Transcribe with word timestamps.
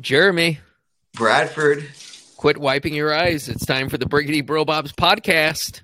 Jeremy, 0.00 0.60
Bradford. 1.14 1.88
quit 2.36 2.58
wiping 2.58 2.94
your 2.94 3.12
eyes. 3.12 3.48
It's 3.48 3.66
time 3.66 3.88
for 3.88 3.98
the 3.98 4.06
Briggity 4.06 4.44
Bro 4.44 4.64
Bob's 4.66 4.92
podcast. 4.92 5.80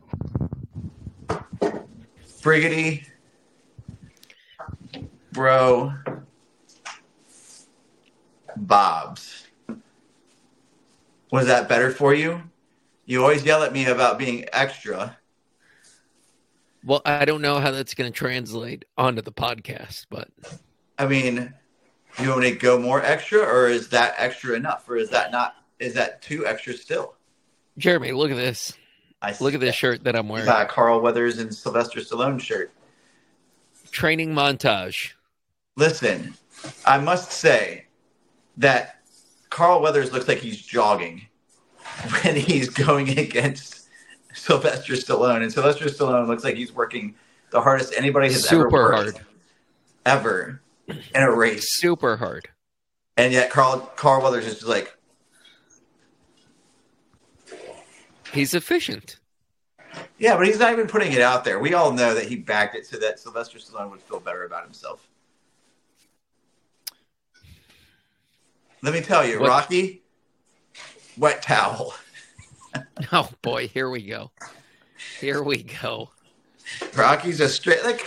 Briggity. 2.43 3.07
Bro. 5.33 5.95
Bob's. 8.57 9.47
Was 11.33 11.47
that 11.47 11.69
better 11.69 11.91
for 11.91 12.15
you? 12.15 12.41
You 13.07 13.23
always 13.23 13.45
yell 13.45 13.65
at 13.65 13.73
me 13.73 13.87
about 13.87 14.19
being 14.19 14.45
extra. 14.53 15.19
Well, 16.85 17.03
I 17.05 17.25
don't 17.25 17.43
know 17.43 17.59
how 17.59 17.73
that's 17.73 17.95
going 17.95 18.13
to 18.13 18.17
translate 18.17 18.85
onto 18.97 19.23
the 19.23 19.33
podcast, 19.33 20.07
but 20.11 20.29
I 20.99 21.07
mean, 21.07 21.53
you 22.21 22.29
want 22.29 22.41
me 22.41 22.51
to 22.51 22.57
go 22.57 22.79
more 22.79 23.03
extra, 23.03 23.41
or 23.41 23.69
is 23.69 23.89
that 23.89 24.15
extra 24.19 24.55
enough, 24.55 24.89
or 24.89 24.97
is 24.97 25.11
that 25.11 25.33
not? 25.33 25.57
Is 25.79 25.95
that 25.95 26.23
too 26.23 26.47
extra 26.47 26.75
still? 26.75 27.15
Jeremy, 27.79 28.13
look 28.13 28.31
at 28.31 28.37
this. 28.37 28.73
I 29.21 29.33
see 29.33 29.45
Look 29.45 29.55
at 29.55 29.61
this 29.61 29.71
that. 29.71 29.75
shirt 29.77 30.05
that 30.05 30.15
I'm 30.15 30.29
wearing. 30.29 30.47
Carl 30.69 31.01
Weathers 31.01 31.39
and 31.39 31.53
Sylvester 31.55 32.01
Stallone 32.01 32.41
shirt. 32.41 32.71
Training 33.91 34.35
montage. 34.35 35.13
Listen, 35.77 36.35
I 36.85 36.99
must 36.99 37.33
say 37.33 37.87
that 38.59 39.01
Carl 39.51 39.81
Weathers 39.81 40.13
looks 40.13 40.29
like 40.29 40.39
he's 40.39 40.61
jogging 40.61 41.27
when 42.23 42.37
he's 42.37 42.69
going 42.69 43.19
against 43.19 43.89
Sylvester 44.35 44.93
Stallone, 44.95 45.43
and 45.43 45.53
Sylvester 45.53 45.87
Stallone 45.87 46.27
looks 46.29 46.45
like 46.45 46.57
he's 46.57 46.73
working 46.73 47.15
the 47.51 47.61
hardest 47.61 47.95
anybody 47.97 48.27
has 48.33 48.51
ever 48.53 48.69
worked 48.69 49.17
hard. 49.17 49.27
ever 50.07 50.61
in 50.89 50.99
a 51.15 51.31
race, 51.35 51.67
Super 51.79 52.17
hard. 52.17 52.49
and 53.17 53.33
yet 53.33 53.51
Carl 53.51 53.81
Carl 53.97 54.23
Weathers 54.23 54.47
is 54.47 54.55
just 54.55 54.67
like, 54.67 54.97
He's 58.33 58.53
efficient. 58.55 59.21
yeah, 60.19 60.37
but 60.37 60.47
he's 60.47 60.59
not 60.59 60.73
even 60.73 60.87
putting 60.89 61.13
it 61.13 61.21
out 61.21 61.45
there. 61.45 61.59
We 61.61 61.75
all 61.75 61.93
know 61.93 62.15
that 62.15 62.27
he 62.27 62.37
backed 62.37 62.75
it 62.75 62.85
so 62.87 62.99
that 62.99 63.21
Sylvester 63.21 63.59
Stallone 63.59 63.91
would 63.93 64.01
feel 64.03 64.19
better 64.19 64.45
about 64.45 64.65
himself. 64.65 65.07
Let 68.83 68.93
me 68.93 69.01
tell 69.01 69.27
you, 69.27 69.41
What- 69.41 69.49
Rocky, 69.49 70.03
wet 71.17 71.43
towel. 71.43 71.95
Oh 73.13 73.29
boy, 73.41 73.69
here 73.69 73.89
we 73.89 74.03
go. 74.05 74.33
Here 75.21 75.45
we 75.45 75.63
go. 75.63 76.11
Rocky's 76.97 77.39
a 77.39 77.49
straight. 77.49 77.85
Like, 77.85 77.99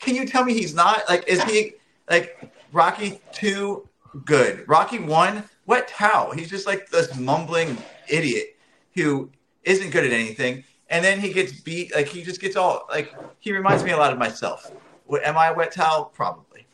can 0.00 0.14
you 0.14 0.26
tell 0.26 0.42
me 0.42 0.54
he's 0.54 0.74
not? 0.74 1.02
Like, 1.06 1.28
is 1.28 1.42
he 1.42 1.74
like 2.08 2.52
Rocky 2.72 3.20
two? 3.32 3.88
Good. 4.24 4.66
Rocky 4.68 4.98
one. 4.98 5.44
Wet 5.66 5.88
towel. 5.88 6.30
He's 6.30 6.48
just 6.48 6.66
like 6.66 6.88
this 6.90 7.16
mumbling 7.18 7.76
idiot 8.08 8.56
who 8.94 9.30
isn't 9.64 9.90
good 9.90 10.04
at 10.04 10.12
anything, 10.12 10.64
and 10.88 11.04
then 11.04 11.18
he 11.20 11.32
gets 11.32 11.52
beat. 11.52 11.94
Like 11.94 12.06
he 12.06 12.22
just 12.22 12.40
gets 12.40 12.56
all 12.56 12.86
like 12.88 13.14
he 13.40 13.52
reminds 13.52 13.82
me 13.82 13.90
a 13.90 13.96
lot 13.96 14.12
of 14.12 14.18
myself. 14.18 14.70
What, 15.06 15.24
am 15.24 15.36
I 15.36 15.48
a 15.48 15.54
wet 15.54 15.72
towel? 15.72 16.06
Probably. 16.06 16.66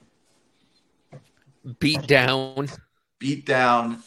Beat 1.78 2.06
down. 2.06 2.68
Beat 3.18 3.46
down. 3.46 4.02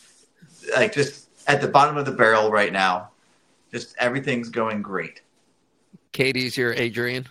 Like 0.76 0.94
just 0.94 1.30
at 1.48 1.62
the 1.62 1.68
bottom 1.68 1.98
of 1.98 2.06
the 2.06 2.12
barrel 2.12 2.52
right 2.52 2.72
now. 2.72 3.10
Just 3.72 3.96
everything's 4.00 4.50
going 4.50 4.82
great. 4.82 5.22
Katie's 6.12 6.56
your 6.56 6.74
Adrian. 6.74 7.28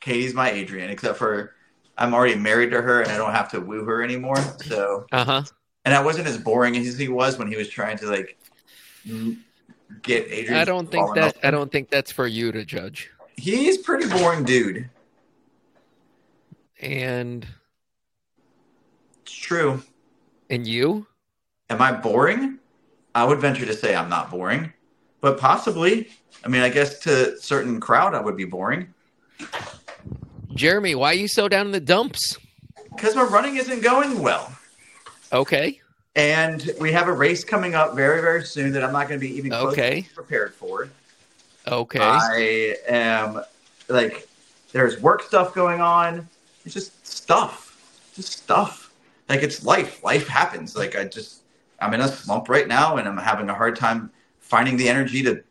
Katie's 0.00 0.34
my 0.34 0.50
Adrian, 0.50 0.90
except 0.90 1.18
for 1.18 1.54
I'm 1.98 2.14
already 2.14 2.36
married 2.36 2.70
to 2.70 2.80
her 2.80 3.02
and 3.02 3.10
I 3.10 3.16
don't 3.16 3.32
have 3.32 3.50
to 3.50 3.60
woo 3.60 3.84
her 3.84 4.02
anymore. 4.02 4.36
So, 4.64 5.06
Uh 5.12 5.24
huh. 5.24 5.42
and 5.84 5.94
I 5.94 6.02
wasn't 6.02 6.28
as 6.28 6.38
boring 6.38 6.76
as 6.76 6.96
he 6.96 7.08
was 7.08 7.38
when 7.38 7.48
he 7.48 7.56
was 7.56 7.68
trying 7.68 7.98
to 7.98 8.06
like 8.06 8.38
get 10.02 10.26
Adrian. 10.30 10.60
I 10.60 10.64
don't 10.64 10.90
think 10.90 11.14
that. 11.14 11.24
off. 11.36 11.44
I 11.44 11.50
don't 11.50 11.70
think 11.72 11.90
that's 11.90 12.12
for 12.12 12.26
you 12.26 12.52
to 12.52 12.64
judge. 12.64 13.10
He's 13.36 13.78
pretty 13.78 14.08
boring, 14.08 14.44
dude. 14.44 14.88
And 16.80 17.46
It's 19.22 19.32
true. 19.32 19.82
and 20.50 20.66
you, 20.66 21.06
Am 21.70 21.82
I 21.82 21.92
boring? 21.92 22.58
I 23.14 23.24
would 23.24 23.40
venture 23.40 23.66
to 23.66 23.74
say 23.74 23.94
I'm 23.94 24.08
not 24.08 24.30
boring, 24.30 24.72
but 25.20 25.38
possibly. 25.38 26.08
I 26.44 26.48
mean, 26.48 26.62
I 26.62 26.68
guess 26.68 27.00
to 27.00 27.34
a 27.34 27.36
certain 27.38 27.80
crowd, 27.80 28.14
I 28.14 28.20
would 28.20 28.36
be 28.36 28.44
boring 28.44 28.94
Jeremy, 30.58 30.96
why 30.96 31.12
are 31.12 31.14
you 31.14 31.28
so 31.28 31.48
down 31.48 31.66
in 31.66 31.72
the 31.72 31.80
dumps? 31.80 32.36
because 32.96 33.14
my 33.14 33.22
running 33.22 33.56
isn't 33.56 33.80
going 33.80 34.18
well. 34.18 34.52
Okay. 35.32 35.80
And 36.16 36.68
we 36.80 36.90
have 36.90 37.06
a 37.06 37.12
race 37.12 37.44
coming 37.44 37.76
up 37.76 37.94
very, 37.94 38.20
very 38.20 38.44
soon 38.44 38.72
that 38.72 38.82
I'm 38.82 38.92
not 38.92 39.06
going 39.08 39.20
to 39.20 39.24
be 39.24 39.32
even 39.36 39.50
close 39.50 39.72
Okay. 39.72 40.04
prepared 40.16 40.52
for. 40.52 40.88
Okay. 41.68 42.00
I 42.02 42.74
am 42.88 43.40
like, 43.88 44.26
there's 44.72 45.00
work 45.00 45.22
stuff 45.22 45.54
going 45.54 45.80
on. 45.80 46.28
It's 46.64 46.74
just 46.74 47.06
stuff, 47.06 48.10
just 48.16 48.32
stuff. 48.32 48.92
Like 49.28 49.44
it's 49.44 49.64
life. 49.64 50.02
Life 50.02 50.26
happens. 50.26 50.74
Like 50.74 50.96
I 50.96 51.04
just, 51.04 51.42
I'm 51.80 51.94
in 51.94 52.00
a 52.00 52.08
slump 52.08 52.48
right 52.48 52.66
now, 52.66 52.96
and 52.96 53.06
I'm 53.06 53.16
having 53.16 53.48
a 53.48 53.54
hard 53.54 53.76
time 53.76 54.10
finding 54.40 54.76
the 54.76 54.88
energy 54.88 55.22
to 55.22 55.44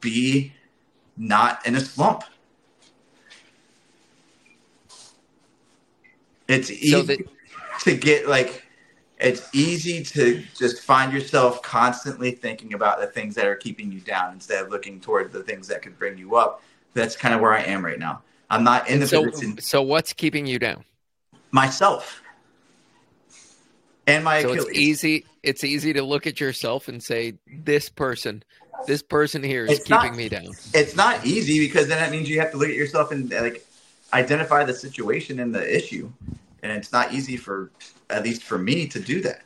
be 0.00 0.52
not 1.16 1.66
in 1.66 1.74
a 1.74 1.80
slump. 1.80 2.22
It's 6.48 6.70
easy 6.70 6.90
So 6.90 7.02
the- 7.02 7.24
to 7.80 7.96
get 7.96 8.28
like. 8.28 8.64
It's 9.20 9.48
easy 9.52 10.02
to 10.02 10.42
just 10.58 10.82
find 10.82 11.12
yourself 11.12 11.62
constantly 11.62 12.32
thinking 12.32 12.74
about 12.74 13.00
the 13.00 13.06
things 13.06 13.36
that 13.36 13.46
are 13.46 13.54
keeping 13.54 13.92
you 13.92 14.00
down 14.00 14.32
instead 14.32 14.64
of 14.64 14.68
looking 14.70 14.98
toward 15.00 15.30
the 15.30 15.44
things 15.44 15.68
that 15.68 15.80
could 15.80 15.96
bring 15.96 16.18
you 16.18 16.34
up. 16.34 16.60
That's 16.94 17.14
kind 17.14 17.32
of 17.32 17.40
where 17.40 17.52
I 17.52 17.62
am 17.62 17.84
right 17.84 18.00
now. 18.00 18.22
I'm 18.50 18.64
not 18.64 18.88
in 18.88 18.98
the 18.98 19.06
so, 19.06 19.24
position 19.30 19.60
so 19.60 19.80
what's 19.80 20.12
keeping 20.12 20.44
you 20.46 20.58
down? 20.58 20.84
myself 21.52 22.20
and 24.08 24.24
my 24.24 24.42
So 24.42 24.52
Achilles. 24.54 24.68
it's 24.70 24.78
easy. 24.78 25.24
It's 25.44 25.62
easy 25.64 25.92
to 25.92 26.02
look 26.02 26.26
at 26.26 26.40
yourself 26.40 26.88
and 26.88 27.00
say, 27.02 27.34
"This 27.46 27.88
person, 27.88 28.42
this 28.86 29.02
person 29.02 29.42
here 29.44 29.64
is 29.66 29.78
It's 29.78 29.88
not- 29.88 30.02
keeping 30.02 30.16
me 30.16 30.28
down." 30.28 30.48
It's 30.74 30.96
not 30.96 31.24
easy 31.24 31.60
because 31.60 31.86
then 31.88 31.98
that 31.98 32.10
means 32.10 32.28
you 32.28 32.40
have 32.40 32.50
to 32.50 32.56
look 32.56 32.68
at 32.68 32.74
yourself 32.74 33.12
and 33.12 33.30
like 33.30 33.64
identify 34.12 34.64
the 34.64 34.74
situation 34.74 35.40
and 35.40 35.54
the 35.54 35.76
issue, 35.76 36.10
and 36.62 36.72
it's 36.72 36.92
not 36.92 37.12
easy 37.12 37.36
for 37.36 37.70
at 38.10 38.22
least 38.22 38.42
for 38.42 38.58
me 38.58 38.86
to 38.88 39.00
do 39.00 39.20
that. 39.22 39.42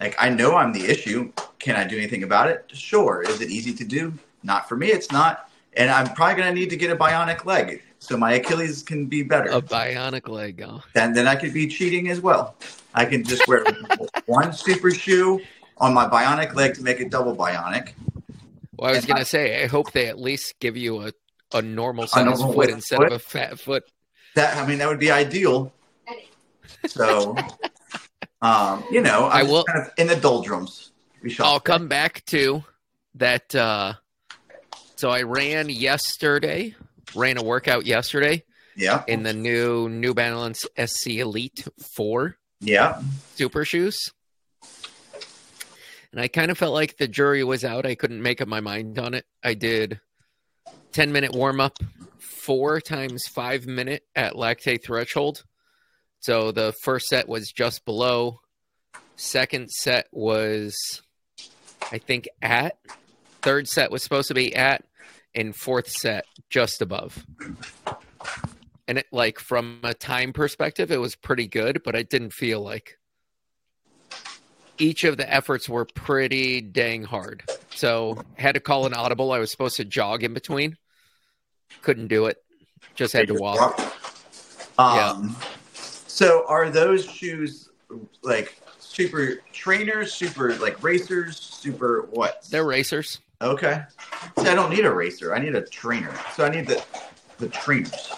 Like 0.00 0.16
I 0.18 0.28
know 0.28 0.56
I'm 0.56 0.72
the 0.72 0.84
issue. 0.84 1.32
Can 1.58 1.76
I 1.76 1.84
do 1.84 1.96
anything 1.96 2.22
about 2.22 2.48
it? 2.48 2.70
Sure. 2.72 3.22
Is 3.22 3.40
it 3.40 3.50
easy 3.50 3.72
to 3.74 3.84
do? 3.84 4.12
Not 4.42 4.68
for 4.68 4.76
me. 4.76 4.88
It's 4.88 5.10
not. 5.10 5.50
And 5.76 5.90
I'm 5.90 6.12
probably 6.14 6.36
going 6.42 6.54
to 6.54 6.60
need 6.60 6.70
to 6.70 6.76
get 6.76 6.92
a 6.92 6.96
bionic 6.96 7.44
leg 7.46 7.82
so 7.98 8.16
my 8.16 8.34
Achilles 8.34 8.82
can 8.82 9.06
be 9.06 9.22
better. 9.22 9.50
A 9.50 9.62
bionic 9.62 10.28
leg. 10.28 10.62
Oh. 10.64 10.82
and 10.94 11.16
then 11.16 11.26
I 11.26 11.34
could 11.34 11.52
be 11.52 11.66
cheating 11.66 12.10
as 12.10 12.20
well. 12.20 12.54
I 12.94 13.06
can 13.06 13.24
just 13.24 13.48
wear 13.48 13.64
one 14.26 14.52
super 14.52 14.90
shoe 14.90 15.40
on 15.78 15.94
my 15.94 16.06
bionic 16.06 16.54
leg 16.54 16.74
to 16.74 16.82
make 16.82 17.00
it 17.00 17.10
double 17.10 17.34
bionic. 17.34 17.92
Well, 18.76 18.90
I 18.90 18.96
was 18.96 19.06
gonna 19.06 19.24
say, 19.24 19.62
I 19.62 19.66
hope 19.66 19.92
they 19.92 20.06
at 20.06 20.18
least 20.18 20.54
give 20.60 20.76
you 20.76 21.06
a 21.06 21.12
a 21.52 21.62
normal 21.62 22.06
size 22.06 22.24
normal 22.24 22.52
foot 22.52 22.70
instead 22.70 22.96
foot? 22.96 23.06
of 23.06 23.12
a 23.12 23.18
fat 23.18 23.60
foot. 23.60 23.84
That 24.34 24.56
I 24.56 24.66
mean, 24.66 24.78
that 24.78 24.88
would 24.88 24.98
be 25.00 25.10
ideal. 25.10 25.72
So, 26.86 27.36
um, 28.42 28.84
you 28.90 29.00
know, 29.00 29.24
I 29.26 29.40
I'm 29.40 29.48
will- 29.48 29.64
just 29.64 29.66
kind 29.68 29.86
of 29.86 29.92
in 29.96 30.06
the 30.08 30.16
doldrums. 30.16 30.90
We 31.22 31.30
shall. 31.30 31.46
I'll 31.46 31.60
come 31.60 31.88
back 31.88 32.24
to 32.26 32.62
that. 33.14 33.54
Uh, 33.54 33.94
so 34.96 35.10
I 35.10 35.22
ran 35.22 35.68
yesterday. 35.68 36.74
Ran 37.14 37.36
a 37.38 37.42
workout 37.44 37.86
yesterday 37.86 38.42
Yeah, 38.74 39.04
in 39.06 39.22
the 39.22 39.32
new 39.32 39.88
New 39.88 40.14
Balance 40.14 40.66
SC 40.76 41.08
Elite 41.18 41.64
Four 41.94 42.36
yeah. 42.60 43.00
super 43.36 43.64
shoes. 43.64 44.10
And 46.10 46.20
I 46.20 46.28
kind 46.28 46.50
of 46.50 46.58
felt 46.58 46.74
like 46.74 46.96
the 46.96 47.06
jury 47.08 47.44
was 47.44 47.64
out. 47.64 47.86
I 47.86 47.94
couldn't 47.94 48.22
make 48.22 48.40
up 48.40 48.48
my 48.48 48.60
mind 48.60 48.98
on 48.98 49.14
it. 49.14 49.26
I 49.42 49.54
did 49.54 50.00
10 50.92 51.12
minute 51.12 51.32
warm 51.32 51.60
up, 51.60 51.78
four 52.44 52.80
times 52.80 53.24
five 53.26 53.66
minute 53.66 54.04
at 54.14 54.34
lactate 54.34 54.84
threshold. 54.84 55.44
So 56.20 56.52
the 56.52 56.72
first 56.82 57.06
set 57.06 57.28
was 57.28 57.52
just 57.52 57.84
below. 57.84 58.40
Second 59.16 59.70
set 59.70 60.06
was, 60.12 60.74
I 61.92 61.98
think, 61.98 62.28
at. 62.42 62.76
Third 63.42 63.68
set 63.68 63.90
was 63.90 64.02
supposed 64.02 64.28
to 64.28 64.34
be 64.34 64.54
at. 64.54 64.84
And 65.34 65.54
fourth 65.54 65.88
set 65.88 66.26
just 66.48 66.80
above. 66.80 67.26
And 68.86 68.98
it, 68.98 69.06
like, 69.10 69.38
from 69.38 69.80
a 69.82 69.94
time 69.94 70.32
perspective, 70.32 70.90
it 70.92 71.00
was 71.00 71.16
pretty 71.16 71.46
good, 71.46 71.82
but 71.84 71.94
it 71.94 72.08
didn't 72.08 72.32
feel 72.32 72.60
like 72.60 72.98
each 74.78 75.04
of 75.04 75.16
the 75.16 75.32
efforts 75.32 75.68
were 75.68 75.84
pretty 75.84 76.60
dang 76.60 77.02
hard. 77.04 77.42
So 77.74 78.22
had 78.34 78.54
to 78.54 78.60
call 78.60 78.86
an 78.86 78.94
audible. 78.94 79.32
I 79.32 79.38
was 79.38 79.50
supposed 79.50 79.76
to 79.76 79.84
jog 79.84 80.22
in 80.22 80.34
between. 80.34 80.76
Couldn't 81.82 82.08
do 82.08 82.26
it. 82.26 82.42
Just 82.94 83.12
had 83.12 83.28
to 83.28 83.34
walk. 83.34 83.80
Um, 84.78 85.36
So, 85.74 86.44
are 86.48 86.70
those 86.70 87.04
shoes 87.04 87.70
like 88.22 88.60
super 88.78 89.36
trainers, 89.52 90.12
super 90.12 90.54
like 90.56 90.82
racers, 90.82 91.36
super 91.38 92.08
what? 92.10 92.46
They're 92.50 92.64
racers. 92.64 93.20
Okay. 93.42 93.82
See, 94.38 94.48
I 94.48 94.54
don't 94.54 94.70
need 94.70 94.84
a 94.84 94.92
racer. 94.94 95.34
I 95.34 95.38
need 95.38 95.54
a 95.54 95.62
trainer. 95.62 96.14
So 96.34 96.44
I 96.44 96.48
need 96.48 96.66
the 96.66 96.82
the 97.38 97.48
trainers. 97.48 98.12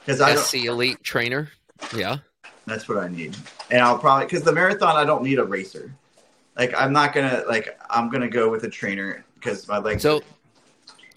Because 0.00 0.20
I 0.20 0.34
SC 0.34 0.64
Elite 0.64 1.02
Trainer. 1.04 1.50
Yeah. 1.94 2.18
that's 2.66 2.88
what 2.88 2.98
I 2.98 3.08
need. 3.08 3.36
And 3.70 3.80
I'll 3.80 3.98
probably 3.98 4.26
because 4.26 4.42
the 4.42 4.52
marathon 4.52 4.96
I 4.96 5.04
don't 5.04 5.22
need 5.22 5.38
a 5.38 5.44
racer. 5.44 5.94
Like 6.56 6.74
I'm 6.76 6.92
not 6.92 7.12
gonna 7.12 7.44
like 7.48 7.78
I'm 7.90 8.10
gonna 8.10 8.28
go 8.28 8.48
with 8.50 8.64
a 8.64 8.68
trainer 8.68 9.24
because 9.34 9.68
my 9.68 9.78
legs. 9.78 10.02
So 10.02 10.22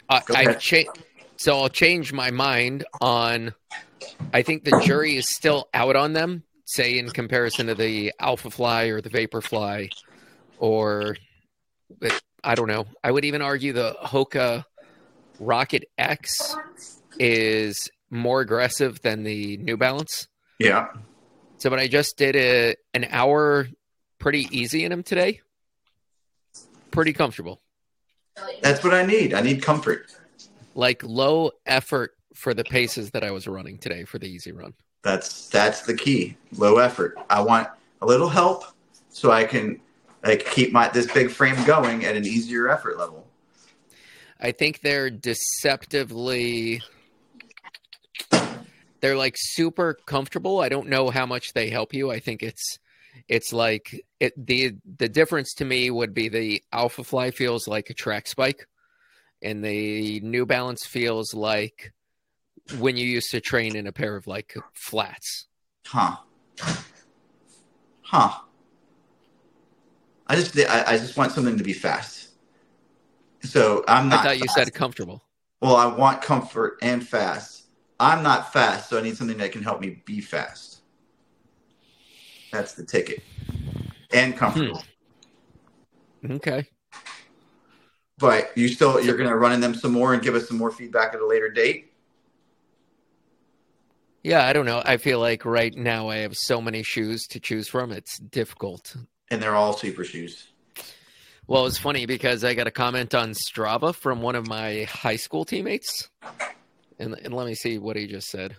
I, 0.10 0.22
I 0.30 0.54
cha- 0.54 0.92
so 1.38 1.58
I'll 1.60 1.70
change 1.70 2.14
my 2.14 2.32
mind 2.32 2.86
on. 3.02 3.54
I 4.34 4.42
think 4.42 4.64
the 4.64 4.82
jury 4.86 5.16
is 5.18 5.34
still 5.34 5.68
out 5.74 5.96
on 5.96 6.14
them. 6.14 6.44
Say 6.66 6.98
in 6.98 7.10
comparison 7.10 7.68
to 7.68 7.76
the 7.76 8.14
Alpha 8.20 8.50
Fly 8.50 8.86
or 8.86 9.02
the 9.02 9.10
Vapor 9.10 9.42
Fly, 9.42 9.90
or 10.58 11.16
I 12.44 12.56
don't 12.56 12.68
know. 12.68 12.86
I 13.04 13.12
would 13.12 13.26
even 13.26 13.42
argue 13.42 13.74
the 13.74 13.96
Hoka 14.04 14.66
Rocket 15.40 15.86
X 15.98 16.56
is 17.20 17.90
more 18.10 18.42
aggressive 18.42 19.02
than 19.02 19.24
the 19.24 19.58
New 19.58 19.78
Balance. 19.78 20.28
yeah. 20.60 20.88
So, 21.58 21.70
but 21.70 21.80
I 21.80 21.88
just 21.88 22.18
did 22.18 22.36
a, 22.36 22.76
an 22.94 23.08
hour 23.10 23.68
pretty 24.20 24.48
easy 24.52 24.84
in 24.84 24.92
them 24.92 25.04
today. 25.04 25.40
Pretty 26.92 27.14
comfortable. 27.14 27.62
That's 28.62 28.84
what 28.84 28.94
I 28.94 29.06
need. 29.06 29.34
I 29.34 29.42
need 29.42 29.62
comfort. 29.62 30.14
Like 30.74 31.04
low 31.04 31.52
effort 31.66 32.16
for 32.34 32.54
the 32.54 32.64
paces 32.64 33.12
that 33.12 33.24
I 33.24 33.32
was 33.32 33.48
running 33.48 33.78
today 33.78 34.04
for 34.04 34.20
the 34.20 34.28
easy 34.28 34.52
run. 34.52 34.74
That's 35.04 35.50
that's 35.50 35.82
the 35.82 35.94
key. 35.94 36.36
Low 36.58 36.78
effort. 36.78 37.18
I 37.30 37.42
want 37.42 37.70
a 38.02 38.06
little 38.06 38.30
help 38.30 38.64
so 39.10 39.32
I 39.32 39.46
can 39.46 39.80
like 40.24 40.46
keep 40.46 40.74
my 40.74 40.90
this 40.90 41.12
big 41.12 41.30
frame 41.30 41.64
going 41.66 42.06
at 42.06 42.16
an 42.16 42.26
easier 42.26 42.70
effort 42.70 42.98
level. 42.98 43.26
I 44.40 44.52
think 44.52 44.82
they're 44.82 45.10
deceptively 45.10 46.82
they're 49.00 49.16
like 49.16 49.36
super 49.38 49.98
comfortable. 50.06 50.60
I 50.60 50.70
don't 50.70 50.90
know 50.90 51.10
how 51.10 51.26
much 51.26 51.54
they 51.54 51.70
help 51.70 51.94
you. 51.94 52.12
I 52.12 52.20
think 52.20 52.42
it's 52.42 52.80
it's 53.28 53.54
like 53.54 54.06
it 54.20 54.34
the 54.38 54.76
the 54.98 55.10
difference 55.10 55.54
to 55.56 55.66
me 55.66 55.90
would 55.92 56.14
be 56.14 56.30
the 56.30 56.64
Alpha 56.72 57.04
Fly 57.04 57.32
feels 57.32 57.68
like 57.68 57.90
a 57.90 57.94
track 57.94 58.28
spike 58.28 58.68
and 59.42 59.64
the 59.64 60.20
New 60.22 60.46
Balance 60.46 60.86
feels 60.86 61.34
like 61.34 61.94
when 62.80 62.98
you 62.98 63.06
used 63.06 63.32
to 63.32 63.42
train 63.42 63.76
in 63.76 63.88
a 63.88 63.92
pair 63.92 64.16
of 64.16 64.28
like 64.28 64.56
flats. 64.74 65.48
Huh. 65.86 66.18
Huh. 68.02 68.40
I 70.28 70.36
just 70.36 70.58
I, 70.58 70.84
I 70.88 70.98
just 70.98 71.16
want 71.16 71.32
something 71.32 71.58
to 71.58 71.64
be 71.64 71.74
fast. 71.74 72.30
So 73.42 73.84
I'm 73.88 74.10
not. 74.10 74.22
I 74.22 74.24
thought 74.24 74.38
you 74.40 74.46
fast. 74.46 74.58
said 74.58 74.74
comfortable. 74.74 75.24
Well, 75.62 75.76
I 75.76 75.86
want 75.86 76.22
comfort 76.22 76.80
and 76.82 77.08
fast. 77.08 77.64
I'm 78.00 78.24
not 78.24 78.52
fast, 78.52 78.90
so 78.90 78.98
I 78.98 79.02
need 79.02 79.16
something 79.16 79.38
that 79.38 79.52
can 79.52 79.64
help 79.64 79.80
me 79.80 80.02
be 80.06 80.22
fast. 80.22 80.75
That's 82.56 82.74
the 82.74 82.86
ticket. 82.86 83.22
And 84.14 84.38
comfortable. 84.38 84.82
Hmm. 86.22 86.32
Okay. 86.34 86.66
But 88.18 88.58
you 88.58 88.70
still 88.70 89.04
you're 89.04 89.18
gonna 89.18 89.36
run 89.36 89.52
in 89.52 89.60
them 89.60 89.76
some 89.76 89.92
more 89.92 90.14
and 90.14 90.24
give 90.24 90.36
us 90.36 90.48
some 90.48 90.58
more 90.58 90.72
feedback 90.72 91.14
at 91.14 91.20
a 91.20 91.28
later 91.28 91.50
date. 91.50 91.92
Yeah, 94.24 94.48
I 94.48 94.54
don't 94.54 94.66
know. 94.66 94.82
I 94.86 94.96
feel 94.98 95.20
like 95.20 95.44
right 95.44 95.76
now 95.76 96.08
I 96.08 96.18
have 96.18 96.36
so 96.36 96.62
many 96.62 96.82
shoes 96.82 97.28
to 97.28 97.42
choose 97.42 97.68
from. 97.68 97.92
It's 97.92 98.18
difficult. 98.18 98.96
And 99.30 99.42
they're 99.42 99.56
all 99.56 99.74
super 99.74 100.06
shoes. 100.06 100.48
Well, 101.46 101.68
it's 101.68 101.78
funny 101.78 102.06
because 102.06 102.44
I 102.44 102.54
got 102.54 102.68
a 102.68 102.72
comment 102.72 103.14
on 103.14 103.34
Strava 103.34 103.94
from 103.94 104.22
one 104.22 104.36
of 104.36 104.48
my 104.48 104.86
high 104.90 105.18
school 105.18 105.46
teammates. 105.46 106.10
And, 106.98 107.14
and 107.22 107.34
let 107.36 107.46
me 107.46 107.54
see 107.54 107.78
what 107.78 107.98
he 107.98 108.08
just 108.08 108.30
said. 108.30 108.56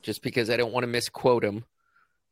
Just 0.00 0.22
because 0.22 0.48
I 0.48 0.56
don't 0.56 0.72
want 0.72 0.84
to 0.84 0.88
misquote 0.88 1.44
him. 1.44 1.64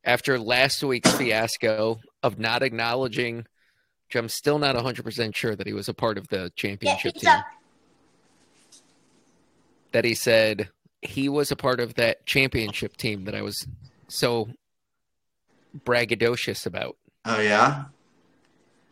After 0.06 0.38
last 0.38 0.84
week's 0.84 1.12
fiasco 1.12 1.98
of 2.22 2.38
not 2.38 2.62
acknowledging, 2.62 3.38
which 3.38 4.14
I'm 4.14 4.28
still 4.28 4.58
not 4.58 4.76
100% 4.76 5.34
sure 5.34 5.56
that 5.56 5.66
he 5.66 5.72
was 5.72 5.88
a 5.88 5.94
part 5.94 6.16
of 6.16 6.28
the 6.28 6.52
championship 6.54 7.14
team, 7.16 7.42
that 9.90 10.04
he 10.04 10.14
said 10.14 10.68
he 11.02 11.28
was 11.28 11.50
a 11.50 11.56
part 11.56 11.80
of 11.80 11.94
that 11.94 12.24
championship 12.24 12.96
team 12.96 13.24
that 13.24 13.34
I 13.34 13.42
was 13.42 13.66
so 14.06 14.48
braggadocious 15.84 16.66
about. 16.66 16.96
Oh 17.24 17.40
yeah, 17.40 17.86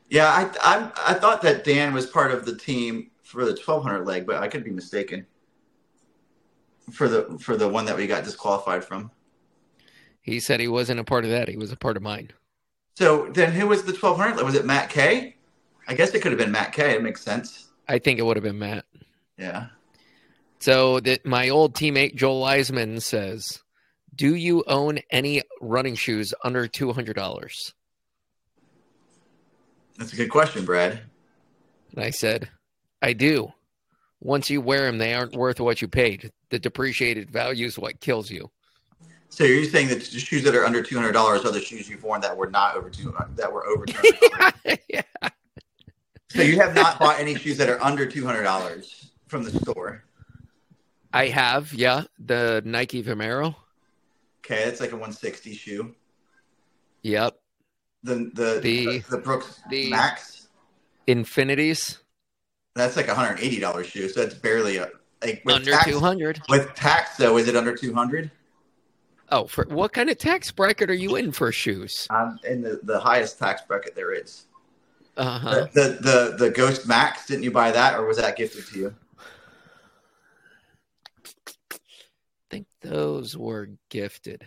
yeah. 0.08 0.26
I 0.26 0.50
I 0.60 1.12
I 1.12 1.14
thought 1.14 1.42
that 1.42 1.62
Dan 1.62 1.94
was 1.94 2.06
part 2.06 2.32
of 2.32 2.44
the 2.44 2.56
team 2.56 3.12
for 3.22 3.44
the 3.44 3.52
1200 3.52 4.04
leg, 4.04 4.26
but 4.26 4.42
I 4.42 4.48
could 4.48 4.64
be 4.64 4.70
mistaken. 4.70 5.26
For 6.90 7.08
the 7.08 7.38
for 7.40 7.56
the 7.56 7.68
one 7.68 7.86
that 7.86 7.96
we 7.96 8.08
got 8.08 8.24
disqualified 8.24 8.84
from. 8.84 9.10
He 10.24 10.40
said 10.40 10.58
he 10.58 10.68
wasn't 10.68 11.00
a 11.00 11.04
part 11.04 11.24
of 11.24 11.30
that. 11.30 11.48
He 11.48 11.56
was 11.58 11.70
a 11.70 11.76
part 11.76 11.98
of 11.98 12.02
mine. 12.02 12.30
So 12.94 13.28
then, 13.30 13.52
who 13.52 13.68
was 13.68 13.82
the 13.82 13.92
1200? 13.92 14.42
Was 14.42 14.54
it 14.54 14.64
Matt 14.64 14.88
K? 14.88 15.36
I 15.86 15.94
guess 15.94 16.14
it 16.14 16.22
could 16.22 16.32
have 16.32 16.38
been 16.38 16.50
Matt 16.50 16.72
K. 16.72 16.94
It 16.94 17.02
makes 17.02 17.20
sense. 17.20 17.68
I 17.86 17.98
think 17.98 18.18
it 18.18 18.22
would 18.22 18.38
have 18.38 18.42
been 18.42 18.58
Matt. 18.58 18.86
Yeah. 19.36 19.66
So 20.60 20.98
that 21.00 21.26
my 21.26 21.50
old 21.50 21.74
teammate 21.74 22.14
Joel 22.14 22.42
Eisman 22.46 23.02
says, 23.02 23.62
"Do 24.14 24.34
you 24.34 24.64
own 24.66 25.00
any 25.10 25.42
running 25.60 25.94
shoes 25.94 26.32
under 26.42 26.66
two 26.66 26.94
hundred 26.94 27.16
dollars?" 27.16 27.74
That's 29.98 30.14
a 30.14 30.16
good 30.16 30.30
question, 30.30 30.64
Brad. 30.64 31.02
And 31.94 32.02
I 32.02 32.10
said, 32.10 32.48
"I 33.02 33.12
do. 33.12 33.52
Once 34.20 34.48
you 34.48 34.62
wear 34.62 34.86
them, 34.86 34.96
they 34.96 35.12
aren't 35.12 35.36
worth 35.36 35.60
what 35.60 35.82
you 35.82 35.88
paid. 35.88 36.32
The 36.48 36.58
depreciated 36.58 37.30
value 37.30 37.66
is 37.66 37.78
what 37.78 38.00
kills 38.00 38.30
you." 38.30 38.50
So 39.34 39.42
you're 39.42 39.64
saying 39.64 39.88
that 39.88 40.00
the 40.00 40.20
shoes 40.20 40.44
that 40.44 40.54
are 40.54 40.64
under 40.64 40.80
two 40.80 40.94
hundred 40.94 41.10
dollars 41.10 41.44
are 41.44 41.50
the 41.50 41.60
shoes 41.60 41.88
you've 41.88 42.04
worn 42.04 42.20
that 42.20 42.36
were 42.36 42.48
not 42.48 42.76
over 42.76 42.88
two 42.88 43.12
that 43.34 43.52
were 43.52 43.66
over 43.66 43.84
two 43.84 44.12
hundred. 44.32 44.78
yeah. 44.88 45.02
so 46.30 46.40
you 46.42 46.56
have 46.60 46.72
not 46.72 47.00
bought 47.00 47.18
any 47.18 47.34
shoes 47.34 47.56
that 47.58 47.68
are 47.68 47.82
under 47.82 48.06
two 48.06 48.24
hundred 48.24 48.44
dollars 48.44 49.10
from 49.26 49.42
the 49.42 49.50
store. 49.50 50.04
I 51.12 51.26
have, 51.28 51.74
yeah, 51.74 52.04
the 52.24 52.62
Nike 52.64 53.02
Vomero. 53.02 53.56
Okay, 54.44 54.64
that's 54.66 54.80
like 54.80 54.92
a 54.92 54.96
one 54.96 55.10
sixty 55.10 55.52
shoe. 55.52 55.96
Yep, 57.02 57.36
The 58.04 58.14
the 58.34 58.60
The- 58.62 58.86
the, 58.86 58.98
the 59.10 59.18
Brooks 59.18 59.60
the- 59.68 59.90
Max. 59.90 60.46
Infinities 61.08 61.98
That's 62.76 62.96
like 62.96 63.08
a 63.08 63.14
hundred 63.16 63.40
eighty 63.40 63.58
dollars 63.58 63.88
shoe. 63.88 64.08
So 64.08 64.20
that's 64.20 64.34
barely 64.34 64.76
a 64.76 64.90
like 65.22 65.42
with 65.44 65.56
under 65.56 65.72
two 65.84 65.98
hundred. 65.98 66.40
With 66.48 66.72
tax 66.74 67.16
though, 67.16 67.36
is 67.36 67.48
it 67.48 67.56
under 67.56 67.74
two 67.76 67.92
hundred? 67.92 68.30
Oh, 69.30 69.46
for 69.46 69.64
what 69.68 69.92
kind 69.92 70.10
of 70.10 70.18
tax 70.18 70.50
bracket 70.50 70.90
are 70.90 70.94
you 70.94 71.16
in 71.16 71.32
for 71.32 71.50
shoes? 71.50 72.06
I'm 72.10 72.38
in 72.48 72.60
the, 72.62 72.80
the 72.82 73.00
highest 73.00 73.38
tax 73.38 73.62
bracket 73.62 73.94
there 73.94 74.12
is. 74.12 74.46
Uh 75.16 75.38
huh. 75.38 75.50
The, 75.50 75.80
the 75.80 75.88
the 76.00 76.36
the 76.46 76.50
Ghost 76.50 76.86
Max, 76.86 77.26
didn't 77.26 77.44
you 77.44 77.50
buy 77.50 77.70
that, 77.70 77.98
or 77.98 78.06
was 78.06 78.16
that 78.18 78.36
gifted 78.36 78.66
to 78.66 78.78
you? 78.78 78.94
I 81.72 81.76
think 82.50 82.66
those 82.82 83.36
were 83.36 83.70
gifted. 83.88 84.46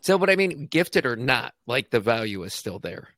So, 0.00 0.18
but 0.18 0.30
I 0.30 0.36
mean, 0.36 0.66
gifted 0.66 1.04
or 1.06 1.16
not, 1.16 1.54
like 1.66 1.90
the 1.90 2.00
value 2.00 2.42
is 2.44 2.54
still 2.54 2.78
there. 2.78 3.08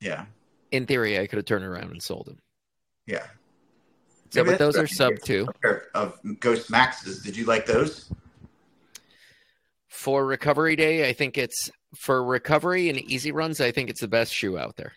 Yeah, 0.00 0.24
In 0.72 0.86
theory, 0.86 1.18
I 1.20 1.28
could 1.28 1.36
have 1.36 1.46
turned 1.46 1.64
around 1.64 1.92
and 1.92 2.02
sold 2.02 2.26
them. 2.26 2.38
yeah. 3.06 3.26
So, 4.30 4.42
Maybe 4.42 4.52
but 4.52 4.58
those 4.58 4.76
are 4.78 4.86
sub 4.86 5.12
two 5.24 5.46
of 5.94 6.18
Ghost 6.40 6.70
Maxes. 6.70 7.22
Did 7.22 7.36
you 7.36 7.44
like 7.44 7.66
those? 7.66 8.10
For 9.92 10.24
recovery 10.24 10.74
day. 10.74 11.08
I 11.08 11.12
think 11.12 11.36
it's 11.36 11.70
for 11.94 12.24
recovery 12.24 12.88
and 12.88 12.98
easy 12.98 13.30
runs. 13.30 13.60
I 13.60 13.72
think 13.72 13.90
it's 13.90 14.00
the 14.00 14.08
best 14.08 14.32
shoe 14.32 14.58
out 14.58 14.76
there. 14.76 14.94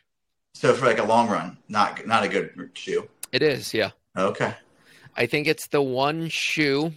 So 0.53 0.73
for 0.73 0.85
like 0.85 0.99
a 0.99 1.03
long 1.03 1.27
run, 1.27 1.57
not 1.67 2.07
not 2.07 2.23
a 2.23 2.29
good 2.29 2.71
shoe. 2.73 3.09
It 3.31 3.43
is, 3.43 3.73
yeah. 3.73 3.91
Okay. 4.17 4.55
I 5.15 5.25
think 5.25 5.47
it's 5.47 5.67
the 5.67 5.81
one 5.81 6.29
shoe. 6.29 6.93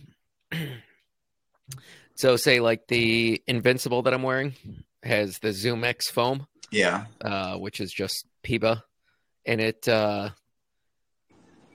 so, 2.14 2.37
say 2.37 2.61
like 2.61 2.87
the 2.87 3.43
Invincible 3.49 4.02
that 4.02 4.14
I'm 4.14 4.23
wearing 4.23 4.55
has 5.02 5.38
the 5.40 5.52
Zoom 5.52 5.83
X 5.83 6.09
foam. 6.09 6.47
Yeah. 6.71 7.07
uh, 7.21 7.57
which 7.57 7.81
is 7.81 7.93
just 7.93 8.26
PEBA, 8.45 8.83
and 9.45 9.61
it 9.61 9.88
uh, 9.88 10.31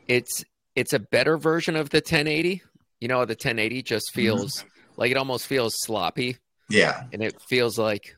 it's 0.08 0.46
it's 0.76 0.94
a 0.94 1.00
better 1.00 1.38
version 1.38 1.76
of 1.76 1.90
the 1.90 1.98
1080. 1.98 2.62
You 3.02 3.08
know, 3.10 3.26
the 3.26 3.34
1080 3.34 3.84
just 3.84 4.14
feels 4.14 4.64
like 4.98 5.12
it 5.12 5.18
almost 5.18 5.48
feels 5.48 5.74
sloppy, 5.80 6.38
Yeah. 6.70 7.06
and 7.12 7.22
it 7.24 7.42
feels 7.42 7.78
like 7.78 8.16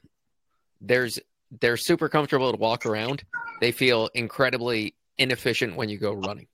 there's 0.81 1.19
they're 1.61 1.77
super 1.77 2.09
comfortable 2.09 2.51
to 2.51 2.57
walk 2.57 2.85
around. 2.85 3.23
They 3.61 3.71
feel 3.71 4.09
incredibly 4.13 4.95
inefficient 5.17 5.75
when 5.75 5.89
you 5.89 5.97
go 5.97 6.13
running. 6.13 6.47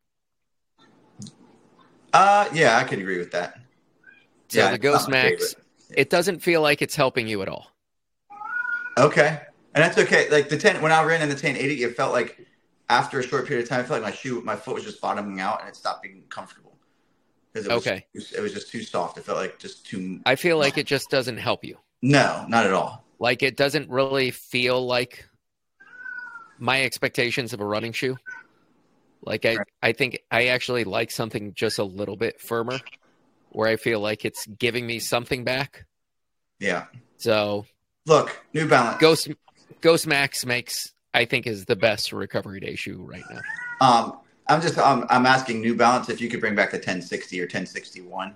Uh 2.13 2.47
yeah, 2.53 2.77
I 2.77 2.83
could 2.83 2.99
agree 2.99 3.17
with 3.17 3.31
that. 3.31 3.59
So 4.49 4.59
yeah, 4.59 4.71
the 4.71 4.77
Ghost 4.77 5.09
Max, 5.09 5.53
favorite. 5.53 5.55
it 5.95 6.09
doesn't 6.09 6.39
feel 6.39 6.61
like 6.61 6.81
it's 6.81 6.95
helping 6.95 7.27
you 7.27 7.41
at 7.41 7.47
all. 7.47 7.67
Okay, 8.97 9.39
and 9.73 9.83
that's 9.83 9.97
okay. 9.97 10.29
Like 10.29 10.49
the 10.49 10.57
ten, 10.57 10.81
when 10.81 10.91
I 10.91 11.03
ran 11.03 11.21
in 11.21 11.29
the 11.29 11.35
ten 11.35 11.55
eighty, 11.55 11.83
it 11.83 11.95
felt 11.95 12.11
like 12.11 12.45
after 12.89 13.19
a 13.19 13.23
short 13.23 13.47
period 13.47 13.63
of 13.63 13.69
time, 13.69 13.79
I 13.79 13.83
felt 13.83 14.01
like 14.01 14.11
my 14.11 14.15
shoe, 14.15 14.41
my 14.41 14.57
foot 14.57 14.75
was 14.75 14.83
just 14.83 14.99
bottoming 14.99 15.39
out, 15.39 15.61
and 15.61 15.69
it 15.69 15.75
stopped 15.77 16.03
being 16.03 16.23
comfortable 16.29 16.70
because 17.53 17.67
it 17.67 17.74
was 17.74 17.88
Okay. 17.88 18.05
it 18.13 18.41
was 18.41 18.53
just 18.53 18.70
too 18.72 18.84
soft. 18.84 19.17
It 19.17 19.25
felt 19.25 19.38
like 19.38 19.60
just 19.60 19.86
too. 19.86 20.20
I 20.25 20.36
feel 20.36 20.58
like 20.58 20.77
it 20.77 20.86
just 20.88 21.10
doesn't 21.10 21.38
help 21.38 21.63
you. 21.65 21.77
No, 22.01 22.46
not 22.48 22.65
at 22.65 22.74
all. 22.74 23.03
Like 23.20 23.43
it 23.43 23.55
doesn't 23.58 23.89
really 23.89 24.31
feel 24.31 24.86
like 24.86 25.27
my 26.60 26.84
expectations 26.84 27.53
of 27.53 27.60
a 27.60 27.65
running 27.65 27.91
shoe. 27.91 28.17
Like 29.24 29.46
I, 29.46 29.55
Right. 29.58 29.67
I 29.84 29.91
think 29.91 30.20
I 30.31 30.48
actually 30.48 30.84
like 30.84 31.12
something 31.12 31.53
just 31.55 31.77
a 31.79 31.84
little 31.84 32.15
bit 32.15 32.39
firmer, 32.41 32.79
where 33.51 33.70
I 33.70 33.75
feel 33.75 34.00
like 34.00 34.25
it's 34.25 34.46
giving 34.48 34.88
me 34.88 35.00
something 35.00 35.43
back. 35.43 35.86
Yeah. 36.60 36.86
So 37.17 37.65
Look, 38.08 38.43
New 38.53 38.67
Balance. 38.67 39.00
Ghost 39.00 39.29
Ghost 39.81 40.08
Max 40.08 40.46
makes 40.46 40.91
I 41.13 41.25
think 41.25 41.46
is 41.46 41.65
the 41.65 41.75
best 41.75 42.13
recovery 42.13 42.60
day 42.60 42.75
shoe 42.75 43.03
right 43.03 43.24
now. 43.29 43.41
Um, 43.81 44.17
I'm 44.51 44.62
just 44.62 44.77
um, 44.77 45.05
I'm 45.10 45.25
asking 45.25 45.62
New 45.62 45.75
Balance 45.75 46.10
if 46.10 46.20
you 46.20 46.27
could 46.27 46.41
bring 46.41 46.55
back 46.55 46.72
the 46.72 46.77
1060 46.77 47.39
or 47.39 47.43
1061. 47.43 48.36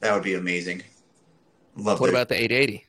That 0.00 0.14
would 0.14 0.22
be 0.22 0.34
amazing. 0.34 0.82
Love 1.76 2.00
What 2.00 2.06
those. 2.06 2.14
about 2.14 2.28
the 2.30 2.42
880? 2.42 2.86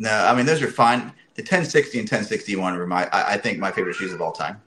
No, 0.00 0.10
I 0.10 0.34
mean 0.34 0.44
those 0.44 0.60
are 0.62 0.68
fine. 0.68 1.12
The 1.36 1.42
1060 1.42 2.00
and 2.00 2.06
1061 2.06 2.76
were 2.76 2.88
my 2.88 3.06
I, 3.12 3.34
I 3.34 3.36
think 3.36 3.60
my 3.60 3.70
favorite 3.70 3.94
shoes 3.94 4.12
of 4.12 4.20
all 4.20 4.32
time. 4.32 4.60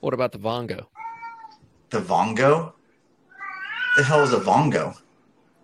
What 0.00 0.12
about 0.12 0.32
the 0.32 0.38
Vongo? 0.38 0.86
The 1.88 2.00
Vongo. 2.00 2.74
The 3.96 4.04
hell 4.04 4.22
is 4.22 4.34
a 4.34 4.38
Vongo? 4.38 4.96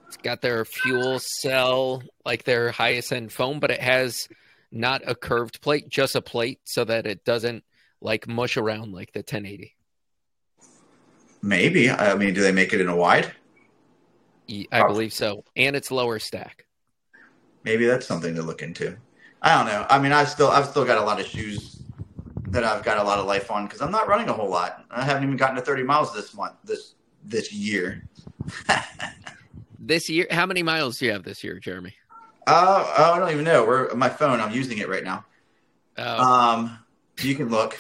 It's 0.07 0.17
got 0.17 0.41
their 0.41 0.65
fuel 0.65 1.19
cell, 1.19 2.03
like 2.25 2.45
their 2.45 2.71
highest 2.71 3.13
end 3.13 3.33
foam, 3.33 3.61
but 3.61 3.71
it 3.71 3.81
has 3.81 4.29
not 4.73 5.03
a 5.07 5.15
curved 5.15 5.61
plate, 5.61 5.91
just 5.91 6.15
a 6.17 6.23
plate 6.23 6.61
so 6.65 6.85
that 6.85 7.07
it 7.07 7.23
doesn't 7.25 7.65
like 8.01 8.27
mush 8.27 8.57
around 8.57 8.93
like 8.93 9.13
the 9.13 9.21
1080. 9.21 9.76
Maybe. 11.47 11.89
I 11.89 12.17
mean, 12.17 12.35
do 12.35 12.41
they 12.43 12.51
make 12.51 12.73
it 12.73 12.81
in 12.81 12.89
a 12.89 12.97
wide? 12.97 13.33
I 14.73 14.81
Oh. 14.81 14.89
believe 14.89 15.13
so. 15.13 15.45
And 15.55 15.77
it's 15.77 15.93
lower 15.93 16.19
stack. 16.19 16.67
Maybe 17.63 17.87
that's 17.87 18.05
something 18.05 18.35
to 18.35 18.43
look 18.43 18.63
into. 18.63 18.97
I 19.43 19.55
don't 19.57 19.67
know. 19.67 19.87
I 19.89 20.01
mean, 20.01 20.11
I 20.13 20.25
still 20.25 20.49
I've 20.49 20.67
still 20.67 20.85
got 20.85 20.99
a 20.99 21.03
lot 21.05 21.21
of 21.21 21.27
shoes 21.27 21.83
that 22.49 22.65
I've 22.65 22.83
got 22.83 22.99
a 22.99 23.03
lot 23.05 23.19
of 23.21 23.27
life 23.27 23.49
on 23.51 23.67
because 23.67 23.81
I'm 23.81 23.93
not 23.93 24.09
running 24.09 24.29
a 24.29 24.33
whole 24.33 24.49
lot. 24.49 24.85
I 24.91 25.05
haven't 25.05 25.23
even 25.23 25.37
gotten 25.37 25.55
to 25.57 25.63
30 25.63 25.85
miles 25.85 26.13
this 26.13 26.35
month 26.35 26.55
this 26.65 26.95
this 27.25 27.53
year. 27.53 28.03
This 29.79 30.09
year, 30.09 30.27
how 30.33 30.47
many 30.47 30.65
miles 30.65 30.99
do 30.99 31.07
you 31.07 31.13
have 31.13 31.23
this 31.23 31.45
year, 31.45 31.61
Jeremy? 31.61 31.95
Uh, 32.49 32.93
oh, 32.99 33.13
I 33.13 33.19
don't 33.21 33.31
even 33.31 33.45
know. 33.45 33.65
We're 33.65 33.95
my 33.95 34.09
phone. 34.09 34.41
I'm 34.41 34.53
using 34.53 34.79
it 34.79 34.89
right 34.89 35.05
now. 35.05 35.25
Uh, 35.97 36.17
Um, 36.19 36.79
you 37.21 37.37
can 37.37 37.51
look. 37.51 37.79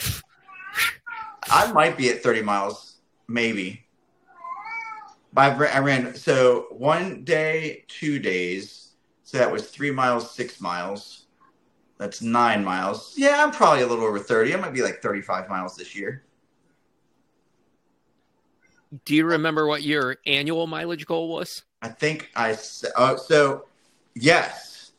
I 1.51 1.73
might 1.73 1.97
be 1.97 2.11
at 2.11 2.23
30 2.23 2.43
miles, 2.43 2.86
maybe. 3.28 3.87
I 5.37 5.54
ran, 5.54 5.76
I 5.76 5.78
ran 5.80 6.14
so 6.14 6.66
one 6.71 7.25
day, 7.25 7.85
two 7.88 8.18
days. 8.18 8.95
So 9.23 9.38
that 9.38 9.50
was 9.50 9.68
three 9.68 9.90
miles, 9.90 10.30
six 10.30 10.61
miles. 10.61 11.26
That's 11.99 12.23
nine 12.23 12.64
miles. 12.64 13.14
Yeah, 13.16 13.42
I'm 13.45 13.50
probably 13.50 13.83
a 13.83 13.87
little 13.87 14.04
over 14.04 14.18
30. 14.18 14.54
I 14.54 14.56
might 14.56 14.73
be 14.73 14.83
like 14.83 15.02
35 15.02 15.49
miles 15.49 15.76
this 15.76 15.95
year. 15.97 16.26
do 19.04 19.14
you 19.14 19.25
remember 19.25 19.66
what 19.66 19.83
your 19.83 20.16
annual 20.26 20.66
mileage 20.66 21.06
goal 21.06 21.28
was? 21.28 21.62
I 21.83 21.88
think 21.88 22.30
I 22.35 22.56
Oh, 22.97 23.16
so 23.16 23.66
yes, 24.14 24.92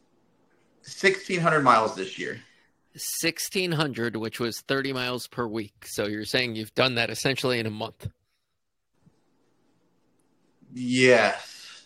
1,600 0.83 1.61
miles 1.61 1.95
this 1.95 2.17
year. 2.17 2.39
1600, 2.93 4.15
which 4.15 4.39
was 4.39 4.61
30 4.61 4.93
miles 4.93 5.27
per 5.27 5.45
week. 5.45 5.85
So 5.85 6.07
you're 6.07 6.25
saying 6.25 6.55
you've 6.55 6.73
done 6.73 6.95
that 6.95 7.09
essentially 7.09 7.59
in 7.59 7.65
a 7.65 7.71
month. 7.71 8.07
Yes. 10.73 11.85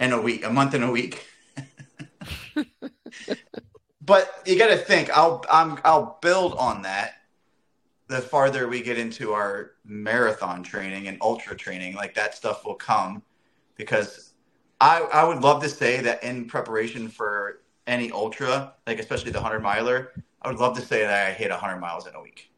And 0.00 0.12
a 0.12 0.20
week, 0.20 0.44
a 0.44 0.50
month 0.50 0.74
and 0.74 0.84
a 0.84 0.90
week. 0.90 1.26
but 4.00 4.42
you 4.46 4.58
got 4.58 4.68
to 4.68 4.76
think, 4.76 5.10
I'll 5.16 5.44
I'm 5.50 5.78
I'll 5.84 6.18
build 6.22 6.54
on 6.54 6.82
that 6.82 7.14
the 8.08 8.20
farther 8.20 8.68
we 8.68 8.82
get 8.82 8.98
into 8.98 9.32
our 9.34 9.72
marathon 9.84 10.62
training 10.62 11.08
and 11.08 11.18
ultra 11.20 11.54
training, 11.54 11.94
like 11.94 12.14
that 12.14 12.34
stuff 12.34 12.64
will 12.64 12.74
come 12.74 13.22
because 13.76 14.32
I 14.80 15.00
I 15.00 15.24
would 15.24 15.42
love 15.42 15.62
to 15.62 15.68
say 15.68 16.00
that 16.00 16.24
in 16.24 16.46
preparation 16.46 17.08
for 17.08 17.60
any 17.86 18.10
ultra, 18.10 18.74
like 18.86 18.98
especially 18.98 19.30
the 19.30 19.40
100 19.40 19.60
miler, 19.60 20.12
I 20.42 20.48
would 20.48 20.58
love 20.58 20.74
to 20.76 20.82
say 20.82 21.02
that 21.02 21.28
I 21.28 21.32
hit 21.32 21.50
100 21.50 21.78
miles 21.78 22.06
in 22.06 22.14
a 22.14 22.20
week. 22.20 22.50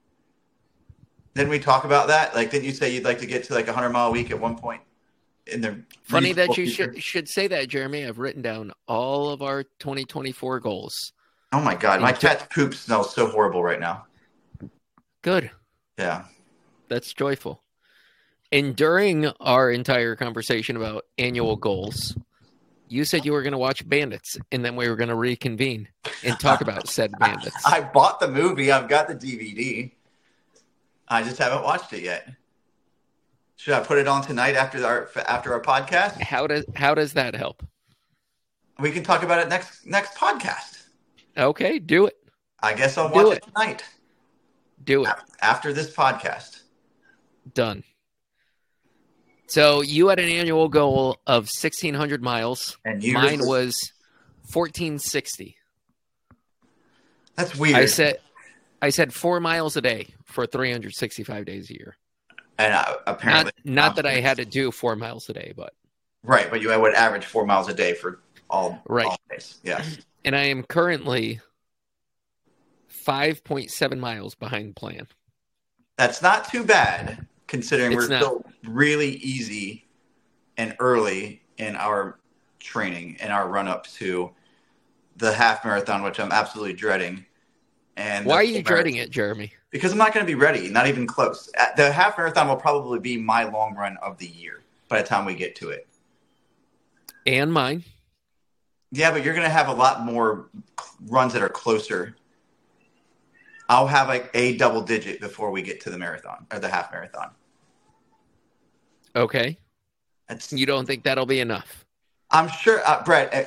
Didn't 1.34 1.50
we 1.50 1.58
talk 1.58 1.84
about 1.84 2.08
that? 2.08 2.34
Like, 2.34 2.50
didn't 2.50 2.64
you 2.64 2.72
say 2.72 2.92
you'd 2.92 3.04
like 3.04 3.18
to 3.20 3.26
get 3.26 3.44
to 3.44 3.54
like 3.54 3.66
a 3.66 3.72
100 3.72 3.90
mile 3.90 4.08
a 4.08 4.10
week 4.10 4.30
at 4.30 4.40
one 4.40 4.56
point 4.56 4.82
Funny 6.04 6.32
that 6.32 6.48
you 6.56 6.66
future? 6.66 6.92
should 6.92 7.02
should 7.02 7.28
say 7.28 7.48
that, 7.48 7.68
Jeremy. 7.68 8.06
I've 8.06 8.18
written 8.18 8.42
down 8.42 8.72
all 8.86 9.30
of 9.30 9.42
our 9.42 9.62
2024 9.62 10.60
goals. 10.60 11.12
Oh 11.52 11.60
my 11.60 11.74
god, 11.74 12.00
my 12.00 12.12
cat's 12.12 12.46
poop 12.54 12.74
smells 12.74 13.14
so 13.14 13.26
horrible 13.26 13.62
right 13.62 13.80
now. 13.80 14.06
Good. 15.22 15.50
Yeah. 15.98 16.24
That's 16.88 17.12
joyful. 17.12 17.62
And 18.52 18.74
during 18.74 19.26
our 19.40 19.70
entire 19.70 20.16
conversation 20.16 20.76
about 20.76 21.04
annual 21.18 21.56
goals, 21.56 22.16
you 22.88 23.04
said 23.04 23.24
you 23.24 23.32
were 23.32 23.42
going 23.42 23.52
to 23.52 23.58
watch 23.58 23.88
Bandits, 23.88 24.36
and 24.50 24.64
then 24.64 24.74
we 24.74 24.88
were 24.88 24.96
going 24.96 25.08
to 25.08 25.14
reconvene 25.14 25.88
and 26.24 26.38
talk 26.40 26.60
about 26.60 26.88
said 26.88 27.12
Bandits. 27.20 27.64
I 27.64 27.80
bought 27.80 28.18
the 28.18 28.26
movie. 28.26 28.72
I've 28.72 28.88
got 28.88 29.06
the 29.06 29.14
DVD. 29.14 29.92
I 31.06 31.22
just 31.22 31.38
haven't 31.38 31.62
watched 31.62 31.92
it 31.92 32.02
yet. 32.02 32.28
Should 33.60 33.74
I 33.74 33.80
put 33.80 33.98
it 33.98 34.08
on 34.08 34.22
tonight 34.22 34.54
after 34.56 34.82
our 34.86 35.10
after 35.28 35.52
our 35.52 35.60
podcast? 35.60 36.18
How 36.18 36.46
does 36.46 36.64
how 36.74 36.94
does 36.94 37.12
that 37.12 37.34
help? 37.34 37.62
We 38.78 38.90
can 38.90 39.02
talk 39.02 39.22
about 39.22 39.38
it 39.40 39.50
next 39.50 39.84
next 39.86 40.14
podcast. 40.16 40.84
Okay, 41.36 41.78
do 41.78 42.06
it. 42.06 42.16
I 42.62 42.72
guess 42.72 42.96
I'll 42.96 43.10
Do 43.10 43.14
watch 43.26 43.36
it. 43.36 43.42
it 43.42 43.42
tonight 43.52 43.84
Do 44.82 45.04
it. 45.04 45.10
after 45.42 45.74
this 45.74 45.94
podcast. 45.94 46.62
Done. 47.52 47.84
So 49.46 49.82
you 49.82 50.08
had 50.08 50.18
an 50.20 50.30
annual 50.30 50.70
goal 50.70 51.18
of 51.26 51.44
1600 51.44 52.22
miles. 52.22 52.78
And 52.86 53.02
Mine 53.12 53.40
was 53.40 53.92
1460. 54.52 55.56
that's 57.36 57.54
weird. 57.56 57.76
I 57.76 57.84
said 57.84 58.20
I 58.80 58.88
said 58.88 59.12
4 59.12 59.38
miles 59.40 59.76
a 59.76 59.82
day 59.82 60.14
for 60.24 60.46
365 60.46 61.44
days 61.44 61.68
a 61.68 61.74
year. 61.74 61.98
And 62.60 62.74
uh, 62.74 62.96
apparently 63.06 63.52
Not 63.64 63.74
not 63.74 63.96
that 63.96 64.06
I 64.06 64.20
had 64.20 64.36
to 64.36 64.44
do 64.44 64.70
4 64.70 64.94
miles 64.96 65.28
a 65.30 65.32
day, 65.32 65.52
but 65.56 65.72
right, 66.22 66.50
but 66.50 66.60
you 66.60 66.68
would 66.78 66.94
average 66.94 67.24
four 67.24 67.46
miles 67.46 67.68
a 67.68 67.74
day 67.74 67.94
for 67.94 68.20
all 68.50 68.82
Right. 68.86 69.06
all 69.06 69.18
days. 69.30 69.58
Yeah. 69.62 69.82
and 70.24 70.36
I 70.36 70.42
am 70.42 70.62
currently 70.64 71.40
5.7 73.06 73.98
miles 73.98 74.34
behind 74.34 74.76
plan. 74.76 75.06
That's 75.96 76.20
not 76.22 76.50
too 76.50 76.64
bad 76.64 77.26
considering 77.46 77.92
It's 77.92 78.02
we're 78.02 78.08
not. 78.08 78.22
still 78.22 78.44
really 78.64 79.12
easy 79.16 79.86
and 80.58 80.76
early 80.80 81.42
in 81.56 81.76
our 81.76 82.18
training 82.58 83.16
and 83.20 83.32
our 83.32 83.48
run 83.48 83.68
up 83.68 83.86
to 83.86 84.30
the 85.16 85.32
half 85.32 85.64
marathon, 85.64 86.02
which 86.02 86.20
I'm 86.20 86.32
absolutely 86.32 86.74
dreading. 86.74 87.24
And 87.96 88.26
Why 88.26 88.36
are 88.36 88.42
you 88.42 88.54
full 88.56 88.62
dreading 88.62 88.96
it, 88.96 89.10
Jeremy? 89.10 89.52
Because 89.70 89.92
I'm 89.92 89.98
not 89.98 90.12
going 90.12 90.24
to 90.26 90.30
be 90.30 90.34
ready, 90.34 90.68
not 90.68 90.86
even 90.88 91.06
close. 91.06 91.48
Uh, 91.58 91.66
The 91.76 91.92
half 91.92 92.18
marathon 92.18 92.48
will 92.48 92.56
probably 92.56 92.98
be 92.98 93.16
my 93.16 93.44
long 93.44 93.74
run 93.74 93.96
of 93.98 94.18
the 94.18 94.26
year 94.26 94.62
by 94.88 95.00
the 95.00 95.06
time 95.06 95.24
we 95.24 95.34
get 95.34 95.54
to 95.56 95.70
it. 95.70 95.86
And 97.26 97.52
mine. 97.52 97.84
Yeah, 98.90 99.12
but 99.12 99.24
you're 99.24 99.34
going 99.34 99.46
to 99.46 99.52
have 99.52 99.68
a 99.68 99.72
lot 99.72 100.04
more 100.04 100.48
runs 101.06 101.32
that 101.34 101.42
are 101.42 101.48
closer. 101.48 102.16
I'll 103.68 103.86
have 103.86 104.08
like 104.08 104.30
a 104.34 104.56
double 104.56 104.80
digit 104.82 105.20
before 105.20 105.52
we 105.52 105.62
get 105.62 105.80
to 105.82 105.90
the 105.90 105.98
marathon 105.98 106.46
or 106.52 106.58
the 106.58 106.68
half 106.68 106.90
marathon. 106.90 107.30
Okay. 109.14 109.56
That's 110.28 110.52
You 110.52 110.66
don't 110.66 110.86
think 110.86 111.04
that'll 111.04 111.26
be 111.26 111.38
enough? 111.40 111.84
I'm 112.32 112.48
sure, 112.48 112.80
uh, 112.84 113.04
Brett. 113.04 113.32
uh, 113.32 113.44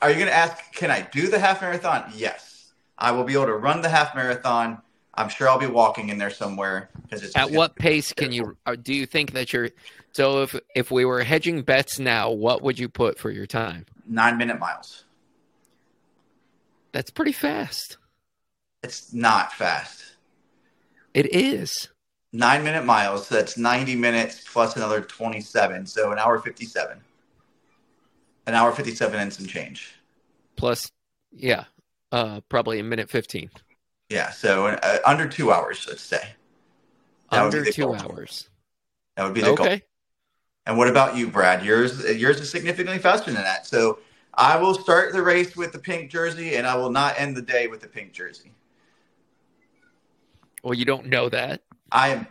Are 0.00 0.08
you 0.10 0.16
going 0.16 0.28
to 0.28 0.34
ask? 0.34 0.56
Can 0.72 0.90
I 0.90 1.02
do 1.12 1.28
the 1.28 1.38
half 1.38 1.60
marathon? 1.60 2.10
Yes, 2.14 2.72
I 2.96 3.12
will 3.12 3.24
be 3.24 3.34
able 3.34 3.46
to 3.46 3.54
run 3.56 3.82
the 3.82 3.88
half 3.90 4.14
marathon. 4.14 4.80
I'm 5.18 5.28
sure 5.28 5.48
I'll 5.48 5.58
be 5.58 5.66
walking 5.66 6.10
in 6.10 6.18
there 6.18 6.30
somewhere 6.30 6.90
because 7.02 7.24
it's 7.24 7.36
At 7.36 7.50
what 7.50 7.74
pace 7.74 8.12
can 8.12 8.32
you 8.32 8.56
uh, 8.66 8.76
do 8.80 8.94
you 8.94 9.04
think 9.04 9.32
that 9.32 9.52
you're 9.52 9.70
so 10.12 10.42
if 10.42 10.58
if 10.74 10.90
we 10.90 11.04
were 11.04 11.22
hedging 11.22 11.62
bets 11.62 11.98
now, 11.98 12.30
what 12.30 12.62
would 12.62 12.78
you 12.78 12.88
put 12.88 13.18
for 13.18 13.30
your 13.30 13.46
time? 13.46 13.84
nine 14.06 14.38
minute 14.38 14.58
miles. 14.58 15.04
That's 16.92 17.10
pretty 17.10 17.32
fast. 17.32 17.98
It's 18.82 19.12
not 19.12 19.52
fast. 19.52 20.16
It 21.14 21.34
is. 21.34 21.88
Nine 22.32 22.64
minute 22.64 22.84
miles. 22.84 23.26
So 23.26 23.34
That's 23.34 23.58
90 23.58 23.96
minutes 23.96 24.44
plus 24.50 24.76
another 24.76 25.00
27, 25.00 25.86
so 25.86 26.12
an 26.12 26.18
hour 26.18 26.38
57. 26.38 26.98
An 28.46 28.54
hour 28.54 28.72
57 28.72 29.20
and 29.20 29.32
some 29.32 29.46
change. 29.46 29.94
Plus 30.56 30.90
yeah. 31.32 31.64
Uh, 32.10 32.40
probably 32.48 32.78
a 32.78 32.82
minute 32.82 33.10
fifteen. 33.10 33.50
Yeah, 34.08 34.30
so 34.30 34.66
uh, 34.66 34.98
under 35.04 35.28
two 35.28 35.52
hours, 35.52 35.84
let's 35.88 36.02
say. 36.02 36.22
That 37.30 37.44
Under 37.44 37.64
two 37.64 37.82
goal. 37.82 37.96
hours. 37.96 38.48
That 39.16 39.24
would 39.24 39.34
be 39.34 39.40
the 39.42 39.54
goal. 39.54 39.66
Okay. 39.66 39.82
And 40.64 40.78
what 40.78 40.88
about 40.88 41.16
you, 41.16 41.28
Brad? 41.28 41.64
Yours 41.64 42.02
yours 42.16 42.40
is 42.40 42.50
significantly 42.50 42.98
faster 42.98 43.30
than 43.32 43.42
that. 43.42 43.66
So 43.66 43.98
I 44.34 44.56
will 44.56 44.74
start 44.74 45.12
the 45.12 45.22
race 45.22 45.56
with 45.56 45.72
the 45.72 45.78
pink 45.78 46.10
jersey, 46.10 46.56
and 46.56 46.66
I 46.66 46.74
will 46.76 46.90
not 46.90 47.18
end 47.18 47.36
the 47.36 47.42
day 47.42 47.66
with 47.66 47.80
the 47.80 47.88
pink 47.88 48.12
jersey. 48.12 48.52
Well, 50.62 50.74
you 50.74 50.84
don't 50.84 51.06
know 51.06 51.28
that. 51.28 51.62
I 51.92 52.08
am 52.10 52.26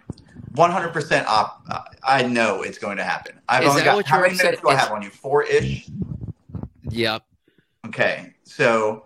100% 0.54 1.26
op. 1.26 1.64
uh, 1.70 1.82
I 2.04 2.24
know 2.24 2.62
it's 2.62 2.78
going 2.78 2.98
to 2.98 3.04
happen. 3.04 3.40
I've 3.50 3.64
Is 3.64 3.70
only 3.70 3.84
got 3.84 4.06
how 4.06 4.22
many 4.22 4.36
minutes 4.36 4.62
do 4.62 4.70
I 4.70 4.76
have 4.76 4.92
on 4.92 5.02
you? 5.02 5.10
Four 5.10 5.44
ish. 5.44 5.90
Yep. 6.90 7.24
Okay, 7.88 8.34
so 8.44 9.06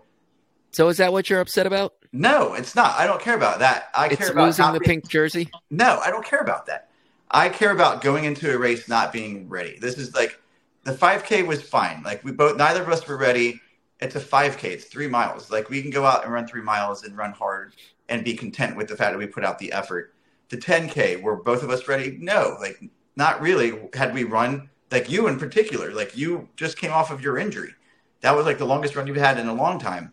So 0.72 0.88
is 0.88 0.96
that 0.98 1.12
what 1.12 1.30
you're 1.30 1.40
upset 1.40 1.66
about? 1.66 1.94
No, 2.12 2.54
it's 2.54 2.74
not. 2.74 2.98
I 2.98 3.06
don't 3.06 3.20
care 3.20 3.34
about 3.36 3.58
that. 3.60 3.88
I 3.94 4.06
It's 4.08 4.16
care 4.16 4.30
about 4.32 4.46
losing 4.46 4.72
the 4.72 4.80
being- 4.80 5.00
pink 5.00 5.08
jersey. 5.08 5.50
No, 5.70 5.98
I 6.04 6.10
don't 6.10 6.24
care 6.24 6.40
about 6.40 6.66
that. 6.66 6.88
I 7.30 7.48
care 7.48 7.70
about 7.70 8.02
going 8.02 8.24
into 8.24 8.54
a 8.54 8.58
race 8.58 8.88
not 8.88 9.12
being 9.12 9.48
ready. 9.48 9.78
This 9.80 9.96
is 9.96 10.14
like 10.14 10.38
the 10.84 10.92
5K 10.92 11.46
was 11.46 11.62
fine. 11.62 12.02
Like 12.04 12.22
we 12.24 12.32
both, 12.32 12.56
neither 12.58 12.82
of 12.82 12.88
us 12.90 13.06
were 13.06 13.16
ready. 13.16 13.60
It's 14.00 14.16
a 14.16 14.20
5K. 14.20 14.64
It's 14.64 14.84
three 14.84 15.06
miles. 15.06 15.50
Like 15.50 15.70
we 15.70 15.80
can 15.80 15.90
go 15.90 16.04
out 16.04 16.24
and 16.24 16.32
run 16.32 16.46
three 16.46 16.60
miles 16.62 17.04
and 17.04 17.16
run 17.16 17.32
hard 17.32 17.74
and 18.10 18.24
be 18.24 18.34
content 18.34 18.76
with 18.76 18.88
the 18.88 18.96
fact 18.96 19.12
that 19.12 19.18
we 19.18 19.26
put 19.26 19.44
out 19.44 19.58
the 19.58 19.72
effort. 19.72 20.12
The 20.50 20.58
10K, 20.58 21.22
were 21.22 21.36
both 21.36 21.62
of 21.62 21.70
us 21.70 21.88
ready? 21.88 22.18
No, 22.20 22.56
like 22.60 22.78
not 23.16 23.40
really. 23.40 23.88
Had 23.94 24.12
we 24.12 24.24
run 24.24 24.68
like 24.90 25.08
you 25.08 25.28
in 25.28 25.38
particular, 25.38 25.94
like 25.94 26.14
you 26.14 26.48
just 26.56 26.76
came 26.76 26.90
off 26.90 27.10
of 27.10 27.22
your 27.22 27.38
injury. 27.38 27.72
That 28.20 28.36
was 28.36 28.44
like 28.44 28.58
the 28.58 28.66
longest 28.66 28.94
run 28.94 29.06
you've 29.06 29.16
had 29.16 29.38
in 29.38 29.48
a 29.48 29.54
long 29.54 29.78
time. 29.78 30.12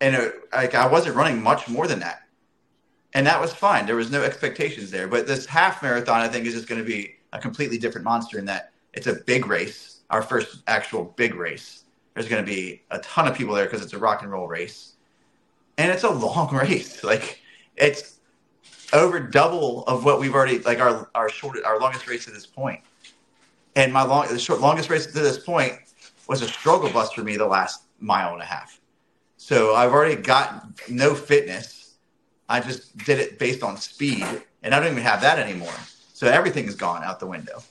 And 0.00 0.14
it, 0.14 0.34
like 0.52 0.74
I 0.74 0.86
wasn't 0.86 1.16
running 1.16 1.42
much 1.42 1.68
more 1.68 1.86
than 1.86 2.00
that 2.00 2.22
and 3.12 3.26
that 3.26 3.40
was 3.40 3.52
fine. 3.52 3.86
There 3.86 3.96
was 3.96 4.10
no 4.10 4.22
expectations 4.22 4.90
there. 4.90 5.08
But 5.08 5.26
this 5.26 5.46
half 5.46 5.82
marathon, 5.82 6.20
I 6.20 6.28
think, 6.28 6.46
is 6.46 6.54
just 6.54 6.68
going 6.68 6.80
to 6.80 6.86
be 6.86 7.16
a 7.32 7.38
completely 7.38 7.78
different 7.78 8.04
monster 8.04 8.38
in 8.38 8.44
that 8.46 8.72
it's 8.92 9.06
a 9.06 9.14
big 9.14 9.46
race, 9.46 10.00
our 10.10 10.22
first 10.22 10.62
actual 10.66 11.04
big 11.16 11.34
race. 11.34 11.84
There's 12.14 12.28
going 12.28 12.44
to 12.44 12.50
be 12.50 12.82
a 12.90 12.98
ton 13.00 13.26
of 13.26 13.34
people 13.36 13.54
there 13.54 13.64
because 13.64 13.82
it's 13.82 13.92
a 13.92 13.98
rock 13.98 14.22
and 14.22 14.30
roll 14.30 14.46
race, 14.46 14.94
and 15.78 15.90
it's 15.90 16.04
a 16.04 16.10
long 16.10 16.54
race. 16.56 17.02
Like 17.02 17.40
it's 17.76 18.20
over 18.92 19.20
double 19.20 19.84
of 19.86 20.04
what 20.04 20.20
we've 20.20 20.34
already 20.34 20.58
like 20.60 20.80
our 20.80 21.08
our 21.14 21.28
short 21.28 21.62
our 21.64 21.78
longest 21.78 22.08
race 22.08 22.24
to 22.26 22.30
this 22.30 22.46
point. 22.46 22.80
And 23.76 23.92
my 23.92 24.02
long 24.02 24.26
the 24.28 24.38
short 24.38 24.60
longest 24.60 24.90
race 24.90 25.06
to 25.06 25.12
this 25.12 25.38
point 25.38 25.78
was 26.28 26.42
a 26.42 26.48
struggle 26.48 26.90
bus 26.90 27.12
for 27.12 27.22
me 27.22 27.36
the 27.36 27.46
last 27.46 27.82
mile 28.00 28.32
and 28.32 28.42
a 28.42 28.46
half. 28.46 28.79
So 29.42 29.74
I've 29.74 29.90
already 29.92 30.20
got 30.20 30.66
no 30.90 31.14
fitness. 31.14 31.94
I 32.46 32.60
just 32.60 32.96
did 32.98 33.18
it 33.18 33.38
based 33.38 33.62
on 33.62 33.78
speed, 33.78 34.22
and 34.62 34.74
I 34.74 34.78
don't 34.80 34.90
even 34.92 35.02
have 35.02 35.22
that 35.22 35.38
anymore. 35.38 35.72
So 36.12 36.26
everything 36.28 36.66
is 36.66 36.74
gone 36.74 37.02
out 37.02 37.20
the 37.20 37.26
window. 37.26 37.62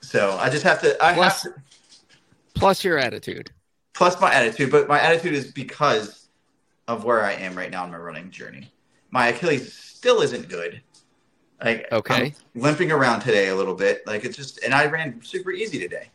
So 0.00 0.38
I 0.40 0.48
just 0.50 0.62
have 0.62 0.80
to. 0.82 0.96
I 1.04 1.12
Plus- 1.14 1.42
have 1.42 1.54
to, 1.54 1.60
Plus 2.54 2.84
your 2.84 2.98
attitude. 2.98 3.50
plus 3.94 4.20
my 4.20 4.32
attitude, 4.32 4.70
but 4.70 4.86
my 4.86 5.00
attitude 5.00 5.32
is 5.34 5.50
because 5.50 6.28
of 6.86 7.02
where 7.02 7.24
I 7.24 7.32
am 7.32 7.56
right 7.56 7.70
now 7.70 7.84
in 7.84 7.90
my 7.90 7.96
running 7.98 8.30
journey. 8.30 8.70
My 9.10 9.26
Achilles 9.28 9.72
still 9.72 10.20
isn't 10.22 10.48
good. 10.48 10.80
Like 11.62 11.88
Okay. 11.90 12.32
I'm 12.54 12.60
limping 12.62 12.92
around 12.92 13.20
today 13.22 13.48
a 13.48 13.56
little 13.56 13.74
bit. 13.74 14.06
Like 14.06 14.24
it's 14.24 14.36
just, 14.36 14.62
and 14.62 14.72
I 14.72 14.86
ran 14.86 15.20
super 15.24 15.50
easy 15.50 15.80
today. 15.80 16.10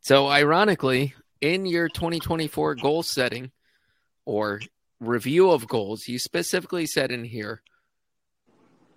So 0.00 0.28
ironically, 0.28 1.14
in 1.40 1.66
your 1.66 1.88
2024 1.88 2.76
goal 2.76 3.02
setting 3.02 3.50
or 4.26 4.60
review 5.00 5.50
of 5.50 5.66
goals, 5.66 6.06
you 6.08 6.18
specifically 6.18 6.84
said 6.86 7.10
in 7.10 7.24
here, 7.24 7.62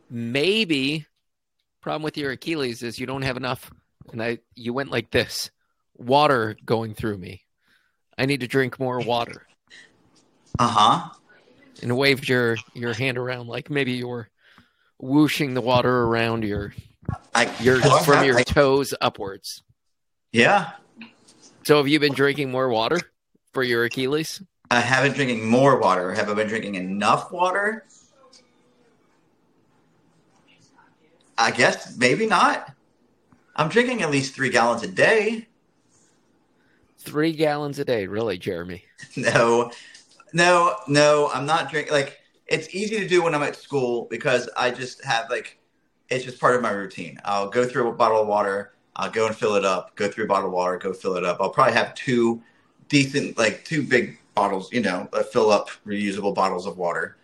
maybe 0.09 1.05
problem 1.81 2.03
with 2.03 2.17
your 2.17 2.31
Achilles 2.31 2.83
is 2.83 2.99
you 2.99 3.05
don't 3.05 3.21
have 3.21 3.37
enough. 3.37 3.71
And 4.11 4.21
I, 4.21 4.39
you 4.55 4.73
went 4.73 4.91
like 4.91 5.11
this, 5.11 5.51
water 5.95 6.57
going 6.65 6.93
through 6.93 7.17
me. 7.17 7.43
I 8.17 8.25
need 8.25 8.41
to 8.41 8.47
drink 8.47 8.79
more 8.79 8.99
water. 8.99 9.45
Uh 10.57 10.67
huh. 10.67 11.09
And 11.81 11.95
waved 11.95 12.27
your 12.27 12.57
your 12.73 12.93
hand 12.93 13.17
around 13.17 13.47
like 13.47 13.69
maybe 13.69 13.93
you 13.93 14.07
were 14.07 14.29
whooshing 14.97 15.53
the 15.53 15.61
water 15.61 16.01
around 16.03 16.43
your 16.43 16.73
I 17.33 17.49
your 17.61 17.79
I 17.81 18.03
from 18.03 18.25
your 18.25 18.39
I- 18.39 18.43
toes 18.43 18.93
upwards. 18.99 19.63
yeah. 20.33 20.71
So 21.63 21.77
have 21.77 21.87
you 21.87 21.99
been 21.99 22.13
drinking 22.13 22.51
more 22.51 22.67
water 22.67 22.99
for 23.53 23.63
your 23.63 23.85
Achilles? 23.85 24.41
I 24.71 24.79
haven't 24.81 25.13
drinking 25.13 25.49
more 25.49 25.79
water. 25.79 26.13
Have 26.13 26.29
I 26.29 26.33
been 26.33 26.47
drinking 26.47 26.75
enough 26.75 27.31
water? 27.31 27.85
I 31.37 31.51
guess 31.51 31.97
maybe 31.97 32.27
not. 32.27 32.71
I'm 33.55 33.69
drinking 33.69 34.03
at 34.03 34.11
least 34.11 34.35
three 34.35 34.49
gallons 34.49 34.83
a 34.83 34.87
day. 34.87 35.47
Three 36.99 37.33
gallons 37.33 37.79
a 37.79 37.85
day, 37.85 38.07
really, 38.07 38.37
Jeremy. 38.37 38.83
No, 39.15 39.71
no, 40.33 40.75
no. 40.87 41.31
I'm 41.33 41.45
not 41.45 41.71
drinking. 41.71 41.93
Like 41.93 42.19
it's 42.45 42.75
easy 42.75 42.99
to 42.99 43.07
do 43.07 43.23
when 43.23 43.33
I'm 43.33 43.41
at 43.41 43.55
school 43.55 44.07
because 44.11 44.49
I 44.55 44.69
just 44.69 45.03
have 45.03 45.29
like 45.29 45.57
it's 46.09 46.25
just 46.25 46.39
part 46.39 46.55
of 46.55 46.61
my 46.61 46.71
routine. 46.71 47.19
I'll 47.25 47.49
go 47.49 47.65
through 47.65 47.87
a 47.87 47.93
bottle 47.93 48.21
of 48.21 48.27
water. 48.27 48.73
I'll 48.95 49.09
go 49.09 49.25
and 49.25 49.35
fill 49.35 49.55
it 49.55 49.65
up. 49.65 49.95
Go 49.95 50.09
through 50.09 50.25
a 50.25 50.27
bottle 50.27 50.49
of 50.49 50.53
water. 50.53 50.77
Go 50.77 50.93
fill 50.93 51.15
it 51.15 51.23
up. 51.23 51.37
I'll 51.39 51.49
probably 51.49 51.73
have 51.73 51.95
two 51.95 52.43
decent, 52.89 53.37
like 53.37 53.63
two 53.63 53.81
big 53.81 54.18
bottles. 54.35 54.71
You 54.71 54.81
know, 54.81 55.09
uh, 55.13 55.23
fill 55.23 55.51
up 55.51 55.69
reusable 55.85 56.33
bottles 56.33 56.65
of 56.65 56.77
water, 56.77 57.17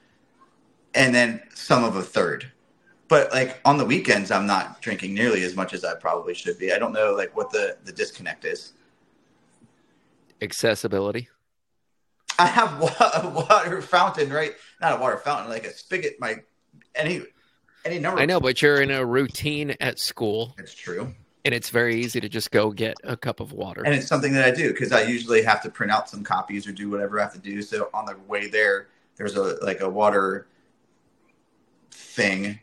and 0.94 1.14
then 1.14 1.42
some 1.54 1.84
of 1.84 1.96
a 1.96 2.02
third. 2.02 2.52
But 3.08 3.32
like 3.32 3.60
on 3.66 3.78
the 3.78 3.86
weekends, 3.86 4.32
I'm 4.32 4.48
not 4.48 4.82
drinking 4.82 5.14
nearly 5.14 5.44
as 5.44 5.56
much 5.56 5.74
as 5.74 5.86
I 5.86 5.96
probably 5.96 6.34
should 6.34 6.58
be. 6.58 6.74
I 6.74 6.80
don't 6.80 6.94
know 6.94 7.14
like 7.14 7.36
what 7.36 7.52
the 7.52 7.78
the 7.84 7.92
disconnect 7.92 8.46
is. 8.46 8.74
Accessibility. 10.42 11.30
I 12.38 12.48
have 12.48 12.82
a 13.24 13.30
water 13.30 13.82
fountain, 13.82 14.32
right? 14.32 14.54
Not 14.82 14.94
a 14.94 15.02
water 15.02 15.18
fountain, 15.18 15.50
like 15.50 15.66
a 15.66 15.74
spigot. 15.74 16.16
My 16.20 16.38
any 16.96 17.24
any 17.86 18.00
number. 18.00 18.20
I 18.20 18.26
know, 18.26 18.40
but 18.40 18.62
you're 18.62 18.82
in 18.82 18.92
a 18.92 19.06
routine 19.06 19.76
at 19.80 20.00
school, 20.00 20.56
it's 20.58 20.74
true, 20.74 21.14
and 21.46 21.54
it's 21.54 21.70
very 21.70 21.96
easy 22.02 22.20
to 22.20 22.28
just 22.28 22.50
go 22.52 22.72
get 22.72 22.98
a 23.04 23.16
cup 23.16 23.40
of 23.40 23.54
water. 23.54 23.84
and 23.86 23.94
it's 23.94 24.08
something 24.08 24.34
that 24.34 24.44
I 24.44 24.52
do 24.52 24.70
because 24.74 24.92
I 24.92 25.04
usually 25.04 25.44
have 25.44 25.62
to 25.62 25.70
print 25.70 25.92
out 25.92 26.10
some 26.10 26.24
copies 26.24 26.68
or 26.68 26.72
do 26.72 26.90
whatever 26.90 27.20
I 27.20 27.24
have 27.24 27.34
to 27.34 27.40
do. 27.40 27.62
So 27.62 27.90
on 27.94 28.06
the 28.06 28.18
way 28.28 28.48
there, 28.48 28.88
there's 29.16 29.36
a 29.36 29.58
like 29.64 29.80
a 29.82 29.90
water 29.90 30.48
thing. 31.92 32.60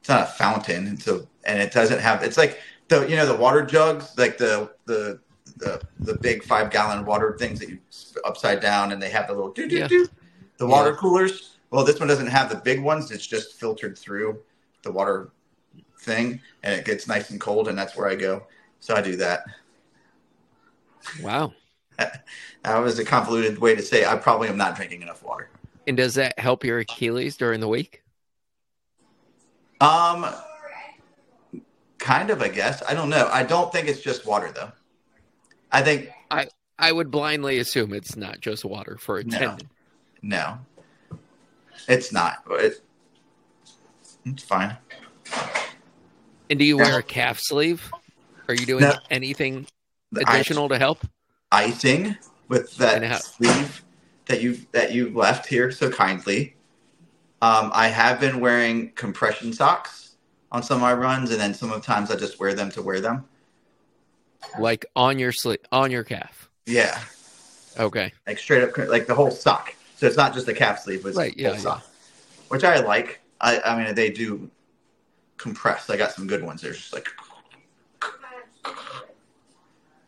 It's 0.00 0.08
not 0.08 0.22
a 0.22 0.26
fountain, 0.26 0.88
and 0.88 1.00
so 1.00 1.28
and 1.44 1.60
it 1.60 1.72
doesn't 1.72 2.00
have. 2.00 2.22
It's 2.24 2.38
like 2.38 2.58
the 2.88 3.06
you 3.08 3.16
know 3.16 3.26
the 3.26 3.36
water 3.36 3.62
jugs, 3.64 4.16
like 4.18 4.38
the 4.38 4.72
the 4.86 5.20
the, 5.58 5.80
the 6.00 6.14
big 6.18 6.42
five 6.42 6.70
gallon 6.70 7.04
water 7.04 7.36
things 7.38 7.60
that 7.60 7.68
you 7.68 7.78
upside 8.24 8.60
down, 8.60 8.90
and 8.92 9.00
they 9.00 9.10
have 9.10 9.26
the 9.28 9.34
little 9.34 9.52
doo 9.52 9.66
Yeah. 9.68 9.86
doo, 9.86 10.08
the 10.56 10.66
water 10.66 10.90
Yeah. 10.90 10.96
coolers. 10.96 11.58
Well, 11.70 11.84
this 11.84 11.98
one 12.00 12.08
doesn't 12.08 12.26
have 12.26 12.48
the 12.48 12.56
big 12.56 12.82
ones. 12.82 13.10
It's 13.10 13.26
just 13.26 13.54
filtered 13.60 13.96
through 13.96 14.40
the 14.82 14.90
water 14.90 15.30
thing, 16.02 16.40
and 16.62 16.74
it 16.74 16.84
gets 16.84 17.06
nice 17.08 17.30
and 17.30 17.40
cold, 17.40 17.68
and 17.68 17.76
that's 17.78 17.96
where 17.96 18.08
I 18.08 18.14
go. 18.14 18.44
So 18.80 18.94
I 18.94 19.00
do 19.00 19.16
that. 19.16 19.44
wow. 21.22 21.52
That 22.64 22.78
was 22.78 22.98
a 23.00 23.04
convoluted 23.04 23.58
way 23.58 23.74
to 23.74 23.82
say 23.82 24.04
I 24.06 24.14
probably 24.14 24.48
am 24.48 24.56
not 24.56 24.76
drinking 24.76 25.02
enough 25.02 25.24
water. 25.24 25.48
And 25.88 25.96
does 25.96 26.14
that 26.14 26.38
help 26.38 26.64
your 26.64 26.78
Achilles 26.78 27.36
during 27.36 27.58
the 27.58 27.66
week? 27.66 28.04
Um, 29.80 30.26
kind 31.98 32.30
of, 32.30 32.40
I 32.40 32.48
guess. 32.48 32.82
I 32.88 32.94
don't 32.94 33.08
know. 33.08 33.28
I 33.32 33.42
don't 33.42 33.72
think 33.72 33.88
it's 33.88 34.00
just 34.00 34.24
water 34.26 34.52
though. 34.54 34.70
I 35.72 35.82
think 35.82 36.10
I 36.30 36.46
I 36.78 36.92
would 36.92 37.10
blindly 37.10 37.58
assume 37.58 37.92
it's 37.92 38.16
not 38.16 38.40
just 38.40 38.64
water 38.64 38.96
for 38.96 39.18
a 39.18 39.24
No. 39.24 39.38
tendon. 39.38 39.68
no, 40.22 40.58
it's 41.88 42.12
not. 42.12 42.44
It, 42.50 42.80
it's 44.24 44.42
fine. 44.44 44.76
And 46.52 46.58
do 46.58 46.66
you 46.66 46.76
wear 46.76 46.98
a 46.98 47.02
calf 47.02 47.38
sleeve? 47.40 47.90
Are 48.46 48.52
you 48.52 48.66
doing 48.66 48.82
No. 48.82 48.98
anything 49.10 49.66
additional 50.14 50.68
to 50.68 50.78
help? 50.78 50.98
icing 51.50 52.14
with 52.48 52.74
that 52.76 53.02
how- 53.02 53.16
sleeve 53.18 53.82
that 54.26 54.42
you 54.42 54.58
that 54.72 54.92
you've 54.92 55.16
left 55.16 55.46
here 55.46 55.70
so 55.70 55.90
kindly. 55.90 56.54
Um, 57.40 57.70
I 57.74 57.88
have 57.88 58.20
been 58.20 58.38
wearing 58.40 58.90
compression 58.92 59.54
socks 59.54 60.16
on 60.50 60.62
some 60.62 60.76
of 60.76 60.82
my 60.82 60.92
runs, 60.92 61.30
and 61.30 61.40
then 61.40 61.54
some 61.54 61.72
of 61.72 61.80
the 61.80 61.86
times 61.86 62.10
I 62.10 62.16
just 62.16 62.38
wear 62.38 62.52
them 62.54 62.70
to 62.72 62.82
wear 62.82 63.00
them. 63.00 63.24
Like 64.58 64.84
on 64.94 65.18
your 65.18 65.32
sleeve, 65.32 65.60
on 65.72 65.90
your 65.90 66.04
calf? 66.04 66.50
Yeah, 66.66 66.98
Okay. 67.78 68.12
like 68.26 68.38
straight 68.38 68.62
up, 68.62 68.76
like 68.76 69.06
the 69.06 69.14
whole 69.14 69.30
sock. 69.30 69.74
So 69.96 70.06
it's 70.06 70.18
not 70.18 70.34
just 70.34 70.48
a 70.48 70.54
calf 70.54 70.80
sleeve, 70.80 71.02
but 71.02 71.08
it's 71.10 71.18
Right, 71.18 71.32
whole 71.34 71.54
yeah, 71.54 71.58
sock, 71.58 71.86
which 72.48 72.62
I 72.64 72.80
like. 72.80 73.20
I, 73.40 73.58
I 73.60 73.82
mean, 73.82 73.94
they 73.94 74.10
do 74.10 74.50
compress. 75.42 75.90
I 75.90 75.96
got 75.96 76.12
some 76.12 76.26
good 76.26 76.42
ones. 76.42 76.62
They're 76.62 76.72
just 76.72 76.92
like. 76.92 77.08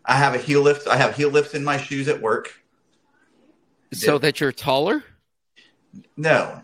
I 0.06 0.16
have 0.16 0.34
a 0.34 0.38
heel 0.38 0.60
lift. 0.60 0.86
I 0.86 0.96
have 0.96 1.16
heel 1.16 1.30
lifts 1.30 1.54
in 1.54 1.64
my 1.64 1.76
shoes 1.76 2.08
at 2.08 2.20
work. 2.20 2.52
So 3.92 4.18
that 4.18 4.40
you're 4.40 4.52
taller? 4.52 5.04
No. 6.16 6.62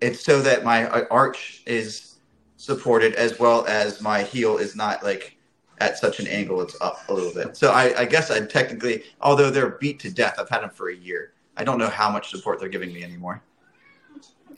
It's 0.00 0.24
so 0.24 0.42
that 0.42 0.64
my 0.64 0.88
uh, 0.88 1.04
arch 1.10 1.62
is 1.66 2.16
supported 2.56 3.14
as 3.14 3.38
well 3.38 3.66
as 3.66 4.00
my 4.00 4.22
heel 4.22 4.58
is 4.58 4.76
not 4.76 5.02
like 5.02 5.36
at 5.80 5.96
such 5.96 6.18
an 6.18 6.26
angle 6.26 6.60
it's 6.60 6.78
up 6.80 7.08
a 7.08 7.14
little 7.14 7.32
bit. 7.32 7.56
So 7.56 7.70
I, 7.70 8.00
I 8.00 8.04
guess 8.04 8.30
I'd 8.30 8.50
technically, 8.50 9.04
although 9.20 9.50
they're 9.50 9.70
beat 9.70 10.00
to 10.00 10.10
death, 10.10 10.34
I've 10.38 10.48
had 10.48 10.62
them 10.62 10.70
for 10.70 10.90
a 10.90 10.96
year. 10.96 11.32
I 11.56 11.64
don't 11.64 11.78
know 11.78 11.88
how 11.88 12.10
much 12.10 12.30
support 12.30 12.60
they're 12.60 12.68
giving 12.68 12.92
me 12.92 13.02
anymore. 13.02 13.42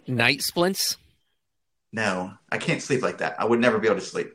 Night 0.07 0.43
splints? 0.43 0.97
No, 1.93 2.33
I 2.51 2.59
can't 2.59 2.83
sleep 2.83 3.03
like 3.03 3.19
that. 3.19 3.41
I 3.41 3.45
would 3.45 3.61
never 3.61 3.79
be 3.79 3.89
able 3.89 3.99
to 3.99 4.05
sleep. 4.05 4.33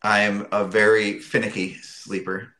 I 0.00 0.20
am 0.20 0.48
a 0.50 0.64
very 0.64 1.18
finicky 1.20 1.74
sleeper. 1.74 2.54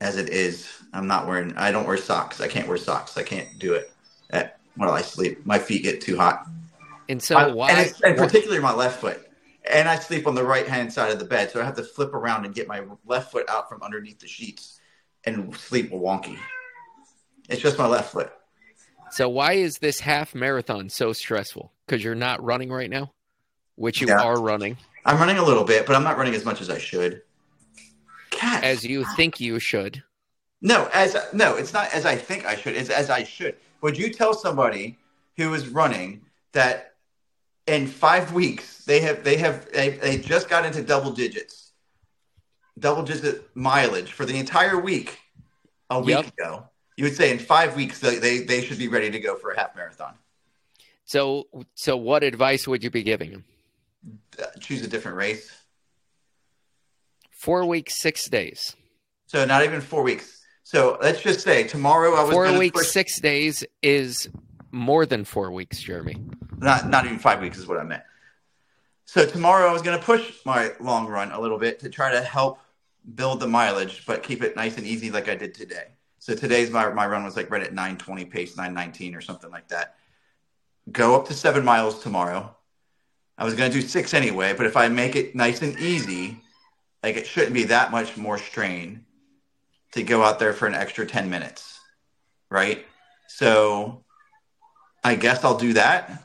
As 0.00 0.18
it 0.18 0.28
is, 0.28 0.70
I'm 0.92 1.06
not 1.06 1.26
wearing. 1.26 1.56
I 1.56 1.72
don't 1.72 1.86
wear 1.86 1.96
socks. 1.96 2.40
I 2.40 2.48
can't 2.48 2.68
wear 2.68 2.76
socks. 2.76 3.16
I 3.16 3.22
can't 3.22 3.58
do 3.58 3.74
it 3.74 3.90
at, 4.30 4.58
while 4.76 4.90
I 4.92 5.00
sleep. 5.00 5.44
My 5.46 5.58
feet 5.58 5.82
get 5.82 6.02
too 6.02 6.16
hot. 6.16 6.46
And 7.08 7.22
so 7.22 7.36
I- 7.36 7.52
why? 7.52 7.70
And, 7.70 7.94
and 8.04 8.16
particularly 8.16 8.62
my 8.62 8.74
left 8.74 9.00
foot. 9.00 9.22
And 9.68 9.88
I 9.88 9.98
sleep 9.98 10.28
on 10.28 10.36
the 10.36 10.44
right 10.44 10.68
hand 10.68 10.92
side 10.92 11.10
of 11.10 11.18
the 11.18 11.24
bed, 11.24 11.50
so 11.50 11.60
I 11.60 11.64
have 11.64 11.74
to 11.76 11.82
flip 11.82 12.14
around 12.14 12.44
and 12.44 12.54
get 12.54 12.68
my 12.68 12.82
left 13.04 13.32
foot 13.32 13.48
out 13.48 13.68
from 13.68 13.82
underneath 13.82 14.20
the 14.20 14.28
sheets 14.28 14.78
and 15.24 15.56
sleep 15.56 15.90
wonky. 15.90 16.38
It's 17.48 17.60
just 17.60 17.76
my 17.76 17.86
left 17.86 18.12
foot. 18.12 18.32
So 19.16 19.28
why 19.28 19.52
is 19.54 19.78
this 19.78 20.00
half 20.00 20.34
marathon 20.34 20.88
so 20.90 21.12
stressful? 21.12 21.72
Because 21.86 22.04
you're 22.04 22.14
not 22.14 22.42
running 22.44 22.70
right 22.70 22.90
now, 22.90 23.12
which 23.76 24.00
you 24.00 24.08
Yeah. 24.08 24.20
are 24.20 24.40
running 24.40 24.76
I'm 25.04 25.18
running 25.18 25.38
a 25.38 25.44
little 25.44 25.62
bit, 25.62 25.86
but 25.86 25.94
I'm 25.94 26.02
not 26.02 26.18
running 26.18 26.34
as 26.34 26.44
much 26.44 26.60
as 26.60 26.68
I 26.68 26.78
should. 26.78 27.22
Cat. 28.30 28.64
as 28.64 28.82
you 28.84 29.04
think 29.16 29.38
you 29.40 29.60
should. 29.60 30.02
No, 30.60 30.90
as 30.92 31.16
no, 31.32 31.54
it's 31.54 31.72
not 31.72 31.92
as 31.94 32.04
I 32.04 32.16
think 32.16 32.44
I 32.44 32.56
should. 32.56 32.74
It's 32.74 32.90
as 32.90 33.08
I 33.08 33.22
should. 33.22 33.54
Would 33.82 33.96
you 33.96 34.12
tell 34.12 34.34
somebody 34.34 34.98
who 35.36 35.54
is 35.54 35.68
running 35.68 36.22
that 36.52 36.94
in 37.68 37.86
five 37.86 38.32
weeks 38.32 38.84
they 38.84 38.98
have 39.00 39.22
they 39.22 39.36
have 39.36 39.70
they, 39.72 39.90
they 39.90 40.18
just 40.18 40.48
got 40.48 40.66
into 40.66 40.82
double 40.82 41.12
digits, 41.12 41.70
double 42.78 43.02
digit 43.04 43.48
mileage 43.54 44.10
for 44.12 44.26
the 44.26 44.36
entire 44.38 44.78
week 44.80 45.18
a 45.90 46.00
week 46.00 46.08
Yep. 46.16 46.26
ago? 46.38 46.68
You 46.96 47.04
would 47.04 47.16
say 47.16 47.30
in 47.30 47.38
five 47.38 47.76
weeks 47.76 47.98
they, 48.00 48.38
they 48.40 48.62
should 48.62 48.78
be 48.78 48.88
ready 48.88 49.10
to 49.10 49.20
go 49.20 49.36
for 49.36 49.52
a 49.52 49.58
half 49.58 49.76
marathon. 49.76 50.14
So, 51.04 51.46
so 51.74 51.96
what 51.96 52.24
advice 52.24 52.66
would 52.66 52.82
you 52.82 52.90
be 52.90 53.02
giving 53.02 53.30
them? 53.30 53.44
Uh, 54.40 54.46
choose 54.60 54.82
a 54.82 54.88
different 54.88 55.16
race. 55.16 55.50
Four 57.30 57.66
weeks, 57.66 58.00
six 58.00 58.28
days. 58.28 58.74
So 59.26 59.44
not 59.44 59.62
even 59.64 59.80
four 59.80 60.02
weeks. 60.02 60.42
So 60.62 60.98
let's 61.00 61.20
just 61.20 61.40
say 61.40 61.64
tomorrow 61.64 62.14
I 62.14 62.22
was 62.22 62.32
Four 62.32 62.58
weeks, 62.58 62.78
push- 62.80 62.88
six 62.88 63.20
days 63.20 63.64
is 63.82 64.28
more 64.72 65.06
than 65.06 65.24
four 65.24 65.52
weeks, 65.52 65.80
Jeremy. 65.80 66.16
not 66.58 66.88
not 66.88 67.04
even 67.04 67.18
five 67.18 67.40
weeks 67.40 67.58
is 67.58 67.66
what 67.66 67.78
I 67.78 67.84
meant. 67.84 68.02
So 69.04 69.24
tomorrow 69.26 69.68
I 69.68 69.72
was 69.72 69.82
going 69.82 69.98
to 69.98 70.04
push 70.04 70.32
my 70.44 70.72
long 70.80 71.06
run 71.06 71.30
a 71.30 71.40
little 71.40 71.58
bit 71.58 71.78
to 71.80 71.88
try 71.88 72.10
to 72.10 72.20
help 72.20 72.58
build 73.14 73.38
the 73.38 73.46
mileage, 73.46 74.04
but 74.06 74.24
keep 74.24 74.42
it 74.42 74.56
nice 74.56 74.76
and 74.76 74.86
easy 74.86 75.12
like 75.12 75.28
I 75.28 75.36
did 75.36 75.54
today. 75.54 75.86
So 76.26 76.34
today's 76.34 76.70
my 76.70 76.90
my 76.90 77.06
run 77.06 77.22
was 77.22 77.36
like 77.36 77.52
right 77.52 77.62
at 77.62 77.72
920 77.72 78.24
pace, 78.24 78.56
919 78.56 79.14
or 79.14 79.20
something 79.20 79.48
like 79.48 79.68
that. 79.68 79.94
Go 80.90 81.14
up 81.14 81.28
to 81.28 81.34
seven 81.34 81.64
miles 81.64 82.02
tomorrow. 82.02 82.52
I 83.38 83.44
was 83.44 83.54
going 83.54 83.70
to 83.70 83.80
do 83.80 83.86
six 83.86 84.12
anyway, 84.12 84.52
but 84.52 84.66
if 84.66 84.76
I 84.76 84.88
make 84.88 85.14
it 85.14 85.36
nice 85.36 85.62
and 85.62 85.78
easy, 85.78 86.40
like 87.04 87.14
it 87.14 87.28
shouldn't 87.28 87.54
be 87.54 87.62
that 87.66 87.92
much 87.92 88.16
more 88.16 88.38
strain 88.38 89.04
to 89.92 90.02
go 90.02 90.24
out 90.24 90.40
there 90.40 90.52
for 90.52 90.66
an 90.66 90.74
extra 90.74 91.06
10 91.06 91.30
minutes, 91.30 91.78
right? 92.50 92.84
So 93.28 94.02
I 95.04 95.14
guess 95.14 95.44
I'll 95.44 95.58
do 95.58 95.74
that. 95.74 96.24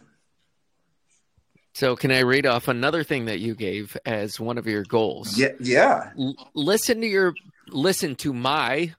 So, 1.75 1.95
can 1.95 2.11
I 2.11 2.21
read 2.21 2.47
off 2.47 2.67
another 2.67 3.03
thing 3.03 3.25
that 3.25 3.39
you 3.39 3.53
gave 3.53 3.95
as 4.05 4.39
one 4.39 4.57
of 4.57 4.65
your 4.65 4.83
goals? 4.83 5.37
Yeah, 5.37 5.49
yeah. 5.59 6.11
L- 6.19 6.49
listen 6.55 7.01
to 7.01 7.07
your, 7.07 7.33
listen 7.69 8.15
to 8.17 8.33
my, 8.33 8.93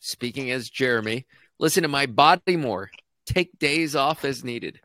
speaking 0.00 0.50
as 0.50 0.68
Jeremy, 0.68 1.26
listen 1.58 1.82
to 1.82 1.88
my 1.88 2.06
body 2.06 2.56
more. 2.56 2.90
Take 3.26 3.58
days 3.58 3.94
off 3.94 4.24
as 4.24 4.42
needed. 4.44 4.80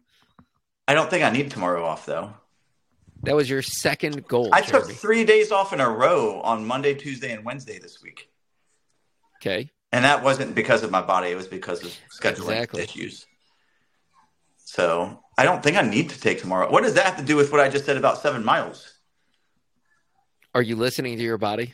I 0.88 0.93
don't 0.93 1.10
think 1.10 1.23
I 1.23 1.30
need 1.30 1.49
tomorrow 1.52 1.86
off 1.86 2.06
though. 2.06 2.34
That 3.23 3.36
was 3.36 3.49
your 3.49 3.62
second 3.62 4.28
goal. 4.28 4.49
I 4.52 4.62
took 4.62 4.89
three 4.91 5.23
days 5.23 5.52
off 5.52 5.71
in 5.71 5.80
a 5.80 5.89
row 5.89 6.41
on 6.41 6.65
Monday, 6.65 6.93
Tuesday, 6.93 7.32
and 7.32 7.45
Wednesday 7.45 7.80
this 7.80 8.02
week, 8.04 8.28
Okay. 9.41 9.69
and 9.93 10.04
that 10.04 10.23
wasn't 10.23 10.56
because 10.56 10.84
of 10.84 10.91
my 10.91 11.02
body; 11.02 11.30
it 11.30 11.36
was 11.36 11.47
because 11.47 11.82
of 11.86 11.91
scheduling 12.19 12.52
Exactly. 12.52 12.84
issues. 12.84 13.26
So 14.58 15.23
I 15.38 15.43
don't 15.45 15.63
think 15.63 15.78
I 15.78 15.84
need 15.84 16.10
to 16.10 16.19
take 16.19 16.41
tomorrow. 16.41 16.69
What 16.69 16.84
does 16.84 16.95
that 16.95 17.06
have 17.06 17.17
to 17.17 17.23
do 17.23 17.38
with 17.38 17.52
what 17.52 17.62
I 17.62 17.69
just 17.69 17.86
said 17.86 17.95
about 17.95 18.17
seven 18.21 18.43
miles? 18.43 18.91
Are 20.54 20.62
you 20.62 20.76
listening 20.76 21.15
to 21.17 21.23
your 21.23 21.38
body? 21.38 21.73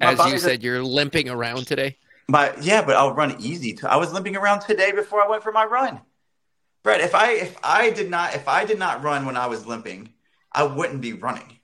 My 0.00 0.06
As 0.06 0.12
you 0.12 0.16
body's 0.24 0.44
a- 0.44 0.48
said, 0.48 0.62
you're 0.64 0.82
limping 0.82 1.28
around 1.28 1.66
today. 1.68 1.96
My 2.28 2.54
yeah, 2.60 2.82
but 2.82 2.96
I'll 2.96 3.14
run 3.14 3.36
easy. 3.40 3.72
Too. 3.72 3.86
I 3.86 3.96
was 3.96 4.12
limping 4.12 4.36
around 4.36 4.60
today 4.60 4.92
before 4.92 5.22
I 5.22 5.28
went 5.28 5.42
for 5.42 5.52
my 5.52 5.64
run. 5.64 6.00
Brett, 6.82 7.00
if 7.00 7.14
I 7.14 7.32
if 7.32 7.56
I 7.62 7.90
did 7.90 8.10
not 8.10 8.34
if 8.34 8.48
I 8.48 8.64
did 8.64 8.78
not 8.78 9.02
run 9.02 9.26
when 9.26 9.36
I 9.36 9.46
was 9.46 9.66
limping, 9.66 10.12
I 10.52 10.64
wouldn't 10.64 11.00
be 11.00 11.12
running. 11.12 11.56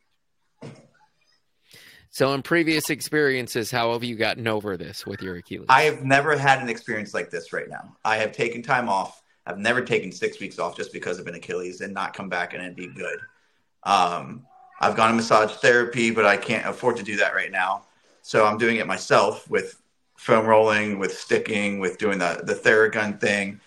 So, 2.14 2.34
in 2.34 2.42
previous 2.42 2.90
experiences, 2.90 3.70
how 3.70 3.94
have 3.94 4.04
you 4.04 4.16
gotten 4.16 4.46
over 4.46 4.76
this 4.76 5.06
with 5.06 5.22
your 5.22 5.36
Achilles? 5.36 5.64
I 5.70 5.82
have 5.84 6.04
never 6.04 6.36
had 6.36 6.60
an 6.60 6.68
experience 6.68 7.14
like 7.14 7.30
this 7.30 7.54
right 7.54 7.70
now. 7.70 7.96
I 8.04 8.18
have 8.18 8.32
taken 8.32 8.62
time 8.62 8.90
off. 8.90 9.22
I've 9.46 9.58
never 9.58 9.80
taken 9.80 10.12
six 10.12 10.38
weeks 10.38 10.58
off 10.58 10.76
just 10.76 10.92
because 10.92 11.18
of 11.18 11.26
an 11.26 11.34
Achilles 11.34 11.80
and 11.80 11.94
not 11.94 12.12
come 12.12 12.28
back 12.28 12.52
and 12.52 12.76
be 12.76 12.86
good. 12.86 13.18
Um, 13.84 14.46
I've 14.78 14.94
gone 14.94 15.08
to 15.08 15.16
massage 15.16 15.52
therapy, 15.52 16.10
but 16.10 16.26
I 16.26 16.36
can't 16.36 16.66
afford 16.66 16.98
to 16.98 17.02
do 17.02 17.16
that 17.16 17.34
right 17.34 17.50
now. 17.50 17.86
So 18.20 18.44
I'm 18.44 18.58
doing 18.58 18.76
it 18.76 18.86
myself 18.86 19.48
with 19.48 19.81
foam 20.22 20.46
rolling, 20.46 21.00
with 21.00 21.18
sticking, 21.18 21.80
with 21.80 21.98
doing 21.98 22.18
the, 22.18 22.42
the 22.44 22.54
Theragun 22.54 23.20
thing. 23.20 23.60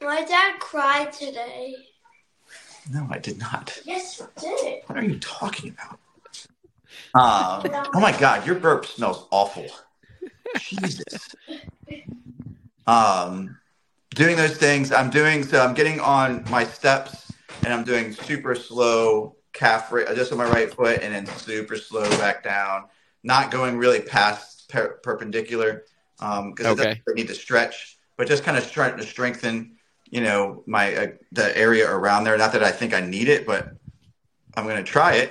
My 0.00 0.22
dad 0.22 0.60
cried 0.60 1.12
today. 1.12 1.74
No, 2.92 3.08
I 3.10 3.18
did 3.18 3.38
not. 3.38 3.76
Yes, 3.84 4.18
he 4.18 4.24
did. 4.40 4.82
What 4.86 4.98
are 4.98 5.04
you 5.04 5.18
talking 5.18 5.74
about? 5.74 5.98
Um, 7.12 7.88
oh 7.92 8.00
my 8.00 8.16
God, 8.18 8.46
your 8.46 8.54
burp 8.54 8.86
smells 8.86 9.26
awful. 9.32 9.66
Jesus. 10.58 11.34
Um, 12.86 13.58
doing 14.14 14.36
those 14.36 14.56
things. 14.56 14.92
I'm 14.92 15.10
doing 15.10 15.42
so. 15.42 15.60
I'm 15.60 15.74
getting 15.74 15.98
on 15.98 16.44
my 16.50 16.62
steps, 16.64 17.32
and 17.64 17.72
I'm 17.72 17.82
doing 17.82 18.12
super 18.12 18.54
slow 18.54 19.34
calf 19.52 19.92
just 20.14 20.30
on 20.30 20.38
my 20.38 20.48
right 20.48 20.72
foot, 20.72 21.00
and 21.02 21.12
then 21.12 21.26
super 21.38 21.76
slow 21.76 22.08
back 22.10 22.44
down. 22.44 22.84
Not 23.24 23.50
going 23.50 23.76
really 23.76 24.00
past 24.00 24.59
per- 24.70 24.98
perpendicular 25.02 25.84
because 26.18 26.66
Okay. 26.78 27.00
I 27.08 27.12
need 27.14 27.28
to 27.28 27.34
stretch, 27.34 27.98
but 28.16 28.28
just 28.28 28.44
kind 28.44 28.56
of 28.56 28.70
trying 28.70 28.96
to 28.96 29.04
strengthen. 29.04 29.76
You 30.10 30.22
know, 30.22 30.64
my 30.66 30.94
uh, 30.96 31.06
the 31.30 31.56
area 31.56 31.88
around 31.88 32.24
there. 32.24 32.36
Not 32.36 32.52
that 32.52 32.64
I 32.64 32.72
think 32.72 32.92
I 32.94 33.00
need 33.00 33.28
it, 33.28 33.46
but 33.46 33.72
I'm 34.56 34.64
going 34.64 34.76
to 34.76 34.82
try 34.82 35.14
it. 35.14 35.30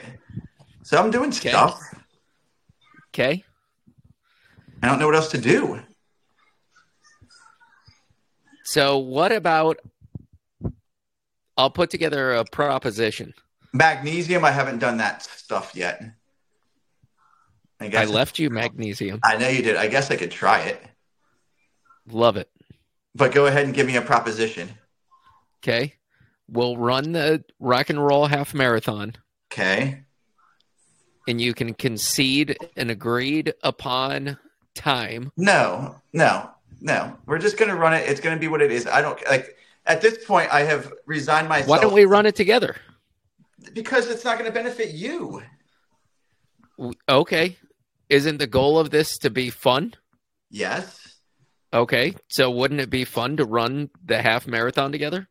So 0.83 0.97
I'm 0.97 1.11
doing 1.11 1.29
Okay. 1.31 1.49
stuff. 1.49 1.81
okay. 3.09 3.43
I 4.81 4.87
don't 4.87 4.99
know 4.99 5.05
what 5.05 5.15
else 5.15 5.31
to 5.31 5.37
do. 5.37 5.81
So, 8.63 8.99
what 8.99 9.33
about? 9.33 9.79
I'll 11.57 11.69
put 11.69 11.89
together 11.89 12.31
a 12.35 12.45
proposition. 12.45 13.33
Magnesium, 13.73 14.45
I 14.45 14.51
haven't 14.51 14.79
done 14.79 14.95
that 14.97 15.23
stuff 15.23 15.73
yet. 15.75 16.01
I 17.79 17.85
I 17.85 17.87
guess 17.87 18.09
left 18.09 18.39
you 18.39 18.49
magnesium. 18.49 19.19
I 19.23 19.37
know 19.37 19.47
you 19.47 19.61
did. 19.61 19.75
I 19.75 19.87
guess 19.87 20.11
I 20.11 20.15
could 20.15 20.31
try 20.31 20.61
it. 20.61 20.83
Love 22.11 22.37
it. 22.37 22.49
But 23.15 23.33
go 23.33 23.45
ahead 23.45 23.65
and 23.65 23.73
give 23.73 23.87
me 23.87 23.95
a 23.95 24.01
proposition. 24.01 24.69
Okay. 25.63 25.93
We'll 26.49 26.77
run 26.77 27.11
the 27.11 27.43
rock 27.59 27.89
and 27.89 28.03
roll 28.03 28.25
half 28.25 28.53
marathon, 28.55 29.13
Okay. 29.51 30.01
and 31.27 31.39
you 31.39 31.53
can 31.53 31.73
concede 31.75 32.57
an 32.75 32.89
agreed 32.89 33.53
upon 33.61 34.37
time. 34.73 35.31
No, 35.37 35.95
no, 36.11 36.49
no. 36.81 37.15
We're 37.27 37.37
just 37.37 37.57
gonna 37.57 37.75
run 37.75 37.93
it. 37.93 38.09
It's 38.09 38.19
gonna 38.19 38.39
be 38.39 38.47
what 38.47 38.61
it 38.63 38.71
is. 38.71 38.87
I 38.87 39.01
don't 39.01 39.19
like 39.29 39.55
at 39.85 40.01
this 40.01 40.25
point 40.25 40.51
I 40.51 40.61
have 40.61 40.91
resigned 41.05 41.47
myself 41.49 41.69
Why 41.69 41.79
don't 41.79 41.93
we 41.93 42.05
run 42.05 42.25
it 42.25 42.35
together? 42.35 42.75
because 43.73 44.09
it's 44.09 44.23
not 44.25 44.37
gonna 44.39 44.51
benefit 44.51 44.91
you. 44.95 45.43
Okay. 47.07 47.57
Isn't 48.09 48.37
the 48.37 48.47
goal 48.47 48.79
of 48.79 48.89
this 48.89 49.17
to 49.19 49.29
be 49.29 49.49
fun? 49.49 49.93
Yes. 50.49 50.99
Okay. 51.73 52.15
So, 52.27 52.49
wouldn't 52.49 52.79
it 52.79 52.89
be 52.89 53.05
fun 53.05 53.37
to 53.37 53.45
run 53.45 53.89
the 54.03 54.21
half 54.21 54.47
marathon 54.47 54.91
together? 54.91 55.27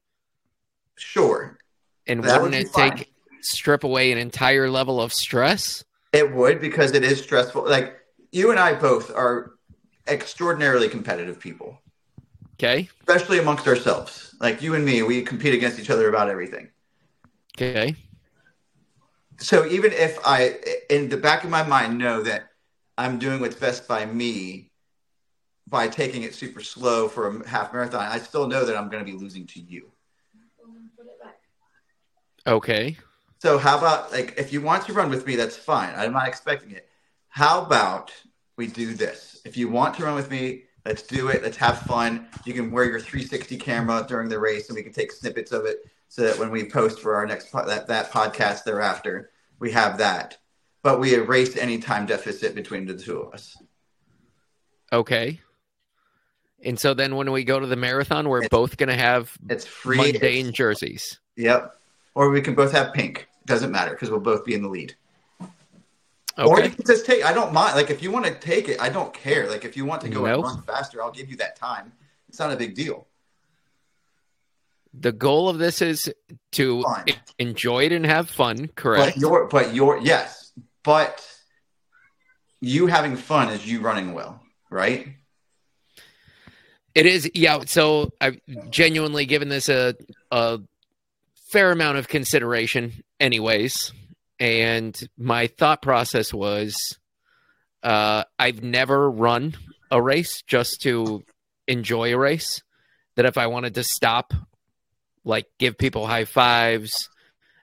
Sure. 0.97 1.59
And 2.07 2.23
That 2.23 2.41
would 2.41 2.53
wouldn't 2.53 2.63
be 2.63 2.69
it 2.69 2.73
fine. 2.73 2.97
take 2.97 3.13
strip 3.41 3.85
away 3.85 4.13
an 4.13 4.19
entire 4.19 4.71
level 4.71 5.01
of 5.01 5.13
stress? 5.13 5.85
It 6.13 6.33
would 6.33 6.61
because 6.61 6.93
it 6.93 7.05
is 7.05 7.21
stressful. 7.23 7.69
Like 7.69 7.97
you 8.33 8.51
and 8.51 8.59
I 8.61 8.75
both 8.75 9.11
are 9.15 9.53
extraordinarily 10.07 10.89
competitive 10.89 11.39
people, 11.39 11.83
Okay. 12.55 12.89
especially 13.01 13.39
amongst 13.39 13.67
ourselves. 13.67 14.35
Like 14.41 14.63
you 14.63 14.75
and 14.75 14.85
me, 14.85 15.03
we 15.03 15.23
compete 15.23 15.55
against 15.55 15.79
each 15.79 15.91
other 15.91 16.09
about 16.09 16.31
everything. 16.31 16.71
Okay. 17.57 17.95
So 19.39 19.67
even 19.67 19.93
if 19.93 20.19
I, 20.25 20.57
in 20.91 21.09
the 21.09 21.17
back 21.17 21.45
of 21.45 21.51
my 21.51 21.63
mind, 21.63 21.99
know 21.99 22.23
that 22.23 22.48
I'm 22.99 23.19
doing 23.19 23.41
what's 23.41 23.57
best 23.57 23.89
by 23.89 24.05
me 24.05 24.69
by 25.71 25.89
taking 25.89 26.23
it 26.23 26.35
super 26.35 26.61
slow 26.61 27.09
for 27.09 27.29
a 27.29 27.49
half 27.49 27.73
marathon, 27.73 28.01
I 28.01 28.19
still 28.19 28.47
know 28.47 28.65
that 28.65 28.77
I'm 28.77 28.89
going 28.89 29.05
to 29.05 29.11
be 29.11 29.17
losing 29.17 29.47
to 29.49 29.61
you. 29.61 29.91
Okay. 32.47 32.97
So 33.39 33.59
how 33.59 33.79
about 33.79 34.11
like 34.11 34.35
if 34.37 34.53
you 34.53 34.61
want 34.61 34.87
to 34.87 34.93
run 34.93 35.11
with 35.11 35.27
me, 35.27 35.37
that's 35.37 35.57
fine. 35.57 35.95
I'm 35.97 36.13
not 36.13 36.27
expecting 36.27 36.73
it. 36.73 36.89
How 37.29 37.63
about 37.63 38.13
we 38.57 38.67
do 38.67 38.95
this? 38.95 39.41
If 39.45 39.57
you 39.57 39.69
want 39.69 39.95
to 39.97 40.05
run 40.05 40.15
with 40.15 40.31
me, 40.31 40.65
let's 40.85 41.03
do 41.03 41.29
it. 41.29 41.43
Let's 41.43 41.57
have 41.59 41.79
fun. 41.83 42.27
You 42.45 42.55
can 42.55 42.71
wear 42.71 42.85
your 42.87 42.99
360 42.99 43.57
camera 43.59 44.05
during 44.09 44.29
the 44.29 44.39
race, 44.39 44.69
and 44.69 44.77
we 44.77 44.83
can 44.83 44.93
take 44.93 45.13
snippets 45.13 45.53
of 45.53 45.67
it 45.67 45.85
so 46.09 46.23
that 46.23 46.39
when 46.39 46.51
we 46.51 46.69
post 46.69 47.01
for 47.01 47.15
our 47.15 47.27
next 47.27 47.53
po- 47.53 47.67
that 47.67 47.87
that 47.87 48.11
podcast 48.11 48.65
thereafter, 48.65 49.31
we 49.61 49.71
have 49.73 49.99
that. 49.99 50.39
But 50.83 51.01
we 51.01 51.15
erase 51.15 51.57
any 51.57 51.79
time 51.79 52.07
deficit 52.07 52.55
between 52.55 52.87
the 52.87 52.95
two 52.97 53.21
of 53.21 53.35
us. 53.35 53.57
Okay. 54.93 55.41
And 56.65 56.79
so 56.79 56.95
then 56.95 57.17
when 57.17 57.31
we 57.31 57.45
go 57.45 57.61
to 57.61 57.67
the 57.67 57.77
marathon, 57.77 58.29
we're 58.29 58.39
It's- 58.39 58.51
both 58.51 58.77
going 58.77 58.89
to 58.89 58.97
have 58.97 59.37
It's 59.49 59.65
free. 59.67 59.97
mundane 59.97 60.53
jerseys. 60.53 61.19
Yep. 61.37 61.77
Or 62.15 62.31
we 62.31 62.41
can 62.41 62.55
both 62.55 62.73
have 62.73 62.93
pink. 62.95 63.29
It 63.43 63.47
Doesn't 63.47 63.71
matter 63.71 63.91
because 63.93 64.11
we'll 64.11 64.21
both 64.21 64.45
be 64.45 64.55
in 64.55 64.63
the 64.63 64.69
lead. 64.69 64.95
Or 65.41 66.45
you 66.45 66.53
Okay. 66.53 66.69
can 66.71 66.85
just 66.87 67.05
take. 67.07 67.25
I 67.25 67.33
don't 67.33 67.53
mind. 67.53 67.75
Like 67.75 67.91
if 67.91 68.03
you 68.03 68.11
want 68.13 68.27
to 68.27 68.35
take 68.35 68.69
it, 68.69 68.81
I 68.81 68.89
don't 68.89 69.13
care. 69.13 69.49
Like 69.49 69.65
if 69.65 69.77
you 69.77 69.85
want 69.85 70.03
to 70.03 70.09
go 70.09 70.25
and 70.25 70.37
Nope. 70.37 70.45
run 70.45 70.63
faster, 70.63 71.03
I'll 71.03 71.11
give 71.11 71.29
you 71.31 71.37
that 71.39 71.57
time. 71.57 71.93
It's 72.29 72.39
not 72.39 72.53
a 72.53 72.57
big 72.57 72.75
deal. 72.77 73.07
The 74.95 75.13
goal 75.13 75.49
of 75.49 75.59
this 75.59 75.83
is 75.83 76.13
to 76.53 76.83
Fun. 76.83 77.05
enjoy 77.39 77.85
it 77.87 77.93
and 77.93 78.07
have 78.07 78.31
fun, 78.31 78.69
correct? 78.69 79.15
But 79.15 79.21
your, 79.21 79.47
but 79.49 79.75
your, 79.75 79.99
yes, 79.99 80.38
but 80.89 81.23
you 82.63 82.87
having 82.87 83.17
fun 83.17 83.51
is 83.51 83.71
you 83.71 83.83
running 83.83 84.15
well, 84.15 84.41
right? 84.71 85.07
It 86.95 87.05
is, 87.05 87.31
yeah. 87.35 87.61
So 87.67 88.11
I've 88.23 88.41
genuinely 88.71 89.27
given 89.27 89.51
this 89.51 89.69
a 89.69 89.97
a 90.31 90.61
fair 91.51 91.73
amount 91.73 91.99
of 91.99 92.09
consideration, 92.09 93.05
anyways. 93.21 93.93
And 94.41 94.99
my 95.19 95.49
thought 95.49 95.83
process 95.83 96.33
was, 96.33 96.75
uh, 97.83 98.25
I've 98.39 98.63
never 98.63 99.11
run 99.11 99.59
a 99.91 100.01
race 100.01 100.41
just 100.47 100.81
to 100.85 101.23
enjoy 101.67 102.15
a 102.15 102.19
race. 102.19 102.63
That 103.17 103.27
if 103.27 103.37
I 103.37 103.49
wanted 103.49 103.75
to 103.75 103.85
stop, 103.85 104.33
like 105.23 105.49
give 105.59 105.77
people 105.77 106.07
high 106.07 106.25
fives, 106.25 107.11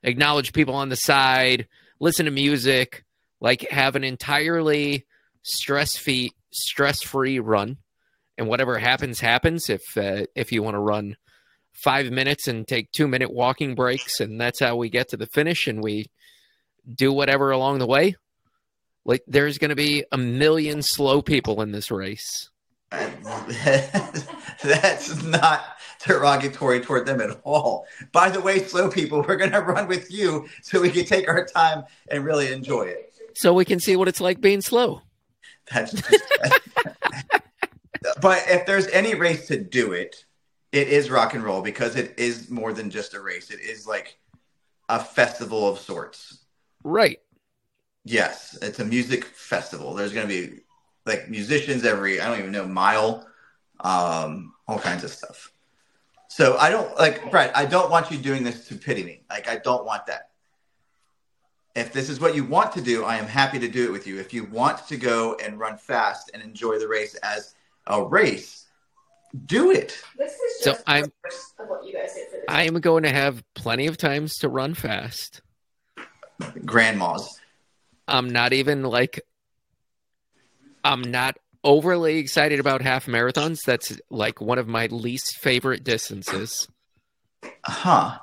acknowledge 0.04 0.54
people 0.54 0.76
on 0.76 0.90
the 0.90 0.96
side, 0.96 1.68
listen 2.00 2.26
to 2.26 2.32
music, 2.32 3.02
like 3.40 3.70
have 3.70 3.96
an 3.96 4.04
entirely 4.04 5.06
stress 5.44 5.96
free 5.96 6.32
stress 6.52 7.02
free 7.02 7.40
run 7.40 7.78
and 8.38 8.48
whatever 8.48 8.78
happens 8.78 9.20
happens 9.20 9.70
if 9.70 9.82
uh, 9.98 10.26
if 10.36 10.52
you 10.52 10.64
want 10.64 10.76
to 10.76 10.80
run 10.80 11.16
five 11.74 12.10
minutes 12.12 12.48
and 12.48 12.68
take 12.68 12.92
two 12.92 13.08
minute 13.08 13.32
walking 13.32 13.76
breaks 13.76 14.20
and 14.20 14.40
that's 14.40 14.60
how 14.60 14.76
we 14.76 14.90
get 14.90 15.10
to 15.10 15.18
the 15.18 15.28
finish 15.28 15.68
and 15.68 15.84
we 15.84 16.06
do 16.94 17.12
whatever 17.12 17.52
along 17.52 17.80
the 17.80 17.88
way 17.88 18.16
like 19.04 19.22
there's 19.28 19.58
going 19.58 19.70
to 19.70 19.76
be 19.76 20.04
a 20.12 20.18
million 20.18 20.82
slow 20.82 21.22
people 21.22 21.62
in 21.62 21.72
this 21.72 21.92
race 21.92 22.50
That's 24.64 25.24
not 25.24 25.78
derogatory 26.06 26.82
toward 26.82 27.06
them 27.06 27.22
at 27.22 27.40
all. 27.44 27.88
By 28.12 28.30
the 28.30 28.42
way, 28.42 28.60
slow 28.60 28.90
people, 28.90 29.24
we're 29.28 29.36
going 29.36 29.52
to 29.52 29.62
run 29.62 29.88
with 29.88 30.12
you 30.12 30.48
so 30.62 30.82
we 30.82 30.90
can 30.90 31.06
take 31.06 31.28
our 31.28 31.46
time 31.46 31.84
and 32.10 32.24
really 32.24 32.52
enjoy 32.52 32.84
it. 32.84 33.15
So 33.36 33.54
we 33.54 33.66
can 33.66 33.80
see 33.80 33.96
what 33.96 34.08
it's 34.08 34.22
like 34.22 34.42
being 34.42 34.62
slow 34.62 35.02
That's 35.72 35.94
just, 35.94 36.24
but 38.22 38.44
if 38.48 38.66
there's 38.66 38.88
any 38.88 39.16
race 39.16 39.48
to 39.48 39.58
do 39.58 39.94
it, 39.94 40.26
it 40.72 40.90
is 40.90 41.10
rock 41.10 41.34
and 41.34 41.44
roll 41.44 41.62
because 41.62 41.96
it 41.96 42.14
is 42.18 42.50
more 42.50 42.74
than 42.74 42.90
just 42.90 43.14
a 43.14 43.22
race. 43.22 43.50
It 43.50 43.62
is 43.62 43.88
like 43.88 44.18
a 44.90 45.00
festival 45.00 45.68
of 45.68 45.80
sorts. 45.80 46.46
right 46.84 47.20
Yes, 48.04 48.56
it's 48.62 48.80
a 48.80 48.86
music 48.86 49.26
festival. 49.26 49.96
There's 49.96 50.14
going 50.14 50.28
to 50.28 50.34
be 50.48 50.60
like 51.08 51.28
musicians 51.28 51.84
every 51.86 52.22
I 52.22 52.28
don't 52.28 52.40
even 52.40 52.52
know 52.52 52.68
mile, 52.68 53.28
um, 53.80 54.54
all 54.68 54.78
kinds 54.78 55.04
of 55.04 55.10
stuff. 55.10 55.52
So 56.28 56.58
I 56.58 56.70
don't 56.70 56.96
like 56.98 57.32
Brett. 57.32 57.56
I 57.58 57.66
don't 57.66 57.90
want 57.90 58.12
you 58.12 58.18
doing 58.20 58.44
this 58.44 58.68
to 58.68 58.76
pity 58.76 59.04
me. 59.04 59.24
Like 59.30 59.50
I 59.50 59.58
don't 59.58 59.86
want 59.86 60.06
that. 60.06 60.30
If 61.76 61.92
this 61.92 62.10
is 62.10 62.20
what 62.22 62.36
you 62.36 62.46
want 62.46 62.72
to 62.74 62.82
do, 62.82 63.04
I 63.04 63.18
am 63.18 63.26
happy 63.28 63.60
to 63.60 63.68
do 63.68 63.84
it 63.86 63.92
with 63.92 64.08
you. 64.08 64.18
If 64.20 64.34
you 64.34 64.46
want 64.46 64.88
to 64.88 64.96
go 64.98 65.36
and 65.36 65.60
run 65.60 65.78
fast 65.78 66.32
and 66.34 66.42
enjoy 66.42 66.80
the 66.80 66.88
race 66.88 67.16
as 67.16 67.54
a 67.88 68.02
race, 68.04 68.66
do 69.46 69.72
it. 69.72 69.98
This 70.18 70.32
is 70.34 70.64
So 70.64 70.76
I'm- 70.88 71.12
of 71.60 71.68
what 71.68 71.86
you 71.86 71.94
guys 71.94 72.14
did 72.14 72.28
for 72.30 72.38
this. 72.38 72.46
i 72.48 72.64
am 72.64 72.80
going 72.80 73.04
to 73.04 73.10
have 73.12 73.44
plenty 73.56 73.88
of 73.88 73.98
times 73.98 74.36
to 74.36 74.48
run 74.50 74.74
fast 74.74 75.42
Grandmas. 76.64 77.40
i'm 78.08 78.30
not 78.30 78.54
even 78.54 78.84
like 78.84 79.22
i'm 80.84 81.02
not 81.02 81.38
overly 81.64 82.18
excited 82.18 82.60
about 82.60 82.82
half 82.82 83.06
marathons 83.08 83.60
that's 83.66 83.98
like 84.10 84.40
one 84.42 84.58
of 84.60 84.68
my 84.68 84.86
least 84.88 85.38
favorite 85.40 85.84
distances 85.84 86.68
Huh. 87.64 88.20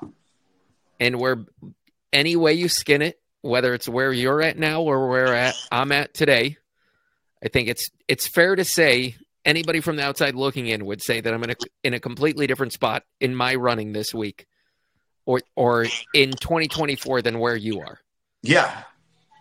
and 1.00 1.18
where 1.18 1.44
any 2.12 2.36
way 2.36 2.52
you 2.52 2.68
skin 2.68 3.02
it, 3.02 3.18
whether 3.42 3.74
it's 3.74 3.88
where 3.88 4.12
you're 4.12 4.40
at 4.42 4.58
now 4.58 4.82
or 4.82 5.08
where 5.08 5.34
at, 5.34 5.54
I'm 5.70 5.92
at 5.92 6.14
today, 6.14 6.56
I 7.44 7.48
think 7.48 7.68
it's 7.68 7.88
it's 8.08 8.26
fair 8.26 8.56
to 8.56 8.64
say 8.64 9.16
anybody 9.44 9.80
from 9.80 9.96
the 9.96 10.04
outside 10.04 10.34
looking 10.34 10.66
in 10.68 10.86
would 10.86 11.02
say 11.02 11.20
that 11.20 11.34
I'm 11.34 11.42
in 11.44 11.50
a 11.50 11.56
in 11.84 11.94
a 11.94 12.00
completely 12.00 12.46
different 12.46 12.72
spot 12.72 13.04
in 13.20 13.34
my 13.34 13.54
running 13.56 13.92
this 13.92 14.14
week, 14.14 14.46
or 15.26 15.40
or 15.56 15.86
in 16.14 16.30
2024 16.30 17.22
than 17.22 17.38
where 17.38 17.56
you 17.56 17.80
are. 17.80 17.98
Yeah. 18.42 18.82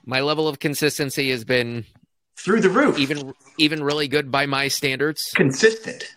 My 0.06 0.22
level 0.22 0.48
of 0.48 0.58
consistency 0.60 1.30
has 1.30 1.44
been 1.46 1.86
Through 2.36 2.62
the 2.62 2.70
roof. 2.70 2.98
even 2.98 3.34
even 3.60 3.84
really 3.84 4.08
good 4.08 4.32
by 4.32 4.48
my 4.48 4.68
standards. 4.68 5.24
consistent. 5.36 6.16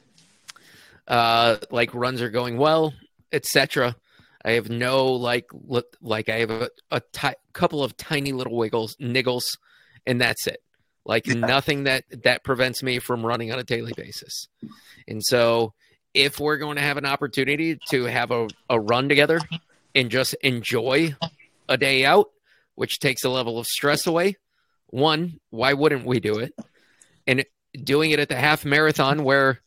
uh 1.06 1.56
like 1.70 1.92
runs 1.94 2.22
are 2.22 2.30
going 2.30 2.56
well 2.56 2.94
etc 3.30 3.94
i 4.44 4.52
have 4.52 4.68
no 4.68 5.06
like 5.12 5.46
look 5.52 5.86
like 6.00 6.28
i 6.28 6.38
have 6.40 6.50
a, 6.50 6.70
a 6.90 7.00
ti- 7.12 7.34
couple 7.52 7.82
of 7.82 7.96
tiny 7.96 8.32
little 8.32 8.56
wiggles 8.56 8.96
niggles 8.96 9.56
and 10.06 10.20
that's 10.20 10.46
it. 10.46 10.58
Like 11.06 11.26
Yeah. 11.26 11.34
nothing 11.34 11.84
that 11.84 12.04
that 12.24 12.44
prevents 12.44 12.82
me 12.82 12.98
from 12.98 13.24
running 13.24 13.52
on 13.52 13.58
a 13.58 13.62
daily 13.64 13.92
basis. 13.96 14.48
And 15.08 15.22
so 15.24 15.72
if 16.12 16.38
we're 16.38 16.58
going 16.58 16.76
to 16.76 16.82
have 16.82 16.96
an 16.98 17.06
opportunity 17.06 17.78
to 17.90 18.04
have 18.04 18.30
a, 18.30 18.48
a 18.70 18.78
run 18.78 19.08
together 19.08 19.40
and 19.94 20.10
just 20.10 20.34
enjoy 20.42 21.14
a 21.68 21.76
day 21.78 22.04
out 22.04 22.26
which 22.74 22.98
takes 23.00 23.24
a 23.24 23.30
level 23.30 23.58
of 23.58 23.66
stress 23.66 24.06
away 24.06 24.36
one 24.88 25.40
why 25.50 25.72
wouldn't 25.72 26.04
we 26.04 26.20
do 26.20 26.38
it? 26.38 26.52
And 27.26 27.44
doing 27.82 28.10
it 28.10 28.18
at 28.18 28.28
the 28.28 28.36
half 28.36 28.64
marathon 28.64 29.24
where 29.24 29.60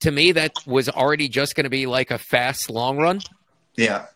to 0.00 0.10
me 0.10 0.32
that 0.32 0.52
was 0.66 0.88
already 0.88 1.28
just 1.28 1.54
going 1.54 1.64
to 1.64 1.70
be 1.70 1.86
like 1.86 2.10
a 2.10 2.18
fast 2.18 2.70
long 2.70 2.96
run 2.98 3.20
Yeah. 3.76 4.06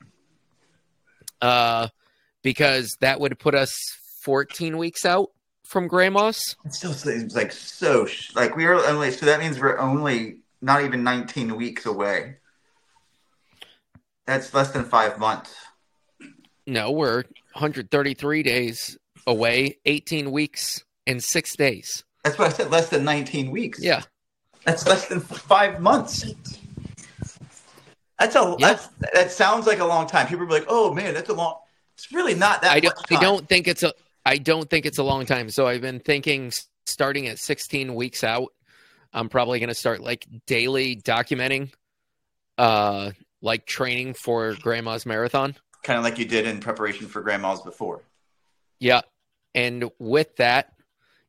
uh 1.41 1.89
because 2.43 2.97
that 3.01 3.21
would 3.21 3.39
put 3.39 3.55
us 3.55 3.73
14 4.23 4.79
weeks 4.79 5.05
out 5.05 5.29
from 5.67 5.87
grandma's 5.89 6.57
It 6.65 6.75
still 6.75 6.93
seems 6.93 7.35
like 7.35 7.53
so 7.53 8.07
sh- 8.07 8.35
like 8.35 8.57
we 8.57 8.65
are 8.65 8.75
only 8.75 9.11
so 9.11 9.27
that 9.27 9.41
means 9.41 9.59
we're 9.61 9.79
only 9.79 10.39
not 10.63 10.85
even 10.85 11.03
19 11.05 11.57
weeks 11.57 11.87
away. 11.87 12.37
That's 14.27 14.53
less 14.53 14.71
than 14.73 14.85
five 14.85 15.19
months. 15.19 15.55
no 16.67 16.91
we're 16.91 17.25
133 17.55 18.43
days 18.43 18.99
away 19.27 19.79
18 19.87 20.31
weeks 20.31 20.85
and 21.07 21.23
6 21.23 21.57
days 21.57 22.05
That's 22.25 22.39
what 22.39 22.49
I 22.49 22.53
said. 22.53 22.71
Less 22.71 22.89
than 22.91 23.05
19 23.05 23.51
weeks. 23.51 23.81
yeah 23.83 24.03
That's 24.65 24.87
less 24.87 25.07
than 25.09 25.21
five 25.21 25.81
months. 25.81 26.25
That's 28.21 28.37
a 28.37 28.55
Yeah. 28.59 28.69
that's 28.69 28.89
that 29.13 29.33
sounds 29.33 29.67
like 29.67 29.81
a 29.81 29.85
long 29.85 30.07
time. 30.07 30.29
People 30.29 30.45
are 30.45 30.51
like, 30.51 30.67
"Oh 30.69 30.95
man, 30.95 31.15
that's 31.15 31.29
a 31.29 31.35
long." 31.35 31.57
It's 31.97 32.13
really 32.13 32.35
not 32.35 32.63
that. 32.63 32.71
I 32.71 32.79
don't 32.79 32.95
I 33.11 33.21
don't 33.21 33.49
think 33.49 33.67
it's 33.67 33.83
a 33.83 33.93
I 34.25 34.39
don't 34.39 34.71
think 34.71 34.87
it's 34.87 34.99
a 34.99 35.03
long 35.03 35.27
time 35.27 35.51
so 35.51 35.67
I've 35.67 35.81
been 35.81 35.99
thinking 35.99 36.53
starting 36.87 37.27
at 37.27 37.39
16 37.39 37.95
weeks 37.95 38.23
out 38.23 38.53
I'm 39.13 39.29
probably 39.29 39.59
going 39.59 39.69
to 39.69 39.75
start 39.75 40.01
like 40.01 40.27
daily 40.47 40.97
documenting 40.97 41.73
uh 42.59 43.11
like 43.43 43.67
training 43.67 44.15
for 44.15 44.55
grandma's 44.55 45.05
marathon 45.05 45.57
kind 45.83 45.99
of 45.99 46.05
like 46.05 46.19
you 46.19 46.25
did 46.25 46.47
in 46.47 46.61
preparation 46.61 47.07
for 47.07 47.21
grandmas 47.21 47.61
before. 47.63 48.03
Yeah. 48.79 49.03
And 49.55 49.91
with 49.99 50.37
that, 50.37 50.73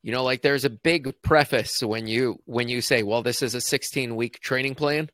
you 0.03 0.11
know, 0.11 0.23
like 0.23 0.41
there's 0.41 0.65
a 0.65 0.69
big 0.69 1.21
preface 1.21 1.81
when 1.81 2.07
you 2.07 2.39
when 2.45 2.69
you 2.69 2.81
say, 2.81 3.03
"Well, 3.03 3.21
this 3.21 3.41
is 3.41 3.55
a 3.55 3.61
16 3.61 4.15
week 4.15 4.39
training 4.39 4.75
plan." 4.75 5.09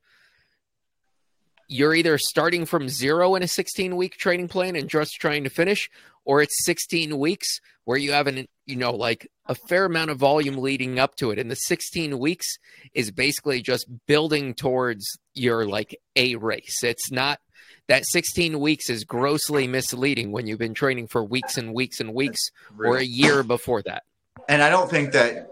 You're 1.67 1.93
either 1.93 2.17
starting 2.17 2.65
from 2.65 2.89
zero 2.89 3.35
in 3.35 3.43
a 3.43 3.47
16 3.47 3.95
week 3.95 4.17
training 4.17 4.47
plan 4.47 4.75
and 4.75 4.89
just 4.89 5.13
trying 5.13 5.43
to 5.43 5.49
finish, 5.49 5.89
or 6.25 6.41
it's 6.41 6.65
16 6.65 7.17
weeks 7.17 7.59
where 7.85 7.97
you 7.97 8.11
have 8.11 8.27
an 8.27 8.47
you 8.65 8.75
know 8.75 8.91
like 8.91 9.29
a 9.45 9.55
fair 9.55 9.85
amount 9.85 10.11
of 10.11 10.17
volume 10.17 10.57
leading 10.57 10.99
up 10.99 11.15
to 11.15 11.31
it. 11.31 11.39
And 11.39 11.49
the 11.51 11.55
16 11.55 12.19
weeks 12.19 12.57
is 12.93 13.11
basically 13.11 13.61
just 13.61 13.85
building 14.07 14.53
towards 14.53 15.05
your 15.33 15.65
like 15.65 15.97
a 16.15 16.35
race. 16.35 16.83
It's 16.83 17.11
not 17.11 17.39
that 17.87 18.05
16 18.05 18.59
weeks 18.59 18.89
is 18.89 19.03
grossly 19.03 19.67
misleading 19.67 20.31
when 20.31 20.47
you've 20.47 20.59
been 20.59 20.73
training 20.73 21.07
for 21.07 21.23
weeks 21.23 21.57
and 21.57 21.73
weeks 21.73 21.99
and 21.99 22.13
weeks 22.13 22.41
or 22.77 22.97
a 22.97 23.03
year 23.03 23.43
before 23.43 23.81
that. 23.83 24.03
And 24.49 24.61
I 24.61 24.69
don't 24.69 24.89
think 24.89 25.13
that 25.13 25.49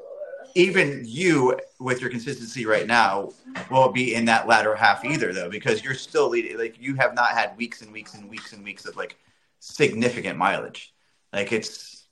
even 0.56 1.04
you, 1.06 1.60
with 1.80 2.00
your 2.00 2.10
consistency 2.10 2.66
right 2.66 2.88
now, 2.88 3.32
won't 3.70 3.94
be 3.94 4.16
in 4.16 4.26
that 4.26 4.48
latter 4.48 4.74
half 4.74 5.04
either, 5.04 5.34
though, 5.34 5.50
because 5.50 5.84
you're 5.84 5.94
still 5.94 6.30
leading. 6.30 6.58
Like 6.58 6.82
you 6.82 6.96
have 6.96 7.14
not 7.14 7.32
had 7.32 7.56
weeks 7.58 7.82
and 7.82 7.92
weeks 7.92 8.14
and 8.14 8.30
weeks 8.30 8.54
and 8.54 8.64
weeks 8.64 8.86
of 8.86 8.96
like 8.96 9.18
significant 9.60 10.38
mileage. 10.38 10.94
Like 11.34 11.52
it's, 11.52 12.08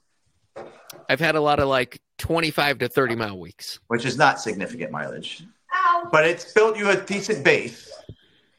i've 1.10 1.20
had 1.20 1.36
a 1.36 1.42
lot 1.42 1.60
of 1.60 1.68
like 1.68 2.00
25 2.20 2.78
to 2.78 2.88
30 2.88 3.16
mile 3.16 3.40
weeks 3.40 3.80
which 3.88 4.06
is 4.06 4.16
not 4.16 4.40
significant 4.40 4.92
mileage, 4.92 5.44
but 6.12 6.26
it's 6.26 6.54
built 6.54 6.78
you 6.78 6.90
a 6.90 7.02
decent 7.02 7.44
base. 7.44 7.92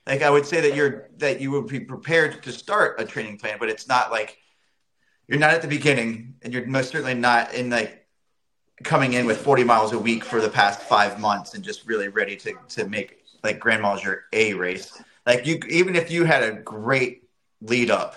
Like 0.07 0.23
I 0.23 0.31
would 0.31 0.45
say 0.45 0.61
that 0.63 0.75
you're 0.75 1.11
that 1.19 1.41
you 1.41 1.51
would 1.51 1.67
be 1.67 1.81
prepared 1.81 2.43
to 2.43 2.53
start 2.53 3.01
a 3.01 3.05
training 3.05 3.39
plan, 3.39 3.59
but 3.61 3.69
it's 3.69 3.87
not 3.87 4.11
like 4.11 4.39
you're 5.29 5.39
not 5.39 5.55
at 5.55 5.63
the 5.63 5.69
beginning, 5.69 6.35
and 6.43 6.53
you're 6.53 6.67
most 6.67 6.91
certainly 6.91 7.15
not 7.15 7.55
in 7.55 7.71
like 7.71 8.04
coming 8.83 9.13
in 9.13 9.27
with 9.27 9.39
40 9.39 9.65
miles 9.65 9.93
a 9.93 9.99
week 9.99 10.25
for 10.25 10.41
the 10.41 10.49
past 10.49 10.81
five 10.81 11.21
months 11.21 11.55
and 11.55 11.63
just 11.63 11.87
really 11.87 12.09
ready 12.09 12.37
to 12.37 12.55
to 12.71 12.89
make 12.89 13.23
like 13.43 13.61
Grandma's 13.61 14.03
your 14.03 14.25
A 14.33 14.55
race. 14.55 15.01
Like 15.27 15.47
you, 15.47 15.61
even 15.69 15.97
if 15.97 16.11
you 16.11 16.25
had 16.25 16.43
a 16.43 16.53
great 16.53 17.25
lead 17.61 17.91
up, 17.91 18.17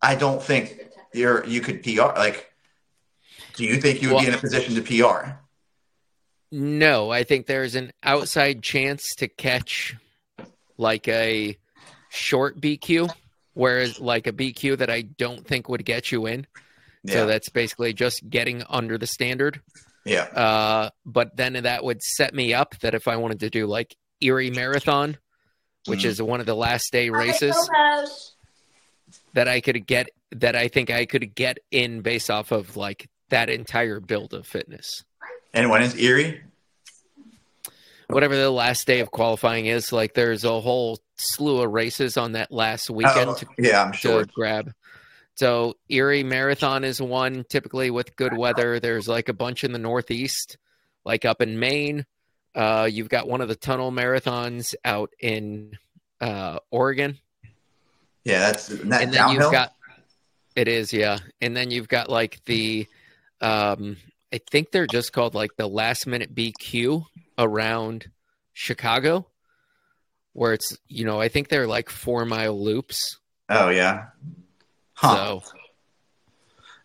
I 0.00 0.14
don't 0.14 0.42
think 0.42 0.80
you're 1.12 1.44
you 1.46 1.60
could 1.60 1.82
PR. 1.82 2.16
Like, 2.16 2.52
do 3.54 3.64
you 3.64 3.80
think 3.80 4.00
you 4.00 4.14
would 4.14 4.20
be 4.20 4.28
in 4.28 4.34
a 4.34 4.38
position 4.38 4.74
to 4.76 4.82
PR? 4.82 5.32
no 6.50 7.10
i 7.10 7.22
think 7.22 7.46
there's 7.46 7.74
an 7.74 7.92
outside 8.02 8.62
chance 8.62 9.14
to 9.16 9.28
catch 9.28 9.96
like 10.76 11.06
a 11.08 11.56
short 12.08 12.60
bq 12.60 13.12
whereas 13.54 14.00
like 14.00 14.26
a 14.26 14.32
bq 14.32 14.76
that 14.76 14.90
i 14.90 15.02
don't 15.02 15.46
think 15.46 15.68
would 15.68 15.84
get 15.84 16.10
you 16.10 16.26
in 16.26 16.46
Yeah, 17.04 17.12
So 17.14 17.26
that's 17.26 17.48
basically 17.48 17.92
just 17.94 18.28
getting 18.28 18.62
under 18.68 18.98
the 18.98 19.06
standard. 19.06 19.60
yeah, 20.04 20.24
Uh, 20.24 20.90
but 21.06 21.36
then 21.36 21.54
that 21.54 21.82
would 21.84 22.02
set 22.02 22.34
me 22.34 22.52
up 22.54 22.78
that 22.80 22.94
if 22.94 23.08
I 23.08 23.16
wanted 23.16 23.40
to 23.40 23.50
do 23.50 23.66
like 23.66 23.96
Erie 24.20 24.50
Marathon, 24.50 25.16
which 25.86 26.00
Mhm. 26.00 26.06
is 26.06 26.22
one 26.22 26.40
of 26.40 26.46
the 26.46 26.54
last 26.54 26.92
day 26.92 27.08
races, 27.10 27.56
Lopez. 27.56 28.34
that 29.32 29.48
I 29.48 29.60
could 29.60 29.86
get 29.86 30.10
that 30.32 30.54
I 30.54 30.68
think 30.68 30.90
I 30.90 31.06
could 31.06 31.34
get 31.34 31.58
in 31.72 32.02
based 32.02 32.30
off 32.30 32.52
of 32.52 32.76
like 32.76 33.08
that 33.30 33.48
entire 33.50 33.98
build 34.00 34.32
of 34.34 34.46
fitness. 34.46 35.04
and 35.52 35.68
when 35.70 35.82
is 35.82 35.96
Erie? 35.96 36.42
Whatever 38.08 38.36
the 38.36 38.50
last 38.50 38.86
day 38.86 39.00
of 39.00 39.10
qualifying 39.10 39.66
is, 39.66 39.92
like 39.92 40.14
there's 40.14 40.44
a 40.44 40.60
whole 40.60 40.98
slew 41.16 41.60
of 41.62 41.70
races 41.72 42.16
on 42.16 42.32
that 42.32 42.50
last 42.52 42.90
weekend 42.90 43.30
Oh, 43.30 43.34
to 43.34 43.46
yeah, 43.58 43.82
I'm 43.82 43.92
to 43.92 43.98
sure. 43.98 44.24
grab. 44.34 44.72
So 45.36 45.74
Erie 45.88 46.22
Marathon 46.22 46.84
is 46.84 47.00
one 47.00 47.44
typically 47.48 47.90
with 47.90 48.16
good 48.16 48.36
weather. 48.36 48.78
There's 48.78 49.08
like 49.08 49.28
a 49.28 49.32
bunch 49.32 49.64
in 49.64 49.72
the 49.72 49.78
Northeast, 49.78 50.58
like 51.04 51.24
up 51.24 51.40
in 51.40 51.58
Maine. 51.58 52.04
Uh, 52.54 52.88
you've 52.90 53.08
got 53.08 53.28
one 53.28 53.40
of 53.40 53.48
the 53.48 53.54
tunnel 53.56 53.90
marathons 53.92 54.74
out 54.84 55.10
in 55.20 55.78
uh, 56.20 56.58
Oregon, 56.70 57.16
Yeah, 58.24 58.40
that's 58.40 58.66
that 58.66 58.82
and 58.82 58.90
then 58.90 59.12
downhill. 59.12 59.42
you've 59.44 59.52
got 59.52 59.72
it 60.56 60.66
is 60.68 60.92
yeah, 60.92 61.18
and 61.40 61.56
then 61.56 61.70
you've 61.70 61.88
got 61.88 62.10
like 62.10 62.44
the 62.44 62.86
um, 63.40 63.96
I 64.32 64.40
think 64.50 64.72
they're 64.72 64.86
just 64.88 65.12
called 65.12 65.34
like 65.34 65.52
the 65.56 65.68
last 65.68 66.06
minute 66.06 66.34
BQ 66.34 67.04
around 67.38 68.10
Chicago, 68.52 69.26
where 70.32 70.52
it's 70.52 70.76
you 70.88 71.04
know 71.06 71.20
I 71.20 71.28
think 71.28 71.48
they're 71.48 71.68
like 71.68 71.88
four 71.88 72.24
mile 72.26 72.60
loops. 72.62 73.16
oh 73.48 73.70
yeah, 73.70 74.06
huh? 75.00 75.16
So 75.16 75.42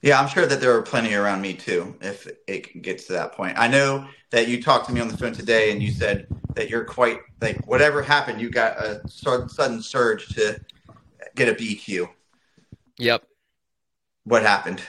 Yeah, 0.02 0.20
I'm 0.20 0.30
sure 0.30 0.46
that 0.46 0.62
there 0.62 0.76
are 0.76 0.82
plenty 0.82 1.14
around 1.14 1.42
me 1.42 1.54
too. 1.54 1.96
If 2.02 2.28
it 2.48 2.82
gets 2.82 3.06
to 3.06 3.14
that 3.14 3.34
point, 3.34 3.58
I 3.58 3.68
know 3.68 4.08
that 4.32 4.48
you 4.48 4.64
talked 4.64 4.88
to 4.88 4.94
me 4.94 5.02
on 5.02 5.10
the 5.10 5.18
phone 5.18 5.34
today, 5.34 5.72
and 5.72 5.84
you 5.84 5.92
said 5.92 6.28
that 6.56 6.70
you're 6.70 6.86
quite 6.86 7.20
like 7.42 7.66
whatever 7.68 8.02
happened, 8.02 8.40
you 8.40 8.50
got 8.50 8.78
a 8.78 9.02
sudden 9.08 9.82
surge 9.82 10.28
to 10.36 10.60
get 11.36 11.50
a 11.50 11.54
BQ. 11.54 12.10
yep. 12.98 13.24
What 14.24 14.44
happened? 14.44 14.82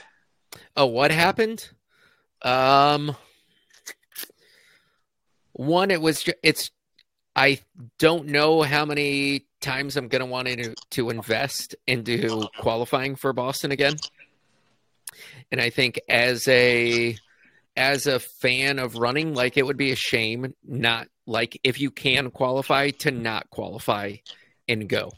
Oh, 0.75 0.85
what 0.85 1.11
happened? 1.11 1.69
Um, 2.41 3.15
one, 5.51 5.91
it 5.91 6.01
was. 6.01 6.27
It's. 6.41 6.71
I 7.35 7.59
don't 7.99 8.27
know 8.27 8.63
how 8.63 8.85
many 8.85 9.46
times 9.61 9.97
I'm 9.97 10.07
going 10.07 10.21
to 10.21 10.25
want 10.25 10.47
to 10.47 10.75
to 10.91 11.09
invest 11.09 11.75
into 11.85 12.47
qualifying 12.59 13.15
for 13.15 13.33
Boston 13.33 13.71
again. 13.71 13.95
And 15.51 15.61
I 15.61 15.69
think 15.69 15.99
as 16.09 16.47
a 16.47 17.17
as 17.75 18.07
a 18.07 18.19
fan 18.19 18.79
of 18.79 18.95
running, 18.95 19.33
like 19.33 19.57
it 19.57 19.65
would 19.65 19.77
be 19.77 19.91
a 19.91 19.95
shame 19.95 20.53
not 20.65 21.07
like 21.25 21.59
if 21.63 21.79
you 21.79 21.91
can 21.91 22.31
qualify 22.31 22.89
to 22.89 23.11
not 23.11 23.49
qualify 23.49 24.15
and 24.67 24.89
go. 24.89 25.11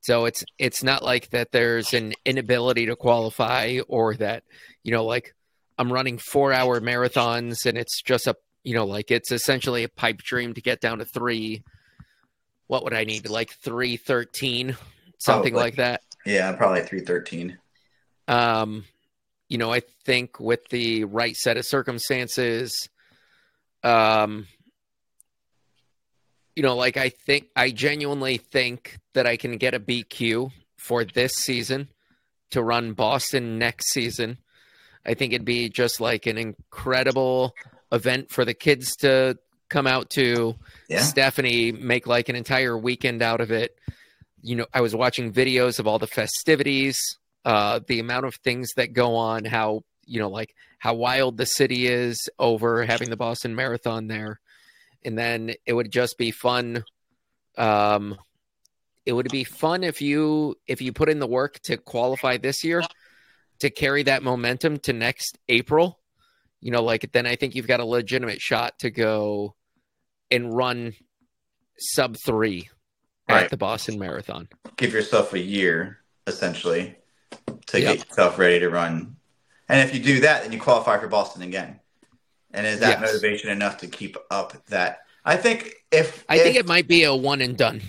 So 0.00 0.24
it's 0.24 0.44
it's 0.58 0.82
not 0.82 1.04
like 1.04 1.30
that 1.30 1.52
there's 1.52 1.94
an 1.94 2.14
inability 2.24 2.86
to 2.86 2.96
qualify 2.96 3.78
or 3.88 4.14
that 4.16 4.42
you 4.82 4.92
know 4.92 5.04
like 5.04 5.34
I'm 5.78 5.92
running 5.92 6.18
4-hour 6.18 6.80
marathons 6.80 7.66
and 7.66 7.78
it's 7.78 8.02
just 8.02 8.26
a 8.26 8.36
you 8.64 8.74
know 8.74 8.84
like 8.84 9.10
it's 9.10 9.30
essentially 9.30 9.84
a 9.84 9.88
pipe 9.88 10.18
dream 10.18 10.54
to 10.54 10.60
get 10.60 10.80
down 10.80 10.98
to 10.98 11.04
3 11.04 11.62
what 12.72 12.84
would 12.84 12.94
I 12.94 13.04
need 13.04 13.28
like 13.28 13.52
313 13.52 14.78
something 15.18 15.52
Probably. 15.52 15.52
like 15.52 15.76
that. 15.76 16.00
Yeah, 16.24 16.52
probably 16.52 16.80
three 16.84 17.00
thirteen. 17.00 17.58
Um, 18.26 18.86
you 19.50 19.58
know, 19.58 19.70
I 19.70 19.82
think 20.06 20.40
with 20.40 20.66
the 20.70 21.04
right 21.04 21.36
set 21.36 21.58
of 21.58 21.66
circumstances, 21.66 22.88
um, 23.84 24.46
you 26.56 26.62
know, 26.62 26.74
like 26.74 26.96
I 26.96 27.10
think 27.10 27.48
I 27.54 27.72
genuinely 27.72 28.38
think 28.38 28.98
that 29.12 29.26
I 29.26 29.36
can 29.36 29.58
get 29.58 29.74
a 29.74 29.80
BQ 29.80 30.50
for 30.78 31.04
this 31.04 31.34
season 31.34 31.88
to 32.52 32.62
run 32.62 32.94
Boston 32.94 33.58
next 33.58 33.92
season. 33.92 34.38
I 35.04 35.12
think 35.12 35.34
it'd 35.34 35.44
be 35.44 35.68
just 35.68 36.00
like 36.00 36.24
an 36.24 36.38
incredible 36.38 37.54
event 37.90 38.30
for 38.30 38.46
the 38.46 38.54
kids 38.54 38.96
to 38.96 39.36
come 39.72 39.86
out 39.86 40.10
to. 40.10 40.54
Yeah, 40.88 41.00
Stephanie 41.00 41.72
make 41.72 42.06
like 42.06 42.28
an 42.28 42.36
entire 42.36 42.76
weekend 42.76 43.22
out 43.22 43.40
of 43.40 43.50
it. 43.50 43.76
You 44.42 44.56
know, 44.56 44.66
I 44.72 44.80
was 44.80 44.94
watching 44.94 45.32
videos 45.32 45.78
of 45.78 45.86
all 45.86 45.98
the 45.98 46.06
festivities, 46.06 46.98
uh, 47.44 47.80
the 47.86 48.00
amount 48.00 48.26
of 48.26 48.34
things 48.36 48.70
that 48.76 48.92
go 48.92 49.14
on, 49.14 49.44
how, 49.44 49.84
you 50.04 50.18
know, 50.20 50.28
like 50.28 50.54
how 50.78 50.94
wild 50.94 51.36
the 51.36 51.46
city 51.46 51.86
is 51.86 52.28
over 52.38 52.84
having 52.84 53.08
the 53.08 53.16
Boston 53.16 53.54
Marathon 53.54 54.08
there. 54.08 54.40
And 55.04 55.16
then 55.16 55.54
it 55.64 55.72
would 55.72 55.90
just 55.90 56.18
be 56.18 56.30
fun. 56.30 56.84
Um, 57.56 58.18
it 59.06 59.12
would 59.12 59.30
be 59.30 59.44
fun 59.44 59.82
if 59.82 60.00
you 60.00 60.56
if 60.66 60.80
you 60.80 60.92
put 60.92 61.08
in 61.08 61.18
the 61.18 61.26
work 61.26 61.58
to 61.60 61.76
qualify 61.76 62.36
this 62.36 62.62
year 62.62 62.82
to 63.60 63.70
carry 63.70 64.02
that 64.04 64.22
momentum 64.22 64.78
to 64.80 64.92
next 64.92 65.38
April. 65.48 65.98
You 66.60 66.70
know, 66.70 66.82
like 66.82 67.10
then 67.12 67.26
I 67.26 67.36
think 67.36 67.54
you've 67.54 67.66
got 67.66 67.80
a 67.80 67.84
legitimate 67.84 68.40
shot 68.40 68.78
to 68.80 68.90
go 68.90 69.54
and 70.32 70.52
run 70.54 70.94
sub 71.78 72.16
three 72.24 72.68
Right. 73.28 73.44
at 73.44 73.50
the 73.50 73.56
Boston 73.56 73.98
Marathon. 73.98 74.48
give 74.76 74.92
yourself 74.92 75.32
a 75.32 75.38
year 75.38 75.98
essentially 76.26 76.96
to 77.66 77.80
Yep. 77.80 77.96
get 77.98 78.08
yourself 78.08 78.38
ready 78.38 78.58
to 78.60 78.68
run. 78.68 79.16
And 79.68 79.88
if 79.88 79.94
you 79.94 80.02
do 80.02 80.20
that, 80.20 80.42
then 80.42 80.52
you 80.52 80.60
qualify 80.60 80.98
for 80.98 81.06
Boston 81.08 81.42
again. 81.42 81.78
And 82.52 82.66
is 82.66 82.80
that 82.80 83.00
Yes. 83.00 83.12
motivation 83.12 83.50
enough 83.50 83.78
to 83.78 83.86
keep 83.86 84.16
up 84.30 84.66
that? 84.66 85.00
I 85.24 85.36
think 85.36 85.74
if 85.92 86.24
I 86.28 86.38
think 86.38 86.56
it 86.56 86.66
might 86.66 86.88
be 86.88 87.04
a 87.04 87.14
one 87.14 87.40
and 87.40 87.56
done. 87.56 87.80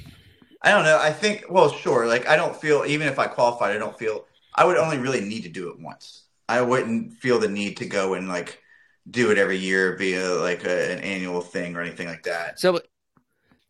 I 0.61 0.71
don't 0.71 0.85
know. 0.85 0.97
I 0.99 1.11
think 1.11 1.45
well, 1.49 1.69
sure. 1.73 2.05
Like 2.07 2.27
I 2.27 2.35
don't 2.37 2.55
feel 2.55 2.85
even 2.85 3.07
if 3.07 3.17
I 3.19 3.27
qualified, 3.27 3.75
I 3.75 3.79
don't 3.79 3.97
feel 3.97 4.25
I 4.55 4.63
would 4.65 4.77
only 4.77 4.97
really 4.97 5.21
need 5.21 5.41
to 5.43 5.49
do 5.49 5.69
it 5.71 5.79
once. 5.79 6.25
I 6.47 6.61
wouldn't 6.61 7.13
feel 7.13 7.39
the 7.39 7.49
need 7.49 7.75
to 7.77 7.85
go 7.85 8.13
and 8.13 8.29
like 8.29 8.61
do 9.09 9.31
it 9.31 9.37
every 9.37 9.57
year, 9.57 9.93
be 9.93 10.15
a, 10.15 10.29
like 10.35 10.63
a, 10.65 10.91
an 10.93 10.99
annual 10.99 11.41
thing 11.41 11.75
or 11.75 11.81
anything 11.81 12.07
like 12.07 12.23
that. 12.23 12.59
So, 12.59 12.79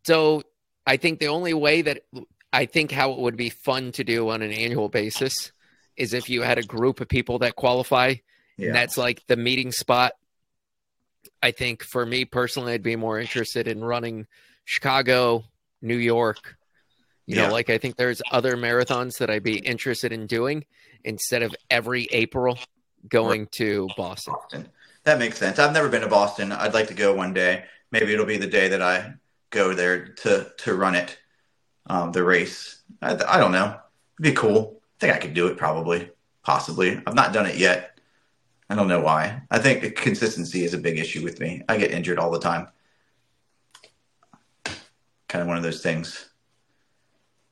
so 0.03 0.43
I 0.85 0.97
think 0.97 1.19
the 1.19 1.27
only 1.29 1.53
way 1.53 1.81
that 1.81 2.03
I 2.51 2.65
think 2.65 2.91
how 2.91 3.11
it 3.13 3.19
would 3.19 3.37
be 3.37 3.49
fun 3.49 3.91
to 3.93 4.03
do 4.03 4.29
on 4.29 4.41
an 4.41 4.51
annual 4.51 4.89
basis 4.89 5.51
is 5.97 6.13
if 6.13 6.29
you 6.29 6.41
had 6.41 6.57
a 6.57 6.63
group 6.63 7.01
of 7.01 7.07
people 7.07 7.39
that 7.39 7.55
qualify, 7.55 8.15
Yeah. 8.57 8.67
and 8.67 8.75
that's 8.75 8.97
like 8.97 9.25
the 9.27 9.35
meeting 9.37 9.71
spot 9.71 10.13
I 11.41 11.51
think 11.51 11.83
for 11.83 12.05
me 12.05 12.23
personally, 12.25 12.73
I'd 12.73 12.83
be 12.83 12.95
more 12.95 13.19
interested 13.19 13.67
in 13.67 13.83
running 13.83 14.27
Chicago, 14.65 15.43
New 15.81 15.97
York. 15.97 16.55
You 17.25 17.35
Yeah. 17.35 17.47
know, 17.47 17.53
like 17.53 17.69
I 17.69 17.77
think 17.77 17.97
there's 17.97 18.21
other 18.31 18.55
marathons 18.55 19.17
that 19.17 19.29
I'd 19.29 19.43
be 19.43 19.57
interested 19.57 20.13
in 20.13 20.25
doing 20.27 20.65
instead 21.03 21.43
of 21.43 21.53
every 21.69 22.05
April 22.11 22.57
going 23.09 23.47
to 23.53 23.87
Boston. 23.97 24.33
Boston. 24.33 24.69
That 25.03 25.19
makes 25.19 25.37
sense. 25.37 25.59
I've 25.59 25.73
never 25.73 25.89
been 25.89 26.01
to 26.01 26.07
Boston. 26.07 26.51
I'd 26.51 26.73
like 26.73 26.87
to 26.87 26.93
go 26.93 27.13
one 27.13 27.33
day. 27.33 27.65
Maybe 27.91 28.13
it'll 28.13 28.25
be 28.25 28.37
the 28.37 28.47
day 28.47 28.69
that 28.69 28.81
I 28.81 29.13
go 29.49 29.73
there 29.73 30.07
to 30.07 30.51
to 30.57 30.75
run 30.75 30.95
it, 30.95 31.17
um, 31.87 32.11
the 32.11 32.23
race. 32.23 32.81
I, 33.01 33.11
I 33.27 33.37
don't 33.37 33.51
know. 33.51 33.77
It'd 34.19 34.33
be 34.33 34.33
cool. 34.33 34.81
I 34.97 34.99
think 34.99 35.13
I 35.13 35.19
could 35.19 35.33
do 35.33 35.47
it 35.47 35.57
probably, 35.57 36.09
possibly. 36.43 37.01
I've 37.05 37.15
not 37.15 37.33
done 37.33 37.45
it 37.45 37.57
yet. 37.57 37.99
I 38.69 38.75
don't 38.75 38.87
know 38.87 39.01
why. 39.01 39.43
I 39.51 39.59
think 39.59 39.95
consistency 39.97 40.63
is 40.63 40.73
a 40.73 40.77
big 40.77 40.97
issue 40.97 41.23
with 41.23 41.39
me. 41.39 41.63
I 41.67 41.77
get 41.77 41.91
injured 41.91 42.17
all 42.17 42.31
the 42.31 42.39
time. 42.39 42.69
Kind 45.27 45.41
of 45.41 45.47
one 45.47 45.57
of 45.57 45.63
those 45.63 45.81
things. 45.81 46.29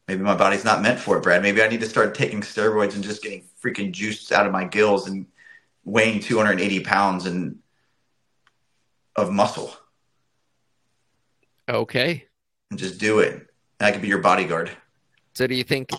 Maybe 0.08 0.24
my 0.24 0.36
body's 0.36 0.66
not 0.66 0.82
meant 0.82 1.00
for 1.00 1.18
it, 1.18 1.24
Brad. 1.24 1.42
Maybe 1.42 1.62
I 1.62 1.68
need 1.68 1.82
to 1.82 1.90
start 1.90 2.16
taking 2.16 2.42
steroids 2.42 2.96
and 2.96 3.04
just 3.04 3.22
getting 3.22 3.44
freaking 3.64 3.92
juice 3.92 4.32
out 4.32 4.46
of 4.46 4.52
my 4.52 4.66
gills 4.66 5.08
and 5.08 5.26
weighing 5.84 6.20
280 6.20 6.82
pounds 6.82 7.26
and 7.26 7.58
of 9.16 9.32
muscle 9.32 9.74
Okay. 11.68 12.26
and 12.70 12.80
just 12.80 13.00
do 13.00 13.20
it. 13.20 13.48
I 13.80 13.92
could 13.92 14.02
be 14.02 14.08
your 14.08 14.20
bodyguard. 14.20 14.72
So 15.34 15.48
do 15.48 15.56
you 15.56 15.64
think 15.64 15.90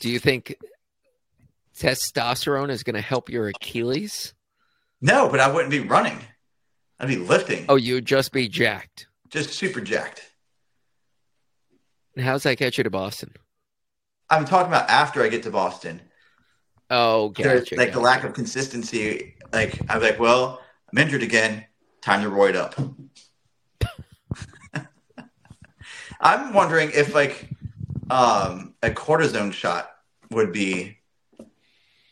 do 0.00 0.08
you 0.10 0.18
think 0.18 0.56
testosterone 1.76 2.70
is 2.70 2.82
going 2.82 2.94
to 2.94 3.00
help 3.00 3.28
your 3.30 3.48
Achilles? 3.48 4.34
No, 5.00 5.28
but 5.28 5.40
I 5.40 5.50
wouldn't 5.52 5.70
be 5.70 5.80
running. 5.80 6.18
I'd 6.98 7.08
be 7.08 7.16
lifting. 7.16 7.66
Oh, 7.68 7.76
you'd 7.76 8.06
just 8.06 8.32
be 8.32 8.48
jacked. 8.48 9.06
Just 9.28 9.50
super 9.50 9.80
jacked. 9.80 10.22
And 12.14 12.24
how's 12.24 12.44
that 12.44 12.56
get 12.58 12.78
you 12.78 12.84
to 12.84 12.90
Boston? 12.90 13.34
I'm 14.30 14.44
talking 14.46 14.68
about 14.68 14.88
after 14.88 15.22
I 15.22 15.28
get 15.28 15.42
to 15.44 15.50
Boston. 15.50 16.00
Oh, 16.90 17.32
There's, 17.36 17.60
gotcha. 17.60 17.76
like 17.76 17.88
the 17.88 17.94
gotcha. 17.94 18.04
lack 18.04 18.24
of 18.24 18.34
consistency. 18.34 19.34
Like 19.52 19.80
I'm 19.88 20.00
like, 20.00 20.18
well, 20.20 20.60
I'm 20.90 20.98
injured 20.98 21.22
again. 21.22 21.64
Time 22.00 22.22
to 22.22 22.30
roid 22.30 22.54
up. 22.54 22.74
I'm 26.20 26.52
wondering 26.52 26.90
if 26.94 27.14
like 27.14 27.50
um, 28.10 28.74
a 28.82 28.90
cortisone 28.90 29.52
shot 29.52 29.90
would 30.30 30.52
be 30.52 30.98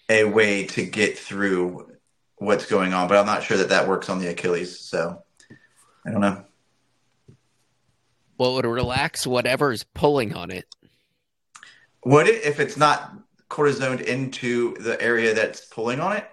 a 0.08 0.24
way 0.24 0.66
to 0.66 0.84
get 0.84 1.18
through 1.18 1.90
what's 2.36 2.66
going 2.66 2.92
on, 2.92 3.08
but 3.08 3.16
I'm 3.16 3.26
not 3.26 3.42
sure 3.42 3.56
that 3.56 3.68
that 3.70 3.88
works 3.88 4.08
on 4.08 4.18
the 4.18 4.28
Achilles. 4.28 4.78
So 4.78 5.22
I 6.06 6.10
don't 6.10 6.20
know. 6.20 6.44
Well, 8.36 8.58
it 8.58 8.66
would 8.66 8.66
relax 8.66 9.26
whatever's 9.26 9.84
pulling 9.94 10.34
on 10.34 10.50
it. 10.50 10.66
Would 12.04 12.26
it 12.26 12.44
if 12.44 12.60
it's 12.60 12.76
not 12.76 13.16
cortisoned 13.54 14.00
into 14.00 14.74
the 14.78 15.00
area 15.00 15.32
that's 15.32 15.64
pulling 15.66 16.00
on 16.00 16.16
it? 16.16 16.28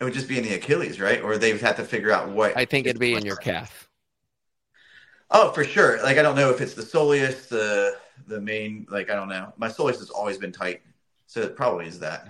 It 0.00 0.04
would 0.04 0.14
just 0.14 0.28
be 0.28 0.38
in 0.38 0.44
the 0.44 0.54
Achilles, 0.54 1.00
right? 1.00 1.20
Or 1.20 1.36
they'd 1.36 1.60
have 1.60 1.76
to 1.76 1.84
figure 1.84 2.12
out 2.12 2.30
what. 2.30 2.56
I 2.56 2.64
think 2.64 2.86
it'd 2.86 3.00
be 3.00 3.14
in 3.14 3.26
your 3.26 3.36
calf. 3.36 3.88
Oh, 5.32 5.50
for 5.50 5.64
sure. 5.64 6.00
Like 6.02 6.18
I 6.18 6.22
don't 6.22 6.36
know 6.36 6.50
if 6.50 6.60
it's 6.60 6.74
the 6.74 6.82
soleus, 6.82 7.48
the 7.48 7.96
the 8.28 8.40
main. 8.40 8.86
Like 8.88 9.10
I 9.10 9.16
don't 9.16 9.28
know. 9.28 9.52
My 9.56 9.68
soleus 9.68 9.98
has 9.98 10.10
always 10.10 10.38
been 10.38 10.52
tight, 10.52 10.82
so 11.26 11.40
it 11.40 11.56
probably 11.56 11.86
is 11.86 11.98
that. 11.98 12.28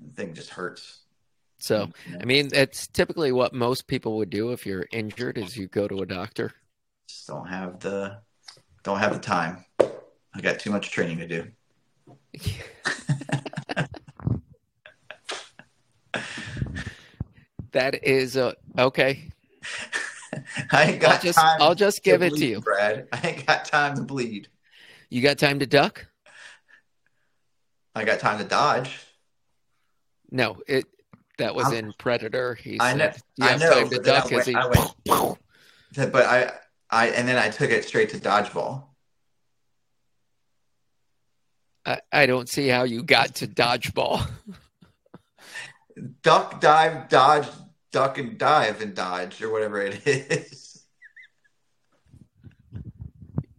The 0.00 0.12
thing 0.14 0.32
just 0.32 0.50
hurts. 0.50 1.00
So, 1.58 1.86
mm-hmm. 1.86 2.16
I 2.20 2.24
mean, 2.24 2.50
it's 2.52 2.86
typically 2.86 3.32
what 3.32 3.52
most 3.52 3.88
people 3.88 4.16
would 4.18 4.30
do 4.30 4.52
if 4.52 4.64
you're 4.64 4.86
injured 4.92 5.36
is 5.36 5.56
you 5.56 5.66
go 5.66 5.88
to 5.88 6.02
a 6.02 6.06
doctor. 6.06 6.52
Just 7.08 7.26
don't 7.26 7.48
have 7.48 7.80
the 7.80 8.18
don't 8.84 9.00
have 9.00 9.14
the 9.14 9.18
time. 9.18 9.64
I 9.80 10.40
got 10.40 10.60
too 10.60 10.70
much 10.70 10.92
training 10.92 11.18
to 11.18 11.26
do. 11.26 11.48
That 17.72 18.02
is 18.04 18.36
uh, 18.36 18.52
okay. 18.78 19.28
I 20.72 20.84
ain't 20.84 21.00
got 21.00 21.16
I'll 21.16 21.20
just 21.20 21.38
time. 21.38 21.62
I'll 21.62 21.74
just 21.74 22.02
give 22.02 22.22
it 22.22 22.34
to 22.34 22.46
you. 22.46 22.60
Brad. 22.60 23.08
I 23.12 23.20
ain't 23.28 23.46
got 23.46 23.64
time 23.66 23.96
to 23.96 24.02
bleed. 24.02 24.48
You 25.10 25.20
got 25.22 25.38
time 25.38 25.58
to 25.58 25.66
duck? 25.66 26.06
I 27.94 28.04
got 28.04 28.20
time 28.20 28.38
to 28.38 28.44
dodge. 28.44 28.98
No, 30.30 30.56
it 30.66 30.86
that 31.38 31.54
was 31.54 31.66
I'm- 31.66 31.74
in 31.76 31.92
Predator. 31.98 32.54
He 32.54 32.78
I 32.80 32.94
know- 32.94 33.10
said 33.10 33.22
I 33.40 33.56
know, 33.58 33.70
time 33.70 33.88
to 33.90 33.96
but 33.96 34.04
then 34.04 34.14
I 34.14 34.20
duck 34.20 34.32
as 34.32 34.46
he 34.46 34.54
I 34.54 34.66
went- 34.66 35.38
But 36.12 36.24
I, 36.26 36.52
I, 36.90 37.08
and 37.08 37.26
then 37.28 37.36
I 37.38 37.48
took 37.48 37.70
it 37.70 37.84
straight 37.84 38.10
to 38.10 38.18
dodgeball. 38.18 38.84
I, 41.88 42.00
I 42.12 42.26
don't 42.26 42.48
see 42.50 42.68
how 42.68 42.82
you 42.84 43.02
got 43.02 43.36
to 43.36 43.46
dodgeball. 43.46 44.28
Duck, 46.22 46.60
dive, 46.60 47.08
dodge, 47.08 47.48
duck, 47.90 48.18
and 48.18 48.36
dive, 48.38 48.82
and 48.82 48.94
dodge, 48.94 49.42
or 49.42 49.50
whatever 49.50 49.80
it 49.80 50.06
is. 50.06 50.84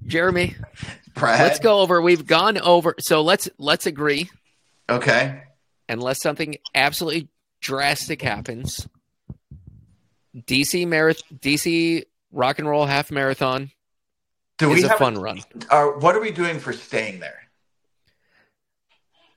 Jeremy, 0.06 0.56
Brad. 1.16 1.42
let's 1.42 1.60
go 1.60 1.80
over. 1.82 2.02
We've 2.02 2.26
gone 2.26 2.58
over. 2.58 2.96
So 3.00 3.22
let's 3.24 3.50
let's 3.58 3.86
agree. 3.88 4.30
Okay. 4.88 5.44
unless 5.90 6.22
something 6.22 6.56
absolutely 6.74 7.28
drastic 7.62 8.22
happens. 8.22 8.88
DC 10.36 10.88
marath- 10.88 11.22
DC 11.40 12.06
rock 12.32 12.60
and 12.60 12.70
roll 12.70 12.86
half 12.86 13.12
marathon 13.12 13.72
Do 14.60 14.72
is 14.72 14.78
we 14.78 14.84
a 14.86 14.90
have 14.90 14.98
fun 14.98 15.16
run. 15.16 15.42
Are, 15.70 15.98
what 15.98 16.16
are 16.16 16.22
we 16.22 16.32
doing 16.32 16.60
for 16.60 16.72
staying 16.74 17.20
there? 17.20 17.49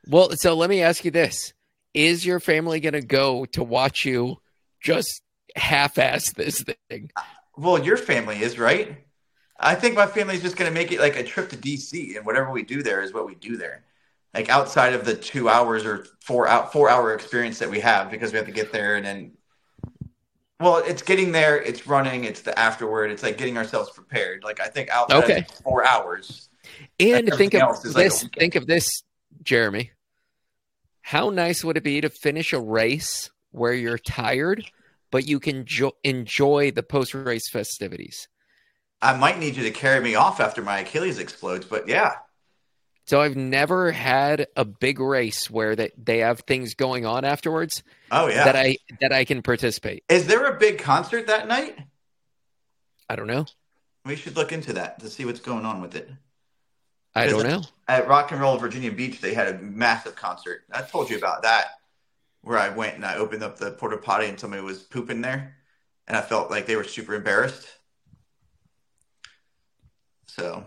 Well, 0.09 0.31
so 0.33 0.55
let 0.55 0.71
me 0.71 0.83
ask 0.83 1.05
you 1.05 1.11
this: 1.11 1.53
Is 1.95 2.25
your 2.27 2.41
family 2.41 2.81
going 2.81 2.95
to 2.95 3.03
go 3.03 3.45
to 3.47 3.63
watch 3.63 4.05
you 4.05 4.39
just 4.81 5.23
half-ass 5.57 6.33
this 6.33 6.65
thing? 6.89 7.11
Well, 7.57 7.83
your 7.85 7.97
family 7.97 8.43
is 8.43 8.59
right. 8.59 8.97
I 9.61 9.75
think 9.77 9.95
my 9.95 10.07
family's 10.07 10.43
just 10.43 10.57
going 10.57 10.69
to 10.71 10.75
make 10.75 10.91
it 10.91 10.99
like 10.99 11.17
a 11.17 11.23
trip 11.23 11.51
to 11.51 11.57
DC, 11.57 12.17
and 12.17 12.27
whatever 12.27 12.51
we 12.51 12.63
do 12.63 12.83
there 12.83 13.03
is 13.03 13.13
what 13.13 13.27
we 13.27 13.35
do 13.37 13.57
there. 13.57 13.85
Like 14.35 14.49
outside 14.49 14.95
of 14.95 15.05
the 15.05 15.15
two 15.15 15.49
hours 15.49 15.85
or 15.85 16.07
four 16.21 16.49
out 16.49 16.73
four 16.73 16.89
hour 16.89 17.15
experience 17.15 17.59
that 17.59 17.71
we 17.71 17.81
have, 17.81 18.11
because 18.11 18.33
we 18.33 18.39
have 18.39 18.47
to 18.47 18.53
get 18.53 18.73
there 18.73 18.97
and 18.97 19.05
then. 19.05 19.33
Well, 20.59 20.77
it's 20.79 21.03
getting 21.03 21.33
there, 21.33 21.61
it's 21.61 21.89
running, 21.89 22.23
it's 22.25 22.43
the 22.43 22.57
afterward, 22.57 23.11
it's 23.11 23.25
like 23.25 23.37
getting 23.37 23.59
ourselves 23.59 23.91
prepared. 23.91 24.45
Like 24.45 24.61
I 24.61 24.69
think 24.69 24.91
outside 24.91 25.25
Okay. 25.25 25.39
of 25.41 25.47
four 25.65 25.85
hours, 25.85 26.49
And 27.01 27.29
think 27.35 27.55
of 27.55 27.63
else 27.63 27.85
is 27.85 27.97
like 27.97 28.05
this. 28.11 28.29
think 28.39 28.55
of 28.55 28.67
this, 28.69 28.89
Jeremy. 29.43 29.91
How 31.03 31.31
nice 31.31 31.65
would 31.65 31.77
it 31.77 31.85
be 31.85 32.01
to 32.01 32.09
finish 32.09 32.53
a 32.53 32.61
race 32.61 33.31
where 33.51 33.75
you're 33.75 33.99
tired, 33.99 34.65
but 35.11 35.27
you 35.27 35.41
can 35.41 35.65
jo- 35.67 35.97
enjoy 36.05 36.71
the 36.71 36.83
post-race 36.83 37.51
festivities? 37.51 38.29
I 39.01 39.17
might 39.17 39.39
need 39.39 39.57
you 39.57 39.65
to 39.65 39.73
carry 39.73 40.01
me 40.01 40.15
off 40.15 40.39
after 40.39 40.63
my 40.63 40.79
Achilles 40.79 41.19
explodes. 41.19 41.67
But 41.67 41.89
yeah, 41.89 42.15
So 43.07 43.21
I've 43.21 43.35
never 43.37 43.91
had 43.91 44.47
a 44.57 44.65
big 44.65 45.01
race 45.01 45.51
where 45.51 45.75
that 45.75 45.93
they 45.99 46.19
have 46.19 46.41
things 46.41 46.75
going 46.75 47.05
on 47.05 47.25
afterwards 47.25 47.83
oh 48.13 48.29
yeah. 48.29 48.45
that 48.45 48.55
I 48.55 48.77
that 49.01 49.13
I 49.13 49.25
can 49.25 49.43
participate. 49.43 50.05
is 50.09 50.29
there 50.29 50.47
a 50.47 50.57
big 50.57 50.79
concert 50.79 51.27
that 51.27 51.49
night? 51.49 51.77
I 53.09 53.17
don't 53.17 53.27
know. 53.27 53.47
We 54.05 54.15
should 54.17 54.37
look 54.37 54.53
into 54.53 54.73
that 54.75 55.01
to 55.01 55.11
see 55.11 55.25
what's 55.25 55.41
going 55.41 55.65
on 55.65 55.81
with 55.81 55.95
it. 55.97 56.09
I 57.15 57.27
don't 57.27 57.43
know. 57.47 57.63
at 57.89 58.09
Rock 58.09 58.33
and 58.33 58.41
Roll 58.41 58.57
Virginia 58.57 58.91
Beach, 58.91 59.21
they 59.21 59.35
had 59.35 59.55
a 59.55 59.59
massive 59.59 60.17
concert. 60.17 60.63
I 60.73 60.83
told 60.83 61.11
you 61.11 61.19
about 61.19 61.43
that, 61.43 61.67
where 62.41 62.59
I 62.59 62.71
went 62.71 62.95
and 62.97 63.05
I 63.05 63.17
opened 63.17 63.43
up 63.43 63.59
the 63.59 63.73
porta 63.73 63.99
potty 63.99 64.27
and 64.29 64.41
somebody 64.41 64.63
was 64.63 64.79
pooping 64.83 65.21
there, 65.21 65.57
and 66.09 66.17
I 66.17 66.23
felt 66.23 66.51
like 66.51 66.67
they 66.67 66.77
were 66.77 66.85
super 66.85 67.15
embarrassed. 67.15 67.69
So, 70.27 70.65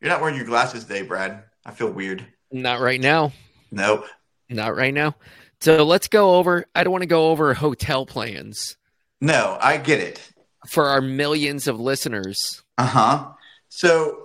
you're 0.00 0.10
not 0.10 0.20
wearing 0.20 0.36
your 0.36 0.44
glasses 0.46 0.84
today, 0.84 1.02
Brad. 1.02 1.42
I 1.64 1.72
feel 1.72 1.90
weird. 1.90 2.24
Not 2.50 2.80
right 2.80 3.00
now. 3.00 3.32
Nope. 3.70 4.04
Not 4.48 4.76
right 4.76 4.92
now. 4.94 5.16
So 5.60 5.84
let's 5.84 6.08
go 6.08 6.34
over. 6.36 6.66
I 6.74 6.84
don't 6.84 6.90
want 6.92 7.02
to 7.02 7.06
go 7.08 7.30
over 7.30 7.54
hotel 7.54 8.04
plans 8.04 8.76
No, 9.20 9.56
I 9.60 9.76
get 9.76 10.00
it. 10.00 10.20
for 10.68 10.86
our 10.86 11.00
millions 11.00 11.68
of 11.68 11.78
listeners. 11.80 12.62
Uh 12.78 12.86
huh. 12.86 13.28
So, 13.68 14.21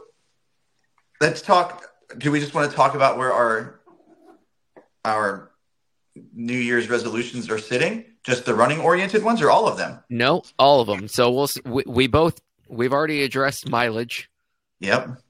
let's 1.22 1.42
talk. 1.42 1.86
Do 2.18 2.32
we 2.32 2.40
just 2.40 2.54
want 2.54 2.70
to 2.70 2.76
talk 2.76 2.96
about 2.96 3.18
where 3.18 3.32
our 3.32 3.80
our 5.06 5.52
New 6.34 6.58
Year's 6.58 6.90
resolutions 6.90 7.50
are 7.50 7.60
sitting? 7.60 8.06
Just 8.24 8.46
the 8.46 8.54
running 8.54 8.80
oriented 8.80 9.24
ones, 9.24 9.42
or 9.42 9.50
all 9.50 9.68
of 9.68 9.78
them? 9.78 10.00
No, 10.10 10.44
all 10.60 10.82
of 10.82 10.88
them. 10.88 11.08
So 11.08 11.32
we'll 11.32 11.48
we, 11.66 11.84
we 11.88 12.08
both 12.08 12.40
we've 12.68 12.94
already 12.94 13.24
addressed 13.24 13.70
mileage. 13.70 14.30
Yep. 14.80 15.22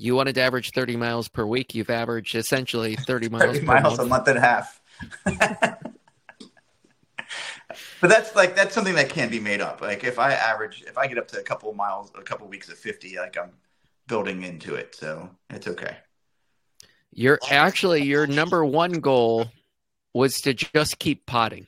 You 0.00 0.14
wanted 0.14 0.36
to 0.36 0.42
average 0.42 0.70
30 0.70 0.96
miles 0.96 1.28
per 1.28 1.44
week. 1.44 1.74
You've 1.74 1.90
averaged 1.90 2.36
essentially 2.36 2.94
30 2.94 3.28
miles 3.30 3.56
30 3.56 3.58
per 3.60 3.66
miles 3.66 3.98
month. 3.98 4.00
a 4.00 4.06
month 4.06 4.28
and 4.28 4.38
a 4.38 4.40
half. 4.40 4.80
But 8.00 8.10
that's 8.10 8.34
like 8.36 8.54
that's 8.54 8.74
something 8.74 8.94
that 8.94 9.08
can 9.08 9.28
be 9.28 9.40
made 9.40 9.60
up. 9.60 9.80
Like 9.80 10.04
if 10.04 10.18
I 10.18 10.32
average, 10.32 10.84
if 10.86 10.96
I 10.96 11.06
get 11.06 11.18
up 11.18 11.28
to 11.28 11.40
a 11.40 11.42
couple 11.42 11.68
of 11.70 11.76
miles, 11.76 12.12
a 12.14 12.22
couple 12.22 12.46
of 12.46 12.50
weeks 12.50 12.68
of 12.68 12.78
fifty, 12.78 13.16
like 13.18 13.36
I'm 13.36 13.50
building 14.08 14.42
into 14.42 14.74
it, 14.74 14.94
so 14.94 15.30
it's 15.50 15.68
okay. 15.68 15.98
Your 17.12 17.38
actually 17.50 18.02
your 18.02 18.26
number 18.26 18.64
one 18.64 18.92
goal 18.94 19.46
was 20.12 20.40
to 20.42 20.54
just 20.54 20.98
keep 20.98 21.26
potting. 21.26 21.66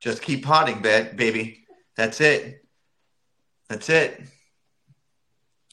Just 0.00 0.22
keep 0.22 0.44
potting, 0.44 0.80
ba- 0.82 1.12
baby. 1.14 1.66
That's 1.96 2.20
it. 2.20 2.64
That's 3.68 3.88
it. 3.88 4.22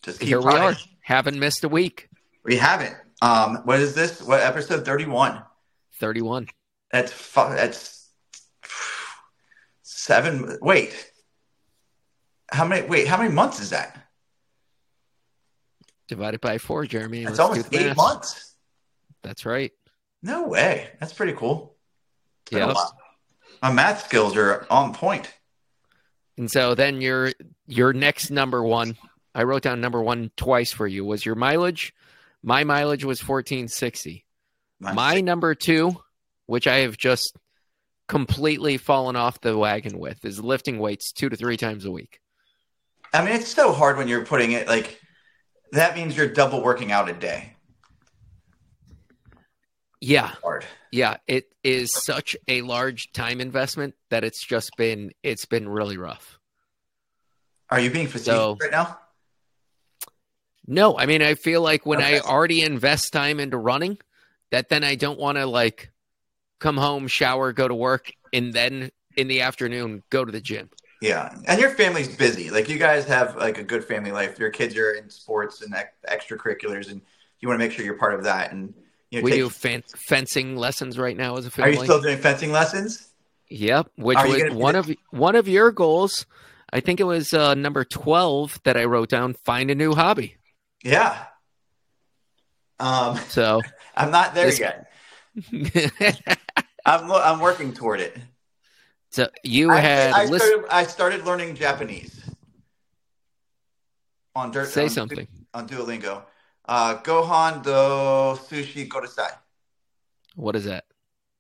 Just 0.04 0.20
keep 0.20 0.28
Here 0.28 0.42
we 0.42 0.54
are. 0.54 0.76
Haven't 1.02 1.40
missed 1.40 1.64
a 1.64 1.70
week. 1.70 2.10
We 2.44 2.58
haven't. 2.58 2.96
Um, 3.22 3.58
what 3.66 3.80
is 3.80 3.96
this? 3.96 4.22
What 4.22 4.42
episode 4.42 4.86
thirty-one? 4.86 5.42
31. 6.00 6.48
That's 6.92 7.12
fu- 7.12 7.56
that's 7.56 8.10
seven. 9.84 10.58
Wait, 10.62 11.12
how 12.52 12.66
many? 12.66 12.86
Wait, 12.88 13.08
how 13.08 13.18
many 13.18 13.34
months 13.34 13.60
is 13.60 13.70
that? 13.70 14.05
Divided 16.08 16.42
by 16.42 16.58
four, 16.58 16.86
Jeremy. 16.86 17.24
That's 17.26 17.40
Let's 17.40 17.50
almost 17.50 17.74
eight 17.74 17.88
math. 17.88 17.98
months. 17.98 18.56
That's 19.24 19.46
right. 19.46 19.72
No 20.22 20.48
way. 20.48 20.90
That's 21.00 21.14
pretty 21.14 21.34
cool. 21.34 21.76
It's 22.44 22.52
been 22.52 22.62
a 22.64 22.68
Yep. 22.68 22.76
while. 22.76 22.98
My 23.62 23.72
math 23.72 24.06
skills 24.06 24.36
are 24.36 24.68
on 24.70 24.94
point. 24.94 25.32
And 26.38 26.52
so 26.52 26.76
then 26.76 27.02
your 27.02 27.32
your 27.66 27.94
next 27.94 28.30
number 28.30 28.62
one, 28.64 28.98
I 29.34 29.44
wrote 29.44 29.64
down 29.64 29.82
number 29.82 30.02
one 30.02 30.32
twice 30.38 30.72
for 30.72 30.86
you, 30.86 31.04
was 31.06 31.26
your 31.26 31.36
mileage. 31.36 31.94
My 32.44 32.64
mileage 32.64 33.04
was 33.06 33.20
1460. 33.20 34.26
Nice. 34.80 34.94
My 34.94 35.22
number 35.22 35.56
two, 35.56 35.96
which 36.46 36.68
I 36.68 36.78
have 36.80 36.98
just 36.98 37.36
completely 38.08 38.78
fallen 38.78 39.16
off 39.16 39.42
the 39.42 39.58
wagon 39.58 39.98
with, 39.98 40.24
is 40.26 40.40
lifting 40.40 40.78
weights 40.78 41.12
two 41.12 41.30
to 41.30 41.36
three 41.36 41.58
times 41.58 41.86
a 41.86 41.92
week. 41.92 42.20
I 43.14 43.24
mean, 43.26 43.34
it's 43.34 43.48
so 43.48 43.72
hard 43.72 43.98
when 43.98 44.08
you're 44.08 44.26
putting 44.26 44.52
it 44.52 44.68
like 44.68 45.02
that 45.76 45.96
means 45.96 46.16
you're 46.18 46.28
double 46.28 46.62
working 46.64 46.92
out 46.92 47.10
a 47.10 47.14
day. 47.14 47.54
Yeah, 50.02 50.28
Hard. 50.44 50.66
yeah. 50.92 51.18
It 51.28 51.46
is 51.64 51.92
such 51.94 52.36
a 52.48 52.62
large 52.62 53.12
time 53.12 53.42
investment 53.42 53.96
that 54.10 54.24
it's 54.24 54.46
just 54.46 54.72
been 54.78 55.12
it's 55.24 55.46
been 55.46 55.68
really 55.68 55.98
rough. 55.98 56.38
Are 57.70 57.80
you 57.80 57.90
being 57.90 58.08
facetious 58.08 58.26
So- 58.26 58.58
right 58.62 58.72
now? 58.72 59.00
No, 60.68 60.98
I 60.98 61.06
mean 61.06 61.22
I 61.22 61.36
feel 61.36 61.62
like 61.62 61.86
when 61.86 62.02
I 62.02 62.20
already 62.20 62.62
invest 62.62 63.14
time 63.14 63.40
into 63.40 63.58
running, 63.58 64.00
that 64.52 64.70
then 64.70 64.84
I 64.84 64.96
don't 64.96 65.20
want 65.20 65.38
to 65.38 65.46
like 65.46 65.92
come 66.60 66.78
home, 66.78 67.08
shower, 67.08 67.54
go 67.54 67.68
to 67.68 67.76
work, 67.76 68.12
and 68.34 68.52
then 68.54 68.90
in 69.16 69.28
the 69.28 69.42
afternoon 69.42 70.02
go 70.10 70.26
to 70.26 70.32
the 70.32 70.42
gym. 70.42 70.70
Yeah, 71.02 71.36
and 71.48 71.60
your 71.60 71.72
family's 71.72 72.08
busy. 72.16 72.50
Like 72.50 72.70
you 72.70 72.80
guys 72.80 73.06
have 73.06 73.36
like 73.36 73.58
a 73.58 73.64
good 73.64 73.84
family 73.84 74.12
life. 74.12 74.40
Your 74.40 74.50
kids 74.50 74.76
are 74.78 74.92
in 74.94 75.10
sports 75.10 75.62
and 75.62 75.74
ex- 75.76 75.94
extracurriculars, 76.10 76.90
and 76.90 77.02
you 77.40 77.48
want 77.48 77.60
to 77.60 77.66
make 77.66 77.72
sure 77.76 77.86
you're 77.86 77.98
part 77.98 78.14
of 78.14 78.24
that. 78.24 78.52
And 78.52 78.74
you 79.12 79.20
know, 79.20 79.26
We 79.26 79.32
take- 79.32 79.40
do 79.42 79.50
fan- 79.50 79.84
fencing 80.08 80.56
lessons 80.56 80.98
right 80.98 81.16
now 81.18 81.36
as 81.38 81.46
a 81.46 81.52
family. 81.52 81.72
Are 81.72 81.80
you 81.80 81.84
still 81.84 82.02
doing 82.02 82.18
fencing 82.18 82.52
lessons? 82.52 83.10
Yep, 83.50 83.92
which 83.98 84.18
Are 84.18 84.28
was 84.28 84.54
one 84.54 84.76
of 84.76 84.90
one 85.12 85.36
of 85.36 85.48
your 85.48 85.72
goals. 85.72 86.26
I 86.74 86.80
think 86.80 87.00
it 87.00 87.04
was 87.04 87.34
uh, 87.34 87.54
number 87.54 87.84
twelve 87.84 88.60
that 88.64 88.76
I 88.78 88.86
wrote 88.86 89.10
down. 89.10 89.34
Find 89.46 89.70
a 89.70 89.76
new 89.76 89.94
hobby. 89.94 90.38
Yeah. 90.84 91.26
Um, 92.80 93.18
So, 93.30 93.62
I'm 93.96 94.12
not 94.12 94.34
there 94.34 94.48
This- 94.48 94.60
yet. 94.60 94.92
I'm 96.86 97.12
I'm 97.12 97.40
working 97.40 97.74
toward 97.74 98.00
it. 98.00 98.18
So 99.16 99.30
you 99.44 99.72
I, 99.72 99.80
had 99.80 100.12
I, 100.12 100.26
list- 100.26 100.46
started, 100.46 100.68
I 100.70 100.84
started 100.84 101.24
learning 101.24 101.56
Japanese 101.56 102.22
on 104.36 104.52
dirt. 104.52 104.68
say 104.68 104.84
on, 104.84 104.90
something. 104.90 105.26
on 105.54 105.70
Duolingo. 105.70 106.24
Uh, 106.66 106.98
Gohan 106.98 107.64
do 107.64 107.70
sushi 107.70 108.90
kodasai. 108.90 109.32
What 110.36 110.58
is 110.58 110.66
that? 110.66 110.84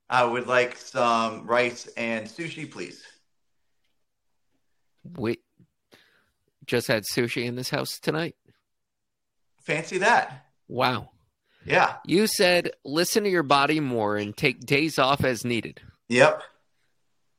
I 0.09 0.23
would 0.23 0.47
like 0.47 0.78
some 0.78 1.45
rice 1.47 1.88
and 1.97 2.28
sushi, 2.28 2.71
please. 2.71 3.03
We 5.17 5.39
just 6.65 6.88
had 6.88 7.03
sushi 7.03 7.43
in 7.43 7.57
this 7.57 7.69
house 7.69 7.99
tonight. 7.99 8.38
Fancy 9.59 9.97
that. 9.97 10.45
Wow. 10.69 11.09
Yeah. 11.65 11.95
You 12.05 12.28
said 12.28 12.71
listen 12.86 13.26
to 13.26 13.30
your 13.30 13.43
body 13.43 13.82
more 13.82 14.15
and 14.15 14.38
take 14.38 14.61
days 14.61 14.97
off 14.97 15.26
as 15.26 15.43
needed. 15.43 15.82
Yep. 16.07 16.41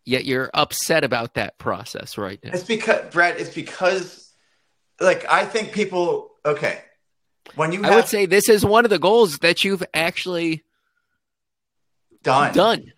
Yet 0.09 0.25
you're 0.25 0.51
upset 0.55 1.03
about 1.03 1.35
that 1.35 1.59
process 1.59 2.17
right 2.17 2.39
now. 2.43 2.53
It's 2.55 2.63
because 2.63 3.13
Brad. 3.13 3.41
It's 3.41 3.53
because, 3.53 4.33
like, 5.01 5.27
I 5.29 5.45
think 5.45 5.73
people. 5.73 6.31
Okay, 6.47 6.81
when 7.57 7.73
you 7.73 7.83
I 7.83 7.89
have 7.89 7.95
would 7.97 8.07
say 8.07 8.25
this 8.25 8.49
is 8.49 8.65
one 8.65 8.85
of 8.85 8.91
the 8.91 9.01
goals 9.01 9.39
that 9.39 9.65
you've 9.65 9.83
actually 9.93 10.63
done, 12.23 12.55
done. 12.55 12.93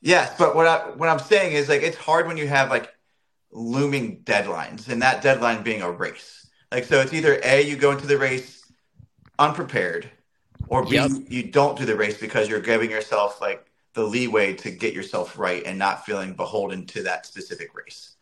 yes, 0.00 0.34
but 0.38 0.56
what 0.56 0.66
I 0.66 0.78
what 0.96 1.10
I'm 1.10 1.18
saying 1.18 1.52
is 1.52 1.68
like 1.68 1.82
it's 1.82 1.98
hard 1.98 2.26
when 2.26 2.38
you 2.38 2.48
have 2.48 2.70
like 2.70 2.90
looming 3.52 4.22
deadlines, 4.24 4.88
and 4.88 5.02
that 5.02 5.20
deadline 5.22 5.62
being 5.62 5.82
a 5.82 5.90
race. 5.90 6.46
Like, 6.72 6.84
so 6.84 7.00
it's 7.00 7.12
either 7.12 7.38
a 7.44 7.62
you 7.62 7.76
go 7.76 7.90
into 7.92 8.06
the 8.06 8.16
race 8.18 8.62
unprepared, 9.38 10.10
or 10.68 10.82
b 10.84 10.94
Yep. 10.96 11.10
you 11.28 11.42
don't 11.42 11.76
do 11.78 11.84
the 11.84 11.94
race 11.94 12.18
because 12.18 12.48
you're 12.48 12.60
giving 12.60 12.90
yourself 12.90 13.40
like 13.40 13.70
the 13.94 14.02
leeway 14.02 14.54
to 14.54 14.70
get 14.70 14.92
yourself 14.92 15.38
right 15.38 15.62
and 15.64 15.78
not 15.78 16.04
feeling 16.04 16.34
beholden 16.34 16.84
to 16.86 17.02
that 17.04 17.26
specific 17.26 17.74
race. 17.74 18.16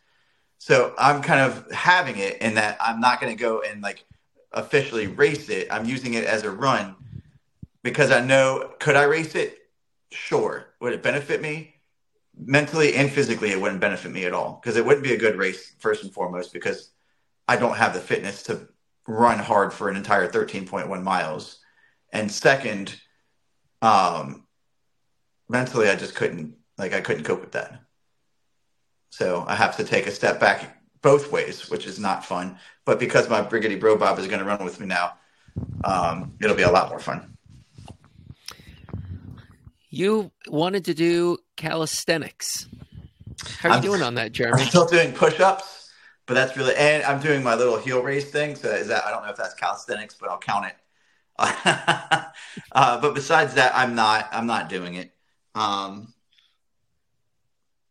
So 0.59 0.93
I'm 0.97 1.21
kind 1.21 1.41
of 1.41 1.69
having 1.71 2.17
it 2.17 2.37
in 2.41 2.55
that 2.55 2.77
I'm 2.79 3.01
not 3.01 3.19
going 3.19 3.35
to 3.35 3.41
go 3.41 3.61
and 3.61 3.81
like 3.81 4.05
officially 4.51 5.07
race 5.07 5.49
it. 5.49 5.67
I'm 5.71 5.85
using 5.85 6.13
it 6.13 6.23
as 6.25 6.43
a 6.43 6.51
run 6.51 6.95
because 7.81 8.11
I 8.11 8.21
know 8.23 8.71
could 8.79 8.95
I 8.95 9.03
race 9.03 9.35
it? 9.35 9.57
Sure. 10.11 10.67
Would 10.79 10.93
it 10.93 11.03
benefit 11.03 11.41
me? 11.41 11.75
Mentally 12.37 12.95
and 12.95 13.11
physically, 13.11 13.49
it 13.49 13.59
wouldn't 13.59 13.81
benefit 13.81 14.11
me 14.11 14.25
at 14.25 14.33
all 14.33 14.59
because 14.61 14.77
it 14.77 14.85
wouldn't 14.85 15.03
be 15.03 15.13
a 15.13 15.17
good 15.17 15.37
race, 15.37 15.73
first 15.79 16.03
and 16.03 16.13
foremost, 16.13 16.53
because 16.53 16.91
I 17.47 17.57
don't 17.57 17.77
have 17.77 17.93
the 17.93 17.99
fitness 17.99 18.43
to 18.43 18.67
run 19.07 19.39
hard 19.39 19.73
for 19.73 19.89
an 19.89 19.97
entire 19.97 20.27
13.1 20.29 21.03
miles. 21.03 21.59
And 22.11 22.31
second, 22.31 22.99
um, 23.81 24.42
mentally, 25.49 25.89
I 25.89 25.95
just 25.95 26.15
couldn't, 26.15 26.55
like, 26.77 26.93
I 26.93 27.01
couldn't 27.01 27.23
cope 27.23 27.41
with 27.41 27.51
that. 27.53 27.81
So 29.09 29.45
I 29.47 29.55
have 29.55 29.77
to 29.77 29.83
take 29.83 30.07
a 30.07 30.11
step 30.11 30.39
back 30.39 30.81
both 31.01 31.31
ways, 31.31 31.69
which 31.69 31.85
is 31.85 31.99
not 31.99 32.25
fun. 32.25 32.57
But 32.85 32.99
because 32.99 33.29
my 33.29 33.41
Briggity 33.41 33.79
Bro 33.79 33.97
Bob 33.97 34.17
is 34.19 34.27
going 34.27 34.39
to 34.39 34.45
run 34.45 34.63
with 34.63 34.79
me 34.79 34.87
now, 34.87 35.13
um, 35.83 36.33
it'll 36.41 36.55
be 36.55 36.63
a 36.63 36.71
lot 36.71 36.89
more 36.89 36.99
fun. 36.99 37.37
You 39.89 40.31
wanted 40.47 40.85
to 40.85 40.95
do 40.95 41.37
calisthenics. 41.55 42.67
How 43.59 43.69
are 43.69 43.71
you 43.71 43.73
I'm- 43.75 43.83
doing 43.83 44.01
on 44.01 44.15
that, 44.15 44.31
Jeremy? 44.31 44.63
I'm 44.63 44.67
still 44.67 44.87
doing 44.87 45.13
push-ups, 45.13 45.91
but 46.25 46.33
that's 46.33 46.57
really, 46.57 46.75
and 46.75 47.03
I'm 47.03 47.19
doing 47.21 47.43
my 47.43 47.53
little 47.53 47.77
heel 47.77 48.01
raise 48.01 48.31
thing. 48.31 48.55
So 48.55 48.69
is 48.69 48.87
that 48.87 49.05
I 49.05 49.11
don't 49.11 49.23
know 49.23 49.29
if 49.29 49.37
that's 49.37 49.53
calisthenics, 49.53 50.15
but 50.19 50.29
I'll 50.29 50.39
count 50.39 50.65
it. 50.65 50.75
uh, 51.37 53.01
but 53.01 53.13
besides 53.13 53.55
that, 53.55 53.71
I'm 53.75 53.93
not. 53.93 54.29
I'm 54.31 54.47
not 54.47 54.69
doing 54.69 54.95
it. 54.95 55.12
Um, 55.55 56.13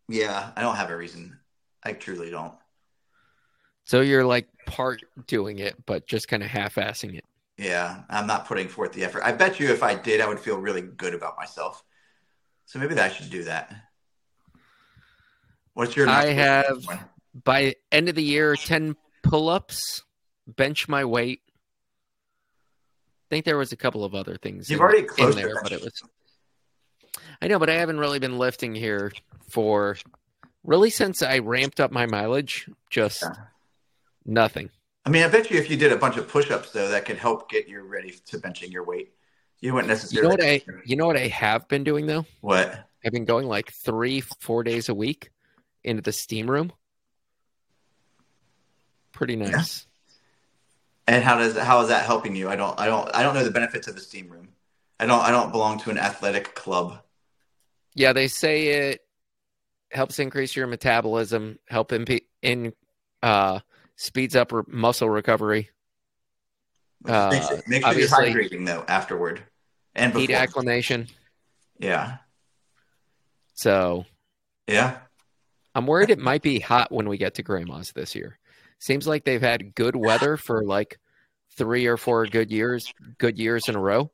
yeah, 0.08 0.50
I 0.56 0.62
don't 0.62 0.76
have 0.76 0.90
a 0.90 0.96
reason. 0.96 1.38
I 1.82 1.92
truly 1.92 2.30
don't. 2.30 2.54
So 3.84 4.00
you're 4.00 4.24
like 4.24 4.48
part 4.66 5.02
doing 5.26 5.58
it, 5.58 5.74
but 5.86 6.06
just 6.06 6.28
kind 6.28 6.42
of 6.42 6.48
half-assing 6.48 7.16
it. 7.16 7.24
Yeah, 7.58 8.02
I'm 8.08 8.26
not 8.26 8.46
putting 8.46 8.68
forth 8.68 8.92
the 8.92 9.04
effort. 9.04 9.22
I 9.24 9.32
bet 9.32 9.60
you 9.60 9.70
if 9.70 9.82
I 9.82 9.94
did, 9.94 10.20
I 10.20 10.28
would 10.28 10.40
feel 10.40 10.56
really 10.58 10.82
good 10.82 11.14
about 11.14 11.36
myself. 11.36 11.82
So 12.66 12.78
maybe 12.78 12.94
that 12.94 13.10
I 13.10 13.14
should 13.14 13.30
do 13.30 13.44
that. 13.44 13.74
What's 15.74 15.96
your? 15.96 16.08
I 16.08 16.26
have 16.26 16.84
by 17.44 17.74
end 17.90 18.08
of 18.08 18.14
the 18.14 18.22
year 18.22 18.56
10 18.56 18.96
pull-ups, 19.22 20.02
bench 20.46 20.88
my 20.88 21.04
weight. 21.04 21.40
I 21.46 23.26
think 23.30 23.44
there 23.44 23.56
was 23.56 23.72
a 23.72 23.76
couple 23.76 24.04
of 24.04 24.14
other 24.14 24.36
things 24.36 24.68
You've 24.68 24.80
in, 24.80 24.82
already 24.82 25.00
in 25.00 25.06
closed 25.08 25.38
there, 25.38 25.62
but 25.62 25.72
it 25.72 25.80
was 25.80 26.02
I 27.42 27.48
know, 27.48 27.58
but 27.58 27.68
I 27.68 27.74
haven't 27.74 27.98
really 27.98 28.20
been 28.20 28.38
lifting 28.38 28.72
here 28.72 29.10
for 29.48 29.96
really 30.62 30.90
since 30.90 31.22
I 31.22 31.40
ramped 31.40 31.80
up 31.80 31.90
my 31.90 32.06
mileage. 32.06 32.70
Just 32.88 33.22
Yeah. 33.22 33.34
nothing. 34.24 34.70
I 35.04 35.10
mean, 35.10 35.24
I 35.24 35.28
bet 35.28 35.50
you 35.50 35.58
if 35.58 35.68
you 35.68 35.76
did 35.76 35.90
a 35.90 35.96
bunch 35.96 36.16
of 36.16 36.28
push-ups 36.28 36.70
though, 36.70 36.88
that 36.90 37.04
could 37.04 37.18
help 37.18 37.50
get 37.50 37.66
you 37.66 37.80
ready 37.82 38.12
to 38.26 38.38
benching 38.38 38.70
your 38.70 38.84
weight. 38.84 39.12
You 39.58 39.74
wouldn't 39.74 39.88
necessarily. 39.88 40.30
You 40.30 40.36
know 40.36 40.44
necessarily. 40.44 40.64
what 40.66 40.82
I 40.84 40.88
you 40.88 40.96
know 40.96 41.06
what 41.08 41.16
I 41.16 41.26
have 41.26 41.66
been 41.66 41.82
doing 41.82 42.06
though? 42.06 42.24
What? 42.42 42.88
I've 43.04 43.12
been 43.12 43.24
going 43.24 43.48
like 43.48 43.72
three, 43.72 44.20
four 44.20 44.62
days 44.62 44.88
a 44.88 44.94
week 44.94 45.30
into 45.82 46.00
the 46.02 46.12
steam 46.12 46.48
room. 46.48 46.72
Pretty 49.10 49.34
nice. 49.34 49.86
And 51.08 51.24
how 51.24 51.38
does 51.38 51.58
how 51.58 51.80
is 51.80 51.88
that 51.88 52.06
helping 52.06 52.36
you? 52.36 52.48
I 52.48 52.54
don't 52.54 52.78
I 52.78 52.86
don't 52.86 53.10
I 53.12 53.24
don't 53.24 53.34
know 53.34 53.42
the 53.42 53.50
benefits 53.50 53.88
of 53.88 53.96
the 53.96 54.00
steam 54.00 54.28
room. 54.28 54.50
I 55.00 55.06
don't 55.06 55.20
I 55.20 55.32
don't 55.32 55.50
belong 55.50 55.80
to 55.80 55.90
an 55.90 55.98
athletic 55.98 56.54
club. 56.54 57.02
Yeah, 57.94 58.12
they 58.12 58.28
say 58.28 58.90
it 58.90 59.00
helps 59.90 60.18
increase 60.18 60.56
your 60.56 60.66
metabolism, 60.66 61.58
help 61.68 61.92
in, 61.92 62.06
in 62.40 62.72
uh, 63.22 63.60
speeds 63.96 64.34
up 64.36 64.52
re- 64.52 64.62
muscle 64.66 65.10
recovery, 65.10 65.70
Uh, 67.06 67.28
makes, 67.30 67.50
it, 67.50 67.68
makes 67.68 67.84
sure 67.86 67.98
you're 67.98 68.08
hydrating 68.08 68.66
though 68.66 68.84
afterward 68.88 69.42
and 69.94 70.14
heat 70.14 70.30
acclimation. 70.30 71.08
yeah, 71.78 72.18
So 73.54 74.06
yeah. 74.66 74.98
I'm 75.74 75.86
worried 75.86 76.10
it 76.10 76.18
might 76.18 76.42
be 76.42 76.60
hot 76.60 76.92
when 76.92 77.08
we 77.08 77.16
get 77.18 77.34
to 77.34 77.42
grandma's 77.42 77.92
this 77.92 78.14
year. 78.14 78.38
Seems 78.78 79.06
like 79.06 79.24
they've 79.24 79.40
had 79.42 79.74
good 79.74 79.96
weather 79.96 80.36
for 80.46 80.64
like 80.64 80.98
three 81.56 81.86
or 81.86 81.96
four 81.96 82.26
good 82.26 82.50
years, 82.50 82.92
good 83.18 83.38
years 83.38 83.68
in 83.68 83.76
a 83.76 83.80
row. 83.80 84.10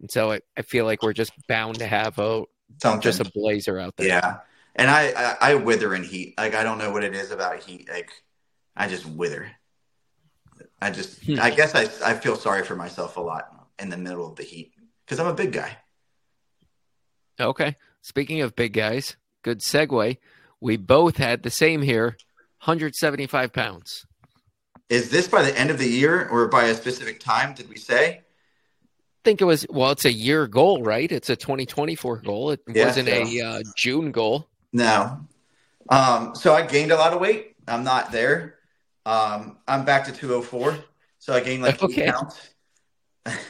And 0.00 0.10
so 0.10 0.32
I, 0.32 0.40
I 0.56 0.62
feel 0.62 0.86
like 0.86 1.02
we're 1.02 1.12
just 1.12 1.32
bound 1.46 1.78
to 1.80 1.86
have 1.86 2.18
a 2.18 2.44
Something. 2.82 3.00
just 3.00 3.20
a 3.20 3.30
blazer 3.34 3.78
out 3.78 3.96
there. 3.96 4.06
Yeah, 4.06 4.38
and 4.76 4.90
I, 4.90 5.12
I 5.16 5.36
I 5.52 5.54
wither 5.54 5.94
in 5.94 6.04
heat. 6.04 6.34
Like 6.38 6.54
I 6.54 6.62
don't 6.62 6.78
know 6.78 6.90
what 6.92 7.04
it 7.04 7.14
is 7.14 7.30
about 7.30 7.60
heat. 7.62 7.88
Like 7.90 8.10
I 8.76 8.88
just 8.88 9.06
wither. 9.06 9.50
I 10.80 10.90
just 10.90 11.22
Hmm. 11.24 11.38
I 11.40 11.50
guess 11.50 11.74
I 11.74 11.82
I 12.04 12.14
feel 12.14 12.36
sorry 12.36 12.64
for 12.64 12.76
myself 12.76 13.16
a 13.16 13.20
lot 13.20 13.48
in 13.78 13.88
the 13.90 13.96
middle 13.96 14.26
of 14.26 14.36
the 14.36 14.42
heat 14.42 14.72
because 15.04 15.18
I'm 15.20 15.26
a 15.26 15.34
big 15.34 15.52
guy. 15.52 15.76
Okay. 17.38 17.76
Speaking 18.02 18.40
of 18.42 18.56
big 18.56 18.72
guys, 18.72 19.16
good 19.42 19.60
segue. 19.60 20.18
We 20.60 20.76
both 20.76 21.16
had 21.16 21.42
the 21.42 21.50
same 21.50 21.82
here, 21.82 22.16
175 22.64 23.52
pounds. 23.52 24.06
Is 24.88 25.10
this 25.10 25.28
by 25.28 25.42
the 25.42 25.58
end 25.58 25.70
of 25.70 25.78
the 25.78 25.88
year 25.88 26.28
or 26.28 26.48
by 26.48 26.64
a 26.64 26.74
specific 26.74 27.20
time? 27.20 27.54
Did 27.54 27.68
we 27.68 27.76
say? 27.76 28.22
Think 29.24 29.40
it 29.40 29.44
was 29.44 29.66
well, 29.70 29.90
it's 29.90 30.04
a 30.04 30.12
year 30.12 30.46
goal, 30.46 30.82
right? 30.82 31.10
It's 31.10 31.30
a 31.30 31.36
2024 31.36 32.18
goal. 32.18 32.50
It 32.52 32.60
Yeah, 32.72 32.86
wasn't 32.86 33.08
so- 33.08 33.14
a 33.14 33.40
uh, 33.40 33.62
June 33.76 34.12
goal. 34.12 34.48
No. 34.72 35.20
Um, 35.88 36.34
so 36.34 36.54
I 36.54 36.62
gained 36.66 36.92
a 36.92 36.96
lot 36.96 37.12
of 37.12 37.20
weight. 37.20 37.56
I'm 37.66 37.82
not 37.84 38.12
there. 38.12 38.56
Um, 39.04 39.58
I'm 39.66 39.84
back 39.84 40.04
to 40.04 40.12
204. 40.12 40.78
So 41.18 41.34
I 41.34 41.40
gained 41.40 41.62
like 41.62 41.82
Okay. 41.82 42.04
eight 42.04 42.12
pounds. 42.12 42.40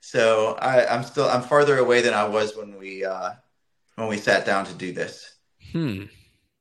so 0.00 0.54
I, 0.60 0.86
I'm 0.86 1.04
still 1.04 1.28
I'm 1.28 1.42
farther 1.42 1.78
away 1.78 2.00
than 2.02 2.12
I 2.14 2.24
was 2.28 2.56
when 2.56 2.76
we 2.78 3.04
uh, 3.04 3.30
when 3.96 4.08
we 4.08 4.16
sat 4.18 4.44
down 4.44 4.66
to 4.66 4.74
do 4.74 4.92
this. 4.92 5.36
Hmm. 5.72 6.04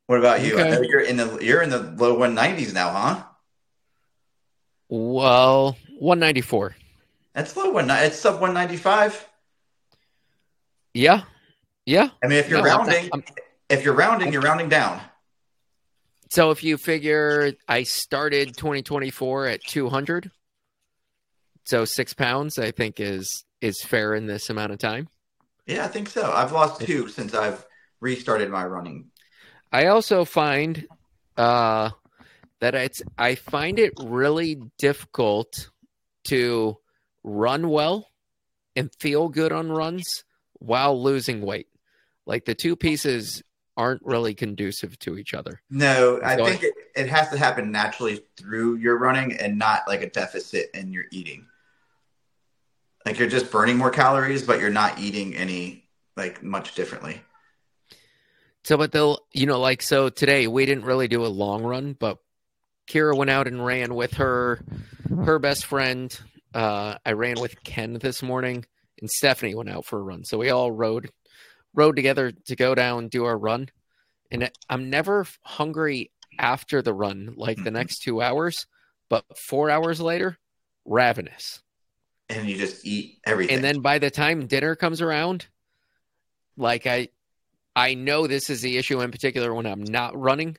What 0.07 0.19
about 0.19 0.41
you? 0.43 0.57
I 0.57 0.61
Okay. 0.61 0.71
know 0.71 0.81
you're 0.81 1.01
in 1.01 1.17
the 1.17 1.39
you're 1.41 1.61
in 1.61 1.69
the 1.69 1.79
low 1.79 2.17
190s 2.17 2.73
now, 2.73 2.91
huh? 2.91 3.23
Well, 4.89 5.77
194. 5.99 6.75
That's 7.33 7.55
low 7.55 7.71
one. 7.71 7.89
It's 7.89 8.19
sub 8.19 8.41
195. 8.41 9.27
Yeah. 10.93 11.23
Yeah. 11.85 12.09
I 12.23 12.27
mean, 12.27 12.37
if 12.39 12.49
you're 12.49 12.59
No, 12.59 12.65
rounding, 12.65 13.09
I'm- 13.13 13.23
if 13.69 13.83
you're 13.83 13.93
rounding, 13.93 14.33
you're 14.33 14.41
rounding 14.41 14.69
down. 14.69 15.01
so 16.29 16.51
if 16.51 16.63
you 16.63 16.77
figure 16.77 17.53
I 17.67 17.83
started 17.83 18.55
2024 18.57 19.47
at 19.47 19.63
200, 19.63 20.31
so 21.65 21.85
six 21.85 22.13
pounds, 22.13 22.57
I 22.59 22.71
think 22.71 22.99
is 22.99 23.45
is 23.61 23.81
fair 23.83 24.15
in 24.15 24.25
this 24.25 24.49
amount 24.49 24.71
of 24.73 24.79
time. 24.79 25.07
Yeah, 25.67 25.85
I 25.85 25.87
think 25.87 26.09
so. 26.09 26.31
I've 26.31 26.51
lost 26.51 26.81
two 26.81 27.07
since 27.07 27.33
I've 27.35 27.63
restarted 27.99 28.49
my 28.49 28.65
running. 28.65 29.11
I 29.71 29.85
also 29.87 30.25
find 30.25 30.87
uh, 31.37 31.91
that 32.59 32.75
it's 32.75 33.01
I 33.17 33.35
find 33.35 33.77
it 33.79 33.93
really 34.01 34.59
difficult 34.79 35.69
to 36.25 36.77
run 37.23 37.69
well 37.69 38.07
and 38.75 38.89
feel 38.99 39.29
good 39.29 39.51
on 39.51 39.71
runs 39.71 40.23
while 40.59 41.01
losing 41.01 41.41
weight. 41.41 41.67
Like 42.25 42.45
the 42.45 42.55
two 42.55 42.75
pieces 42.75 43.43
aren't 43.77 44.01
really 44.03 44.33
conducive 44.33 44.97
to 44.99 45.17
each 45.17 45.33
other. 45.33 45.61
No, 45.69 46.19
I 46.23 46.35
So 46.35 46.43
I- 46.45 46.49
think 46.51 46.63
it, 46.63 46.73
it 46.95 47.09
has 47.09 47.29
to 47.29 47.37
happen 47.37 47.71
naturally 47.71 48.23
through 48.37 48.75
your 48.75 48.97
running 48.97 49.33
and 49.33 49.57
not 49.57 49.83
like 49.87 50.01
a 50.01 50.09
deficit 50.09 50.69
in 50.73 50.91
your 50.93 51.05
eating. 51.11 51.45
Like 53.05 53.17
you're 53.17 53.29
just 53.29 53.51
burning 53.51 53.77
more 53.77 53.89
calories, 53.89 54.43
but 54.43 54.59
you're 54.59 54.69
not 54.69 54.99
eating 54.99 55.35
any 55.35 55.85
like 56.15 56.43
much 56.43 56.75
differently. 56.75 57.21
So, 58.63 58.77
but 58.77 58.91
they'll, 58.91 59.19
you 59.33 59.47
know, 59.47 59.59
like, 59.59 59.81
so 59.81 60.09
today 60.09 60.45
we 60.45 60.67
didn't 60.67 60.85
really 60.85 61.07
do 61.07 61.25
a 61.25 61.27
long 61.27 61.63
run, 61.63 61.93
but 61.93 62.19
Kira 62.87 63.17
went 63.17 63.31
out 63.31 63.47
and 63.47 63.65
ran 63.65 63.95
with 63.95 64.13
her, 64.15 64.63
her 65.09 65.39
best 65.39 65.65
friend. 65.65 66.15
Uh, 66.53 66.95
I 67.05 67.13
ran 67.13 67.39
with 67.39 67.63
Ken 67.63 67.93
this 67.93 68.21
morning 68.21 68.65
and 68.99 69.09
Stephanie 69.09 69.55
went 69.55 69.69
out 69.69 69.85
for 69.85 69.99
a 69.99 70.03
run. 70.03 70.23
So 70.23 70.37
we 70.37 70.49
all 70.49 70.71
rode, 70.71 71.09
rode 71.73 71.95
together 71.95 72.31
to 72.31 72.55
go 72.55 72.75
down, 72.75 73.07
do 73.07 73.25
our 73.25 73.37
run. 73.37 73.69
And 74.29 74.49
I'm 74.69 74.89
never 74.89 75.25
hungry 75.43 76.11
after 76.39 76.81
the 76.81 76.93
run, 76.93 77.33
like 77.35 77.61
the 77.63 77.71
next 77.71 77.99
two 77.99 78.21
hours, 78.21 78.65
but 79.09 79.25
four 79.47 79.69
hours 79.69 79.99
later, 79.99 80.37
ravenous. 80.85 81.61
And 82.29 82.47
you 82.47 82.57
just 82.57 82.85
eat 82.85 83.19
everything. 83.25 83.55
And 83.55 83.63
then 83.63 83.81
by 83.81 83.99
the 83.99 84.09
time 84.09 84.47
dinner 84.47 84.75
comes 84.75 85.01
around, 85.01 85.47
like 86.55 86.87
I 86.87 87.09
I 87.75 87.93
know 87.93 88.27
this 88.27 88.49
is 88.49 88.61
the 88.61 88.77
issue 88.77 89.01
in 89.01 89.11
particular 89.11 89.53
when 89.53 89.65
I'm 89.65 89.83
not 89.83 90.17
running. 90.17 90.57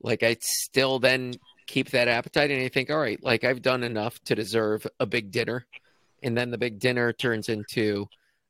Like 0.00 0.22
I 0.22 0.36
still 0.40 0.98
then 0.98 1.34
keep 1.68 1.90
that 1.90 2.08
appetite 2.08 2.50
and 2.50 2.62
I 2.62 2.68
think, 2.68 2.90
all 2.90 2.98
right, 2.98 3.22
like 3.22 3.44
I've 3.44 3.62
done 3.62 3.84
enough 3.84 4.18
to 4.24 4.34
deserve 4.34 4.86
a 4.98 5.06
big 5.06 5.30
dinner. 5.30 5.66
And 6.22 6.36
then 6.36 6.50
the 6.50 6.58
big 6.58 6.80
dinner 6.80 7.12
turns 7.12 7.48
into 7.48 8.08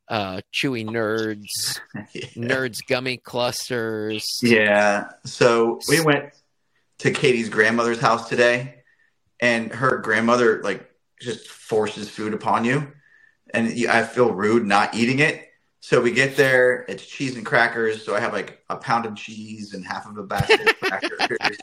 uh 0.08 0.40
chewy 0.54 0.86
nerds, 0.88 1.80
yeah. 2.14 2.24
nerds 2.34 2.78
gummy 2.88 3.18
clusters. 3.18 4.24
Yeah. 4.42 5.10
So 5.26 5.80
we 5.88 6.00
went 6.00 6.32
to 7.00 7.10
Katie's 7.10 7.50
grandmother's 7.50 8.00
house 8.00 8.28
today, 8.28 8.76
and 9.40 9.70
her 9.70 9.98
grandmother 9.98 10.62
like 10.62 10.90
just 11.20 11.48
forces 11.48 12.08
food 12.08 12.32
upon 12.32 12.64
you, 12.64 12.90
and 13.52 13.68
I 13.88 14.04
feel 14.04 14.32
rude 14.32 14.64
not 14.64 14.94
eating 14.94 15.18
it. 15.18 15.44
So 15.80 16.00
we 16.00 16.10
get 16.10 16.36
there, 16.36 16.84
it's 16.88 17.06
cheese 17.06 17.36
and 17.36 17.46
crackers. 17.46 18.04
So 18.04 18.16
I 18.16 18.20
have 18.20 18.32
like 18.32 18.62
a 18.68 18.76
pound 18.76 19.06
of 19.06 19.14
cheese 19.14 19.74
and 19.74 19.86
half 19.86 20.08
of 20.08 20.16
a 20.16 20.22
basket 20.22 20.60
of 20.60 20.80
crackers. 20.80 21.58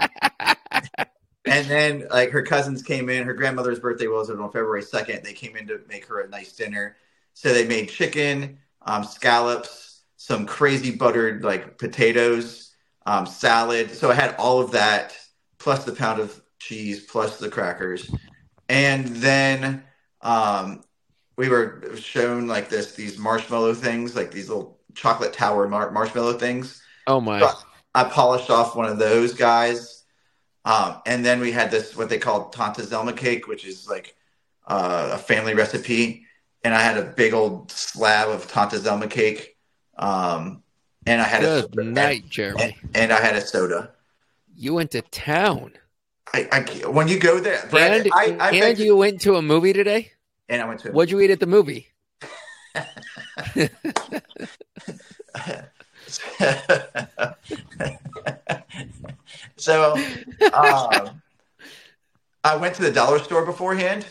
And 1.48 1.68
then 1.68 2.08
like 2.12 2.32
her 2.32 2.42
cousins 2.42 2.82
came 2.82 3.10
in. 3.10 3.26
Her 3.26 3.34
grandmother's 3.34 3.80
birthday 3.80 4.08
was 4.08 4.30
on 4.30 4.38
February 4.52 4.82
second. 4.82 5.24
They 5.24 5.34
came 5.34 5.56
in 5.56 5.68
to 5.68 5.82
make 5.88 6.06
her 6.08 6.22
a 6.22 6.30
nice 6.30 6.54
dinner. 6.54 6.98
So 7.34 7.54
they 7.54 7.68
made 7.68 7.90
chicken, 7.90 8.58
um, 8.84 9.04
scallops, 9.04 10.04
some 10.16 10.46
crazy 10.46 10.92
buttered 10.92 11.44
like 11.44 11.78
potatoes, 11.78 12.74
um, 13.06 13.26
salad. 13.26 13.92
So 13.92 14.10
I 14.10 14.16
had 14.16 14.36
all 14.38 14.60
of 14.60 14.72
that 14.72 15.16
plus 15.60 15.84
the 15.84 15.92
pound 15.92 16.20
of 16.20 16.42
cheese 16.60 17.06
plus 17.06 17.38
the 17.38 17.50
crackers, 17.50 18.10
and 18.70 19.06
then 19.08 19.84
um, 20.22 20.84
we 21.38 21.50
were 21.50 21.84
shown 21.96 22.48
like 22.48 22.70
this 22.70 22.96
these 22.96 23.18
marshmallow 23.18 23.74
things, 23.74 24.16
like 24.16 24.32
these 24.32 24.50
little 24.50 24.80
chocolate 24.96 25.34
tower 25.34 25.68
mar- 25.68 25.92
marshmallow 25.92 26.34
things. 26.34 26.82
Oh 27.08 27.22
my. 27.22 27.54
I 27.94 28.04
polished 28.06 28.50
off 28.50 28.76
one 28.76 28.90
of 28.90 28.98
those 28.98 29.34
guys. 29.34 30.04
Um, 30.66 30.96
and 31.06 31.24
then 31.24 31.40
we 31.40 31.52
had 31.52 31.70
this, 31.70 31.96
what 31.96 32.10
they 32.10 32.18
call 32.18 32.50
Tanta 32.50 32.82
Zelma 32.82 33.16
cake, 33.16 33.48
which 33.48 33.66
is 33.66 33.88
like 33.88 34.16
uh, 34.68 35.12
a 35.14 35.18
family 35.18 35.54
recipe. 35.54 36.26
And 36.64 36.74
I 36.74 36.82
had 36.82 36.98
a 36.98 37.04
big 37.04 37.34
old 37.34 37.72
slab 37.72 38.30
of 38.30 38.48
Tanta 38.48 38.78
Zelma 38.78 39.10
cake. 39.10 39.56
Um, 39.98 40.64
and 41.06 41.22
I 41.22 41.26
had 41.26 41.44
a 41.44 41.68
Good 41.68 41.86
night, 41.86 42.28
Jeremy. 42.30 42.64
And, 42.64 42.74
and 42.96 43.14
I 43.14 43.22
had 43.22 43.36
a 43.36 43.42
soda. 43.42 43.92
You 44.58 44.74
went 44.74 44.92
to 44.92 45.04
town. 45.04 45.74
I, 46.34 46.48
I 46.52 46.88
when 46.88 47.08
you 47.08 47.20
go 47.20 47.40
there, 47.40 47.68
Brad, 47.70 48.02
And, 48.02 48.12
I, 48.14 48.36
I 48.40 48.50
and 48.50 48.60
bet 48.62 48.80
you 48.80 48.98
went 48.98 49.22
to 49.22 49.36
a 49.36 49.42
movie 49.42 49.74
today? 49.74 50.12
and 50.50 50.62
I 50.62 50.66
went 50.66 50.80
to 50.82 50.92
What'd 50.92 51.12
you 51.12 51.22
eat 51.22 51.30
at 51.30 51.40
the 51.40 51.46
movie? 51.46 51.88
so 59.58 59.94
um, 60.54 61.22
I 62.44 62.56
went 62.58 62.76
to 62.76 62.82
the 62.82 62.92
dollar 62.92 63.20
store 63.20 63.46
beforehand, 63.46 64.06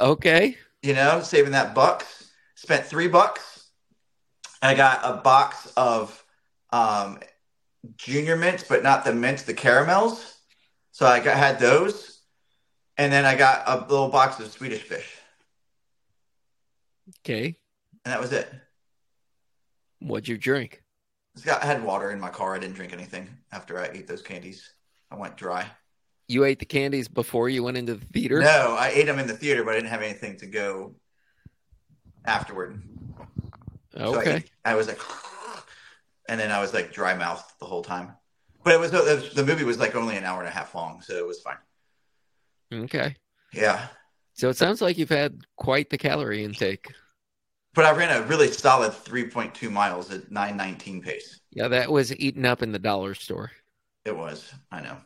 Okay. 0.00 0.56
you 0.82 0.94
know, 0.94 1.20
saving 1.20 1.52
that 1.52 1.74
bucks. 1.74 2.30
Spent 2.54 2.84
three 2.84 3.08
bucks. 3.08 3.68
I 4.62 4.74
got 4.74 5.00
a 5.02 5.20
box 5.22 5.72
of 5.76 6.22
um, 6.72 7.18
junior 7.96 8.36
mints, 8.36 8.62
but 8.62 8.82
not 8.82 9.04
the 9.04 9.14
mints, 9.14 9.42
the 9.44 9.54
caramels. 9.54 10.36
So 10.92 11.06
I 11.06 11.20
got, 11.20 11.36
had 11.36 11.58
those, 11.58 12.20
and 12.98 13.10
then 13.12 13.24
I 13.24 13.36
got 13.36 13.62
a 13.66 13.86
little 13.88 14.08
box 14.08 14.38
of 14.40 14.50
Swedish 14.52 14.82
fish, 14.82 15.10
Okay. 17.24 17.56
and 18.04 18.12
that 18.12 18.20
was 18.20 18.32
it. 18.32 18.52
What'd 20.00 20.28
you 20.28 20.36
drink? 20.36 20.82
Got, 21.44 21.62
I 21.62 21.66
had 21.66 21.82
water 21.82 22.10
in 22.10 22.20
my 22.20 22.30
car. 22.30 22.54
I 22.54 22.58
didn't 22.58 22.74
drink 22.76 22.92
anything 22.92 23.28
after 23.52 23.78
I 23.78 23.86
ate 23.92 24.06
those 24.06 24.22
candies. 24.22 24.72
I 25.10 25.16
went 25.16 25.36
dry. 25.36 25.66
You 26.28 26.44
ate 26.44 26.58
the 26.60 26.64
candies 26.64 27.08
before 27.08 27.48
you 27.48 27.62
went 27.64 27.76
into 27.76 27.94
the 27.94 28.04
theater? 28.06 28.40
No, 28.40 28.76
I 28.78 28.88
ate 28.94 29.06
them 29.06 29.18
in 29.18 29.26
the 29.26 29.36
theater, 29.36 29.64
but 29.64 29.72
I 29.72 29.74
didn't 29.78 29.90
have 29.90 30.02
anything 30.02 30.36
to 30.38 30.46
go 30.46 30.94
afterward. 32.24 32.80
So 33.94 34.14
I, 34.14 34.18
Okay. 34.18 34.36
ate- 34.36 34.50
I 34.64 34.74
was 34.74 34.86
like, 34.86 35.00
and 36.28 36.38
then 36.38 36.52
I 36.52 36.60
was 36.60 36.72
like 36.72 36.92
dry 36.92 37.14
mouth 37.14 37.42
the 37.58 37.66
whole 37.66 37.82
time. 37.82 38.14
But 38.62 38.74
it 38.74 38.80
was 38.80 38.90
the, 38.90 39.30
the 39.34 39.44
movie 39.44 39.64
was 39.64 39.78
like 39.78 39.96
only 39.96 40.16
an 40.16 40.24
hour 40.24 40.38
and 40.40 40.48
a 40.48 40.52
half 40.52 40.74
long, 40.74 41.00
so 41.00 41.14
it 41.16 41.26
was 41.26 41.40
fine. 41.40 41.56
Okay. 42.72 43.16
Yeah, 43.52 43.88
So 44.34 44.48
it 44.48 44.56
sounds 44.56 44.80
like 44.80 44.96
you've 44.96 45.08
had 45.08 45.40
quite 45.56 45.90
the 45.90 45.98
calorie 45.98 46.44
intake. 46.44 46.86
But 47.74 47.84
I 47.84 47.92
ran 47.92 48.16
a 48.16 48.26
really 48.26 48.50
solid 48.50 48.92
3.2 48.92 49.70
miles 49.70 50.10
at 50.10 50.30
9:19 50.30 51.02
pace. 51.02 51.40
Yeah, 51.50 51.68
that 51.68 51.90
was 51.90 52.14
eaten 52.16 52.44
up 52.44 52.62
in 52.62 52.72
the 52.72 52.78
dollar 52.78 53.14
store. 53.14 53.50
It 54.04 54.16
was. 54.16 54.52
I 54.70 54.80
know. 54.80 54.96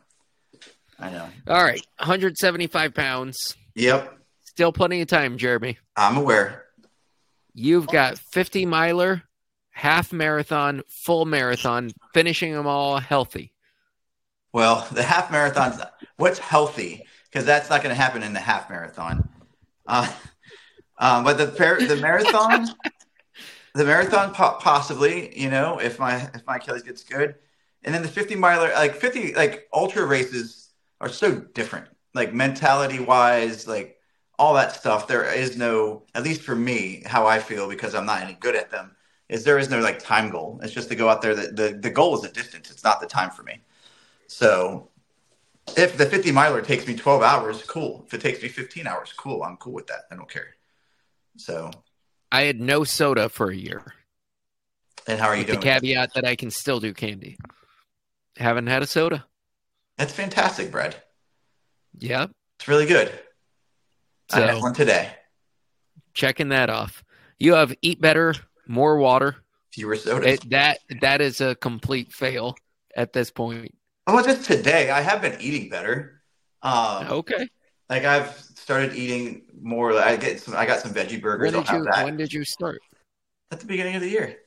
I 0.99 1.11
know. 1.11 1.27
All 1.47 1.63
right, 1.63 1.85
175 1.97 2.93
pounds. 2.93 3.55
Yep, 3.75 4.17
Still 4.55 4.71
plenty 4.71 5.01
of 5.01 5.09
time, 5.09 5.37
Jeremy. 5.37 5.77
I'm 5.97 6.15
aware. 6.15 6.63
You've 7.53 7.87
got 7.87 8.17
50 8.17 8.65
miler, 8.65 9.23
half 9.71 10.13
marathon, 10.13 10.81
full 11.03 11.25
marathon, 11.25 11.91
finishing 12.13 12.53
them 12.53 12.65
all 12.65 12.97
healthy. 12.99 13.51
Well, 14.53 14.87
the 14.93 15.03
half 15.03 15.29
marathon's 15.29 15.81
what's 16.15 16.39
healthy 16.39 17.03
because 17.29 17.45
that's 17.45 17.69
not 17.69 17.83
going 17.83 17.93
to 17.93 18.01
happen 18.01 18.23
in 18.23 18.31
the 18.31 18.39
half 18.39 18.69
marathon. 18.69 19.27
Uh, 19.85 20.09
um, 20.97 21.23
but 21.23 21.37
the 21.37 21.47
par- 21.47 21.81
the 21.85 21.95
marathon, 21.97 22.67
the 23.73 23.85
marathon 23.85 24.33
po- 24.33 24.57
possibly, 24.59 25.37
you 25.39 25.49
know, 25.49 25.79
if 25.79 25.99
my 25.99 26.29
if 26.33 26.45
my 26.45 26.57
Achilles 26.57 26.83
gets 26.83 27.03
good, 27.03 27.35
and 27.83 27.93
then 27.93 28.01
the 28.01 28.07
fifty 28.07 28.35
miler, 28.35 28.71
like 28.73 28.95
fifty, 28.95 29.33
like 29.33 29.67
ultra 29.73 30.05
races 30.05 30.69
are 31.01 31.09
so 31.09 31.35
different, 31.35 31.87
like 32.13 32.33
mentality 32.33 32.99
wise, 32.99 33.67
like 33.67 33.97
all 34.39 34.53
that 34.53 34.75
stuff. 34.75 35.07
There 35.07 35.25
is 35.33 35.57
no, 35.57 36.03
at 36.13 36.23
least 36.23 36.41
for 36.41 36.55
me, 36.55 37.03
how 37.05 37.25
I 37.25 37.39
feel 37.39 37.69
because 37.69 37.95
I'm 37.95 38.05
not 38.05 38.21
any 38.21 38.33
good 38.33 38.55
at 38.55 38.71
them. 38.71 38.95
Is 39.27 39.43
there 39.43 39.57
is 39.57 39.69
no 39.69 39.79
like 39.79 39.99
time 39.99 40.29
goal. 40.29 40.59
It's 40.61 40.73
just 40.73 40.89
to 40.89 40.95
go 40.95 41.09
out 41.09 41.21
there. 41.21 41.35
The, 41.35 41.47
the 41.47 41.79
the 41.81 41.89
goal 41.89 42.15
is 42.15 42.21
the 42.21 42.29
distance. 42.29 42.69
It's 42.69 42.83
not 42.83 43.01
the 43.01 43.07
time 43.07 43.31
for 43.31 43.43
me. 43.43 43.61
So 44.27 44.89
if 45.75 45.97
the 45.97 46.05
50 46.05 46.31
miler 46.31 46.61
takes 46.61 46.87
me 46.87 46.95
12 46.95 47.21
hours, 47.23 47.63
cool. 47.63 48.03
If 48.05 48.13
it 48.13 48.21
takes 48.21 48.41
me 48.41 48.49
15 48.49 48.87
hours, 48.87 49.13
cool. 49.13 49.43
I'm 49.43 49.57
cool 49.57 49.73
with 49.73 49.87
that. 49.87 50.01
I 50.11 50.15
don't 50.15 50.29
care. 50.29 50.54
So, 51.37 51.71
I 52.31 52.41
had 52.43 52.59
no 52.59 52.83
soda 52.83 53.29
for 53.29 53.49
a 53.49 53.55
year. 53.55 53.81
and 55.07 55.19
how 55.19 55.27
are 55.27 55.35
you 55.35 55.45
With 55.45 55.55
the 55.55 55.57
caveat 55.57 56.13
that 56.15 56.25
I 56.25 56.35
can 56.35 56.49
still 56.51 56.79
do 56.79 56.93
candy. 56.93 57.37
Haven't 58.37 58.67
had 58.67 58.81
a 58.83 58.87
soda. 58.87 59.25
That's 59.97 60.11
fantastic, 60.13 60.71
Brad. 60.71 60.95
Yeah, 61.97 62.27
It's 62.59 62.67
really 62.67 62.85
good. 62.85 63.11
I 64.33 64.39
had 64.41 64.61
one 64.61 64.73
today. 64.73 65.11
checking 66.13 66.49
that 66.49 66.69
off. 66.69 67.03
You 67.39 67.53
have 67.53 67.73
eat 67.81 68.01
better, 68.01 68.33
more 68.67 68.97
water. 68.97 69.37
Fewer 69.71 69.95
sodas. 69.95 70.25
It, 70.33 70.49
that 70.49 70.79
that 71.01 71.21
is 71.21 71.39
a 71.41 71.55
complete 71.55 72.11
fail 72.11 72.55
at 72.95 73.13
this 73.13 73.29
point. 73.31 73.73
oh, 74.07 74.21
just 74.23 74.45
today. 74.45 74.89
I 74.89 75.01
have 75.01 75.21
been 75.21 75.39
eating 75.39 75.69
better. 75.69 76.21
Um, 76.61 77.07
Okay. 77.07 77.47
Like 77.89 78.03
I've 78.03 78.44
started 78.65 78.95
eating 78.95 79.43
more. 79.61 79.93
I 79.93 80.17
get 80.17 80.41
some. 80.41 80.55
I 80.55 80.65
got 80.65 80.79
some 80.79 80.91
veggie 80.91 81.21
burgers. 81.21 81.53
When 81.53 81.63
did 81.63 81.71
you 81.71 81.85
when 82.03 82.17
did 82.17 82.33
you 82.33 82.43
start? 82.43 82.81
at 83.51 83.59
the 83.59 83.65
beginning 83.65 83.95
of 83.95 84.01
the 84.01 84.09
year. 84.09 84.37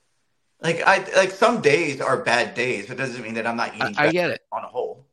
Like 0.61 0.83
I 0.85 1.07
like 1.15 1.31
some 1.31 1.61
days 1.61 2.01
are 2.01 2.17
bad 2.19 2.55
days, 2.55 2.87
but 2.87 2.95
it 2.95 2.99
doesn't 2.99 3.23
mean 3.23 3.35
that 3.35 3.47
I'm 3.47 3.57
not 3.57 3.75
eating 3.77 3.83
I 3.83 4.07
better 4.07 4.13
get 4.13 4.31
it. 4.31 4.41
on 4.51 4.65
a 4.65 4.67
whole. 4.67 5.07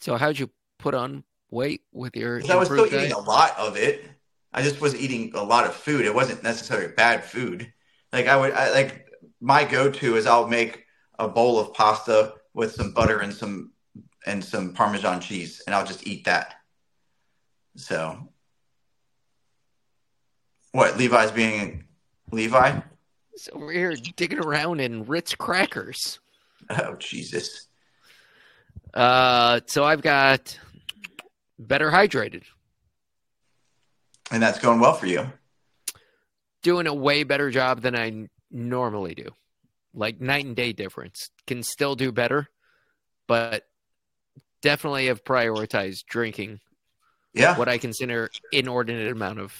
So 0.00 0.16
how'd 0.16 0.38
you 0.38 0.50
put 0.78 0.94
on 0.94 1.22
weight 1.50 1.82
with 1.92 2.16
your? 2.16 2.42
I 2.50 2.56
was 2.56 2.66
still 2.66 2.86
eating 2.86 3.12
a 3.12 3.18
lot 3.18 3.56
of 3.56 3.76
it. 3.76 4.04
I 4.52 4.62
just 4.62 4.80
was 4.80 4.96
eating 4.96 5.32
a 5.34 5.42
lot 5.42 5.64
of 5.64 5.74
food. 5.74 6.04
It 6.04 6.14
wasn't 6.14 6.42
necessarily 6.42 6.92
bad 6.92 7.24
food. 7.24 7.72
Like 8.12 8.26
I 8.26 8.36
would, 8.36 8.52
I, 8.52 8.72
like 8.72 9.06
my 9.40 9.64
go-to 9.64 10.16
is 10.16 10.26
I'll 10.26 10.48
make 10.48 10.86
a 11.20 11.28
bowl 11.28 11.60
of 11.60 11.72
pasta 11.72 12.34
with 12.52 12.72
some 12.72 12.92
butter 12.92 13.20
and 13.20 13.32
some 13.32 13.72
and 14.26 14.44
some 14.44 14.72
Parmesan 14.72 15.20
cheese, 15.20 15.62
and 15.66 15.74
I'll 15.74 15.86
just 15.86 16.04
eat 16.04 16.24
that. 16.24 16.54
So, 17.76 18.28
what 20.72 20.96
Levi's 20.96 21.30
being 21.32 21.84
Levi? 22.30 22.80
So 23.36 23.52
we're 23.56 23.72
here 23.72 23.94
digging 24.16 24.38
around 24.44 24.80
in 24.80 25.04
Ritz 25.04 25.34
crackers. 25.34 26.18
Oh 26.68 26.94
Jesus! 26.96 27.66
Uh, 28.94 29.60
so 29.66 29.84
I've 29.84 30.02
got 30.02 30.58
better 31.58 31.90
hydrated, 31.90 32.42
And 34.30 34.42
that's 34.42 34.58
going 34.58 34.80
well 34.80 34.94
for 34.94 35.06
you. 35.06 35.32
doing 36.62 36.86
a 36.86 36.94
way 36.94 37.22
better 37.24 37.50
job 37.50 37.80
than 37.80 37.96
I 37.96 38.28
normally 38.50 39.14
do. 39.14 39.30
Like 39.94 40.20
night 40.20 40.44
and 40.44 40.54
day 40.54 40.72
difference. 40.72 41.30
Can 41.46 41.62
still 41.62 41.96
do 41.96 42.12
better, 42.12 42.48
but 43.26 43.64
definitely 44.62 45.06
have 45.06 45.24
prioritized 45.24 46.04
drinking 46.06 46.60
Yeah. 47.34 47.56
what 47.58 47.68
I 47.68 47.78
consider 47.78 48.30
inordinate 48.52 49.10
amount 49.10 49.40
of 49.40 49.52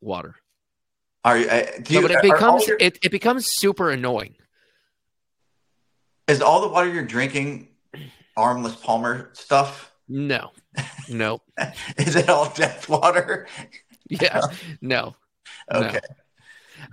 water. 0.00 0.34
Are 1.28 1.38
you? 1.38 1.48
Uh, 1.48 1.66
do 1.82 1.94
No, 1.94 2.02
but 2.02 2.10
it 2.12 2.22
becomes 2.22 2.66
your- 2.66 2.76
it, 2.80 2.98
it 3.02 3.10
becomes 3.10 3.46
super 3.50 3.90
annoying. 3.90 4.34
is 6.26 6.40
all 6.42 6.60
the 6.60 6.68
water 6.68 6.92
you're 6.92 7.04
drinking 7.04 7.68
Arnold 8.36 8.80
Palmer 8.82 9.30
stuff? 9.34 9.92
No, 10.08 10.52
no, 11.08 11.40
Is 11.98 12.16
it 12.16 12.28
all 12.30 12.50
death 12.54 12.88
water? 12.88 13.46
yeah, 14.08 14.40
no. 14.80 15.14
No. 15.70 15.80
Okay. 15.80 16.00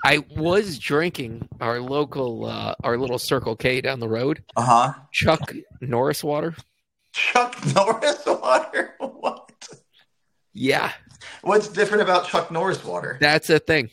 I 0.03 0.17
was 0.35 0.79
drinking 0.79 1.47
our 1.61 1.79
local, 1.79 2.45
uh, 2.45 2.75
our 2.83 2.97
little 2.97 3.19
Circle 3.19 3.55
K 3.55 3.79
down 3.79 3.99
the 4.01 4.09
road, 4.09 4.43
Uh 4.57 4.61
huh. 4.63 4.93
Chuck 5.13 5.53
Norris 5.79 6.23
water. 6.23 6.55
Chuck 7.13 7.55
Norris 7.73 8.25
water? 8.25 8.95
What? 8.99 9.49
Yeah, 10.53 10.91
What's 11.41 11.67
different 11.69 12.03
about 12.03 12.27
Chuck 12.27 12.51
Norris 12.51 12.83
water? 12.83 13.17
that's 13.21 13.49
a 13.49 13.59
thing. 13.59 13.89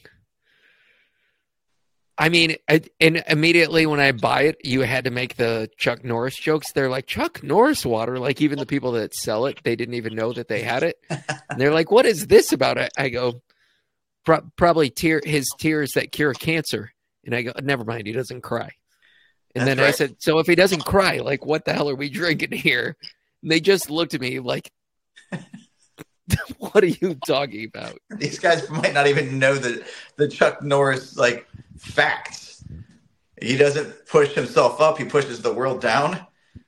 I 2.19 2.29
mean, 2.29 2.57
I, 2.69 2.83
and 3.01 3.23
immediately 3.27 3.87
when 3.87 4.01
I 4.01 4.13
buy 4.13 4.43
it, 4.43 4.59
you 4.63 4.83
had 4.83 5.05
to 5.05 5.11
make 5.11 5.37
the 5.37 5.71
Chuck 5.79 6.05
Norris 6.05 6.37
jokes. 6.37 6.73
They're 6.73 6.91
like 6.91 7.07
Chuck 7.07 7.43
Norris 7.43 7.87
water. 7.87 8.19
Like 8.19 8.41
even 8.43 8.59
the 8.59 8.67
people 8.67 8.93
that 8.93 9.15
sell 9.15 9.47
it, 9.47 9.61
they 9.65 9.77
didn't 9.77 9.95
even 9.95 10.15
know 10.15 10.33
that 10.33 10.49
they 10.49 10.63
had 10.63 10.83
it. 10.83 10.97
And 11.09 11.23
they're 11.57 11.73
like, 11.73 11.91
"What 11.91 12.05
is 12.05 12.27
this 12.27 12.53
about?" 12.53 12.77
it? 12.77 12.93
I 12.99 13.09
go, 13.09 13.43
Pro- 14.25 14.47
"Probably 14.57 14.91
tear 14.91 15.21
his 15.25 15.47
tears 15.59 15.93
that 15.93 16.13
cure 16.13 16.35
cancer." 16.35 16.93
And 17.25 17.35
I 17.35 17.43
go, 17.43 17.53
"Never 17.63 17.85
mind, 17.85 18.07
he 18.07 18.13
doesn't 18.13 18.43
cry." 18.43 18.71
And 19.55 19.67
That's 19.67 19.77
then 19.79 19.87
I 19.87 19.91
said, 19.93 20.17
"So 20.19 20.39
if 20.39 20.47
he 20.47 20.55
doesn't 20.55 20.85
cry, 20.85 21.19
like 21.19 21.47
what 21.47 21.65
the 21.65 21.73
hell 21.73 21.89
are 21.89 21.95
we 21.95 22.11
drinking 22.11 22.53
here?" 22.53 22.97
And 23.43 23.51
they 23.51 23.61
just 23.61 23.91
looked 23.91 24.13
at 24.13 24.21
me 24.21 24.39
like, 24.39 24.71
"What 26.59 26.85
are 26.85 26.89
you 26.89 27.15
talking 27.27 27.65
about?" 27.75 27.99
These 28.11 28.39
guys 28.39 28.69
might 28.69 28.93
not 28.93 29.07
even 29.07 29.39
know 29.39 29.55
the 29.55 29.83
the 30.17 30.29
Chuck 30.29 30.63
Norris 30.63 31.17
like 31.17 31.49
facts. 31.83 32.65
He 33.41 33.57
doesn't 33.57 34.07
push 34.07 34.35
himself 34.35 34.81
up; 34.81 34.99
he 34.99 35.05
pushes 35.05 35.43
the 35.43 35.53
world 35.53 35.81
down. 35.81 36.27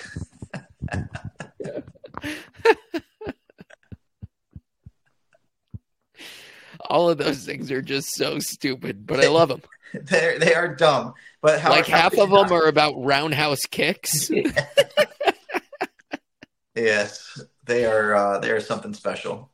All 6.80 7.08
of 7.08 7.16
those 7.18 7.44
things 7.44 7.70
are 7.70 7.80
just 7.80 8.14
so 8.14 8.38
stupid, 8.38 9.06
but 9.06 9.24
I 9.24 9.28
love 9.28 9.48
them. 9.48 9.62
They 9.94 10.36
they 10.38 10.54
are 10.54 10.74
dumb, 10.74 11.14
but 11.40 11.60
how 11.60 11.70
like 11.70 11.86
half 11.86 12.12
of 12.14 12.30
them 12.30 12.48
not? 12.48 12.52
are 12.52 12.66
about 12.66 12.94
roundhouse 12.96 13.66
kicks. 13.66 14.30
Yes, 16.74 17.40
they 17.64 17.84
are. 17.84 18.14
Uh, 18.14 18.38
they 18.38 18.50
are 18.50 18.60
something 18.60 18.94
special. 18.94 19.51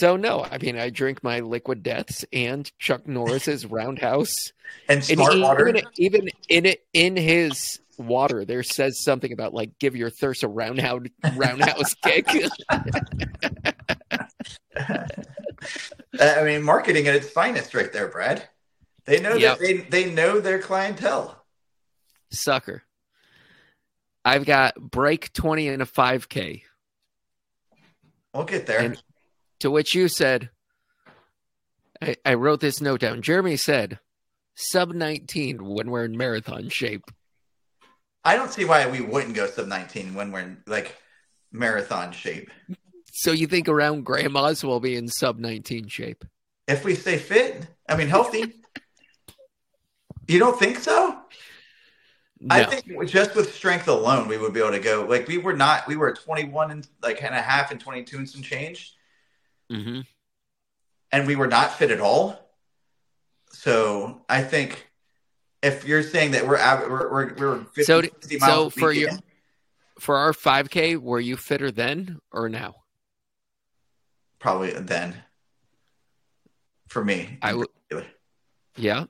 So 0.00 0.16
no, 0.16 0.42
I 0.42 0.56
mean 0.56 0.78
I 0.78 0.88
drink 0.88 1.22
my 1.22 1.40
liquid 1.40 1.82
deaths 1.82 2.24
and 2.32 2.70
Chuck 2.78 3.06
Norris's 3.06 3.66
roundhouse. 3.66 4.32
And 4.88 4.96
And 5.00 5.04
smart 5.04 5.34
he- 5.34 5.42
water. 5.42 5.68
even 5.68 5.82
even 5.98 6.28
in 6.48 6.64
it 6.64 6.86
in 6.94 7.16
his 7.18 7.80
water, 7.98 8.46
there 8.46 8.62
says 8.62 9.02
something 9.04 9.30
about 9.30 9.52
like 9.52 9.78
give 9.78 9.94
your 9.94 10.08
thirst 10.08 10.42
a 10.42 10.48
roundhouse 10.48 11.02
roundhouse 11.36 11.92
kick. 12.02 12.26
I 16.18 16.44
mean, 16.44 16.62
marketing 16.62 17.06
at 17.06 17.14
its 17.14 17.28
finest, 17.28 17.74
right 17.74 17.92
there, 17.92 18.08
Brad. 18.08 18.48
They 19.04 19.20
know 19.20 19.34
Yep. 19.34 19.58
that 19.58 19.62
they 19.66 19.76
they 20.04 20.10
know 20.10 20.40
their 20.40 20.60
clientele. 20.60 21.44
Sucker. 22.30 22.84
I've 24.24 24.46
got 24.46 24.76
break 24.76 25.30
twenty 25.34 25.68
and 25.68 25.82
a 25.82 25.86
five 25.86 26.30
K. 26.30 26.62
We'll 28.32 28.44
get 28.44 28.66
there. 28.66 28.80
And- 28.80 29.02
To 29.60 29.70
which 29.70 29.94
you 29.94 30.08
said 30.08 30.50
I, 32.02 32.16
I 32.24 32.34
wrote 32.34 32.60
this 32.60 32.80
note 32.80 33.00
down. 33.00 33.22
Jeremy 33.22 33.56
said 33.56 33.98
sub 34.54 34.92
nineteen 34.92 35.64
when 35.64 35.90
we're 35.90 36.04
in 36.04 36.16
marathon 36.16 36.68
shape. 36.68 37.04
I 38.24 38.36
don't 38.36 38.50
see 38.50 38.64
why 38.64 38.86
we 38.88 39.00
wouldn't 39.00 39.34
go 39.34 39.46
sub 39.46 39.66
nineteen 39.66 40.14
when 40.14 40.32
we're 40.32 40.40
in 40.40 40.58
like 40.66 40.96
marathon 41.52 42.12
shape. 42.12 42.50
So 43.12 43.32
you 43.32 43.46
think 43.46 43.68
around 43.68 44.04
grandma's 44.04 44.64
will 44.64 44.80
be 44.80 44.96
in 44.96 45.08
sub 45.08 45.38
19 45.38 45.88
shape? 45.88 46.24
If 46.68 46.84
we 46.84 46.94
stay 46.94 47.18
fit, 47.18 47.66
I 47.88 47.96
mean 47.96 48.08
healthy. 48.08 48.62
you 50.28 50.38
don't 50.38 50.58
think 50.58 50.78
so? 50.78 51.18
No. 52.42 52.54
I 52.54 52.64
think 52.64 53.08
just 53.08 53.34
with 53.34 53.54
strength 53.54 53.88
alone, 53.88 54.28
we 54.28 54.38
would 54.38 54.54
be 54.54 54.60
able 54.60 54.70
to 54.70 54.78
go. 54.78 55.04
Like 55.06 55.28
we 55.28 55.38
were 55.38 55.54
not, 55.54 55.86
we 55.86 55.96
were 55.96 56.12
21 56.12 56.70
and 56.70 56.88
like 57.02 57.22
and 57.22 57.34
a 57.34 57.42
half 57.42 57.70
and 57.70 57.80
22 57.80 58.16
and 58.16 58.28
some 58.28 58.42
change, 58.42 58.94
hmm 59.70 60.00
and 61.12 61.26
we 61.26 61.34
were 61.36 61.46
not 61.48 61.72
fit 61.72 61.90
at 61.90 62.00
all. 62.00 62.38
So 63.52 64.22
I 64.28 64.42
think 64.42 64.86
if 65.62 65.84
you're 65.84 66.02
saying 66.02 66.32
that 66.32 66.46
we're 66.46 66.58
we're 66.88 67.10
we're, 67.12 67.34
we're 67.34 67.58
50, 67.64 67.82
So- 67.84 68.00
60 68.02 68.38
miles 68.38 68.74
so 68.74 68.80
for 68.80 68.88
week 68.90 69.00
your- 69.00 69.10
For 69.98 70.16
our 70.16 70.32
5K, 70.32 70.96
were 70.96 71.20
you 71.20 71.36
fitter 71.36 71.70
then 71.70 72.20
or 72.32 72.48
now? 72.48 72.74
probably 74.38 74.72
then 74.72 75.14
for 76.88 77.04
me. 77.04 77.38
I 77.42 77.52
would. 77.54 77.68
Yeah. 78.76 79.04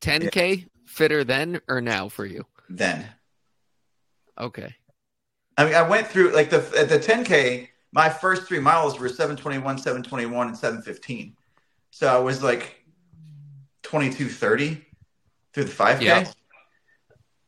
10K 0.00 0.66
fitter 0.86 1.22
then 1.24 1.60
or 1.68 1.80
now 1.82 2.08
for 2.08 2.24
you? 2.24 2.46
then. 2.70 3.06
Okay. 4.38 4.74
I 5.58 5.64
mean, 5.66 5.74
I 5.74 5.82
went 5.82 6.06
through 6.08 6.32
like 6.32 6.48
the 6.50 6.58
the 6.58 6.98
10k. 6.98 7.68
My 7.94 8.08
first 8.08 8.48
three 8.48 8.58
miles 8.58 8.98
were 8.98 9.08
721, 9.08 9.78
721, 9.78 10.48
and 10.48 10.56
715. 10.56 11.36
So 11.92 12.08
I 12.08 12.18
was 12.18 12.42
like 12.42 12.84
2230 13.84 14.84
through 15.52 15.64
the 15.64 15.70
5k. 15.70 16.00
Yeah. 16.00 16.30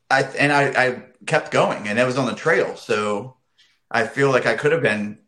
I 0.09 0.23
and 0.23 0.53
I, 0.53 0.69
I 0.69 1.03
kept 1.27 1.51
going, 1.51 1.89
and 1.89 1.99
it 1.99 2.07
was 2.07 2.17
on 2.17 2.27
the 2.27 2.35
trail. 2.35 2.77
So 2.77 3.37
I 3.91 4.07
feel 4.07 4.31
like 4.31 4.47
I 4.47 4.55
could 4.55 4.71
have 4.71 4.83
been, 4.83 5.19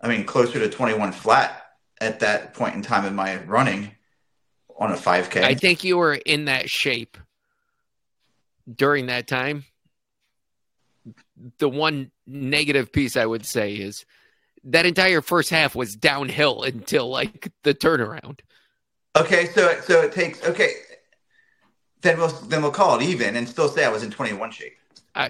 I 0.00 0.06
mean, 0.06 0.24
closer 0.24 0.60
to 0.60 0.70
21 0.70 1.10
flat 1.10 1.64
at 2.00 2.20
that 2.20 2.54
point 2.54 2.76
in 2.76 2.82
time 2.82 3.04
in 3.04 3.16
my 3.16 3.42
running 3.42 3.90
on 4.78 4.92
a 4.92 4.94
5k. 4.94 5.42
I 5.42 5.54
think 5.54 5.82
you 5.82 5.96
were 5.96 6.14
in 6.14 6.44
that 6.44 6.70
shape 6.70 7.18
during 8.72 9.06
that 9.06 9.26
time. 9.26 9.64
The 11.58 11.68
one 11.68 12.12
negative 12.28 12.92
piece 12.92 13.16
I 13.16 13.26
would 13.26 13.44
say 13.44 13.74
is 13.74 14.06
that 14.66 14.86
entire 14.86 15.20
first 15.20 15.50
half 15.50 15.74
was 15.74 15.94
downhill 15.94 16.62
until 16.62 17.08
like 17.08 17.50
the 17.62 17.74
turnaround. 17.74 18.40
Okay, 19.16 19.46
so 19.46 19.80
so 19.82 20.02
it 20.02 20.12
takes 20.12 20.42
okay. 20.44 20.72
Then 22.02 22.18
we'll 22.18 22.28
then 22.28 22.62
we'll 22.62 22.72
call 22.72 22.98
it 22.98 23.02
even 23.02 23.36
and 23.36 23.48
still 23.48 23.68
say 23.68 23.84
I 23.84 23.88
was 23.88 24.02
in 24.02 24.10
21 24.10 24.50
shape. 24.50 24.76
I, 25.14 25.26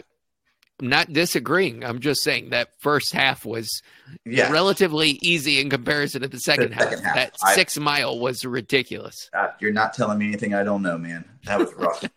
am 0.80 0.88
not 0.88 1.12
disagreeing. 1.12 1.84
I'm 1.84 2.00
just 2.00 2.22
saying 2.22 2.50
that 2.50 2.70
first 2.78 3.12
half 3.12 3.44
was 3.44 3.82
Yeah, 4.24 4.50
relatively 4.50 5.18
easy 5.22 5.60
in 5.60 5.70
comparison 5.70 6.22
to 6.22 6.28
the 6.28 6.40
second, 6.40 6.74
second 6.76 7.04
half. 7.04 7.14
That 7.14 7.36
I- 7.44 7.54
six 7.54 7.78
mile 7.78 8.18
was 8.18 8.44
ridiculous. 8.44 9.30
Uh, 9.32 9.48
you're 9.60 9.72
not 9.72 9.94
telling 9.94 10.18
me 10.18 10.26
anything 10.26 10.54
I 10.54 10.64
don't 10.64 10.82
know, 10.82 10.98
man. 10.98 11.24
That 11.44 11.60
was 11.60 11.72
rough. 11.74 12.04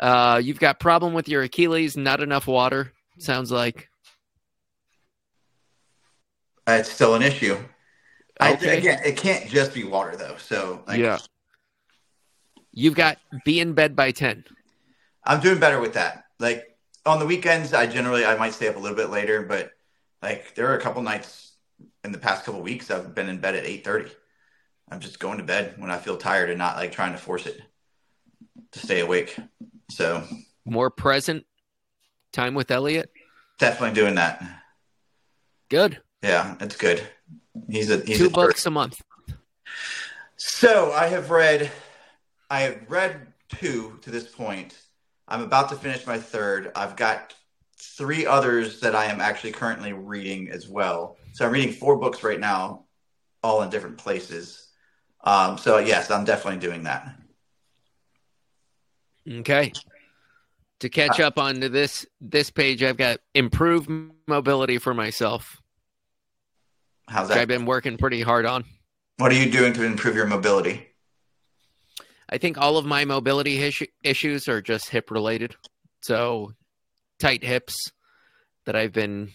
Uh, 0.00 0.40
you've 0.40 0.60
got 0.60 0.78
problem 0.78 1.12
with 1.12 1.28
your 1.28 1.42
Achilles, 1.42 1.96
not 1.96 2.20
enough 2.20 2.46
water. 2.46 2.92
Sounds 3.18 3.50
like 3.50 3.87
Uh, 6.68 6.72
it's 6.72 6.92
still 6.92 7.14
an 7.14 7.22
issue. 7.22 7.56
I, 8.38 8.50
again, 8.50 9.00
it 9.04 9.16
can't 9.16 9.48
just 9.48 9.72
be 9.72 9.84
water 9.84 10.16
though. 10.16 10.36
So 10.36 10.82
like, 10.86 10.98
yeah. 10.98 11.18
You've 12.72 12.94
got 12.94 13.16
be 13.44 13.58
in 13.58 13.72
bed 13.72 13.96
by 13.96 14.12
ten. 14.12 14.44
I'm 15.24 15.40
doing 15.40 15.58
better 15.58 15.80
with 15.80 15.94
that. 15.94 16.24
Like 16.38 16.76
on 17.06 17.18
the 17.18 17.26
weekends, 17.26 17.72
I 17.72 17.86
generally 17.86 18.24
I 18.24 18.36
might 18.36 18.52
stay 18.52 18.68
up 18.68 18.76
a 18.76 18.78
little 18.78 18.96
bit 18.96 19.08
later, 19.08 19.42
but 19.42 19.72
like 20.22 20.54
there 20.54 20.70
are 20.70 20.76
a 20.76 20.80
couple 20.80 21.02
nights 21.02 21.54
in 22.04 22.12
the 22.12 22.18
past 22.18 22.44
couple 22.44 22.60
weeks 22.60 22.90
I've 22.90 23.14
been 23.14 23.30
in 23.30 23.38
bed 23.38 23.56
at 23.56 23.64
8:30. 23.64 24.10
I'm 24.90 25.00
just 25.00 25.18
going 25.18 25.38
to 25.38 25.44
bed 25.44 25.74
when 25.78 25.90
I 25.90 25.96
feel 25.96 26.16
tired 26.18 26.50
and 26.50 26.58
not 26.58 26.76
like 26.76 26.92
trying 26.92 27.12
to 27.12 27.18
force 27.18 27.46
it 27.46 27.60
to 28.72 28.78
stay 28.78 29.00
awake. 29.00 29.36
So 29.90 30.22
More 30.66 30.90
present 30.90 31.46
time 32.32 32.54
with 32.54 32.70
Elliot. 32.70 33.10
definitely 33.58 33.94
doing 33.94 34.16
that. 34.16 34.42
Good. 35.70 36.00
Yeah, 36.22 36.56
it's 36.60 36.76
good. 36.76 37.02
He's 37.68 37.90
a 37.90 37.98
he's 37.98 38.18
Two 38.18 38.26
a 38.26 38.30
books 38.30 38.66
a 38.66 38.70
month. 38.70 39.00
So 40.36 40.92
I 40.92 41.08
have 41.08 41.30
read, 41.30 41.70
I 42.48 42.60
have 42.60 42.80
read 42.88 43.26
two 43.48 43.98
to 44.02 44.10
this 44.10 44.28
point. 44.28 44.76
I'm 45.26 45.42
about 45.42 45.68
to 45.70 45.76
finish 45.76 46.06
my 46.06 46.18
third. 46.18 46.72
I've 46.74 46.96
got 46.96 47.34
three 47.80 48.26
others 48.26 48.80
that 48.80 48.94
I 48.94 49.06
am 49.06 49.20
actually 49.20 49.52
currently 49.52 49.92
reading 49.92 50.50
as 50.50 50.68
well. 50.68 51.16
So 51.32 51.44
I'm 51.44 51.52
reading 51.52 51.72
four 51.72 51.96
books 51.96 52.22
right 52.22 52.40
now, 52.40 52.84
all 53.42 53.62
in 53.62 53.70
different 53.70 53.98
places. 53.98 54.68
Um, 55.22 55.58
so 55.58 55.78
yes, 55.78 56.10
I'm 56.10 56.24
definitely 56.24 56.60
doing 56.60 56.84
that. 56.84 57.14
Okay. 59.28 59.72
To 60.80 60.88
catch 60.88 61.18
up 61.18 61.38
on 61.38 61.60
to 61.60 61.68
this 61.68 62.06
this 62.20 62.50
page, 62.50 62.82
I've 62.82 62.96
got 62.96 63.18
improved 63.34 63.90
mobility 64.28 64.78
for 64.78 64.94
myself, 64.94 65.57
How's 67.08 67.28
which 67.28 67.38
I've 67.38 67.48
been 67.48 67.66
working 67.66 67.96
pretty 67.96 68.22
hard 68.22 68.46
on. 68.46 68.64
What 69.16 69.32
are 69.32 69.36
you 69.36 69.50
doing 69.50 69.72
to 69.74 69.84
improve 69.84 70.14
your 70.14 70.26
mobility? 70.26 70.86
I 72.30 72.38
think 72.38 72.58
all 72.58 72.76
of 72.76 72.84
my 72.84 73.04
mobility 73.04 73.58
issue, 73.58 73.86
issues 74.04 74.48
are 74.48 74.60
just 74.60 74.90
hip 74.90 75.10
related. 75.10 75.56
So 76.02 76.52
tight 77.18 77.42
hips 77.42 77.90
that 78.66 78.76
I've 78.76 78.92
been 78.92 79.32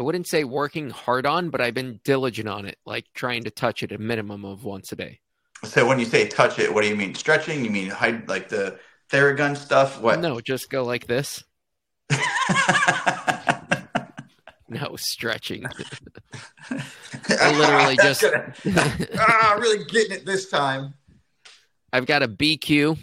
I 0.00 0.02
wouldn't 0.02 0.28
say 0.28 0.44
working 0.44 0.88
hard 0.88 1.26
on, 1.26 1.50
but 1.50 1.60
I've 1.60 1.74
been 1.74 2.00
diligent 2.04 2.48
on 2.48 2.64
it, 2.64 2.78
like 2.86 3.04
trying 3.12 3.44
to 3.44 3.50
touch 3.50 3.82
it 3.82 3.92
a 3.92 3.98
minimum 3.98 4.46
of 4.46 4.64
once 4.64 4.92
a 4.92 4.96
day. 4.96 5.20
So 5.64 5.86
when 5.86 5.98
you 5.98 6.06
say 6.06 6.26
touch 6.26 6.58
it, 6.58 6.72
what 6.72 6.80
do 6.80 6.88
you 6.88 6.96
mean? 6.96 7.14
Stretching? 7.14 7.62
You 7.64 7.70
mean 7.70 7.90
hide 7.90 8.26
like 8.26 8.48
the 8.48 8.78
Theragun 9.10 9.54
stuff? 9.58 10.00
What? 10.00 10.20
No, 10.20 10.40
just 10.40 10.70
go 10.70 10.84
like 10.84 11.06
this. 11.06 11.44
No 14.70 14.94
stretching. 14.96 15.64
I 17.28 17.58
literally 17.58 17.96
just- 18.02 18.24
ah, 19.18 19.56
really 19.60 19.84
getting 19.86 20.12
it 20.16 20.24
this 20.24 20.48
time. 20.48 20.94
I've 21.92 22.06
got 22.06 22.22
a 22.22 22.28
BQ, 22.28 22.96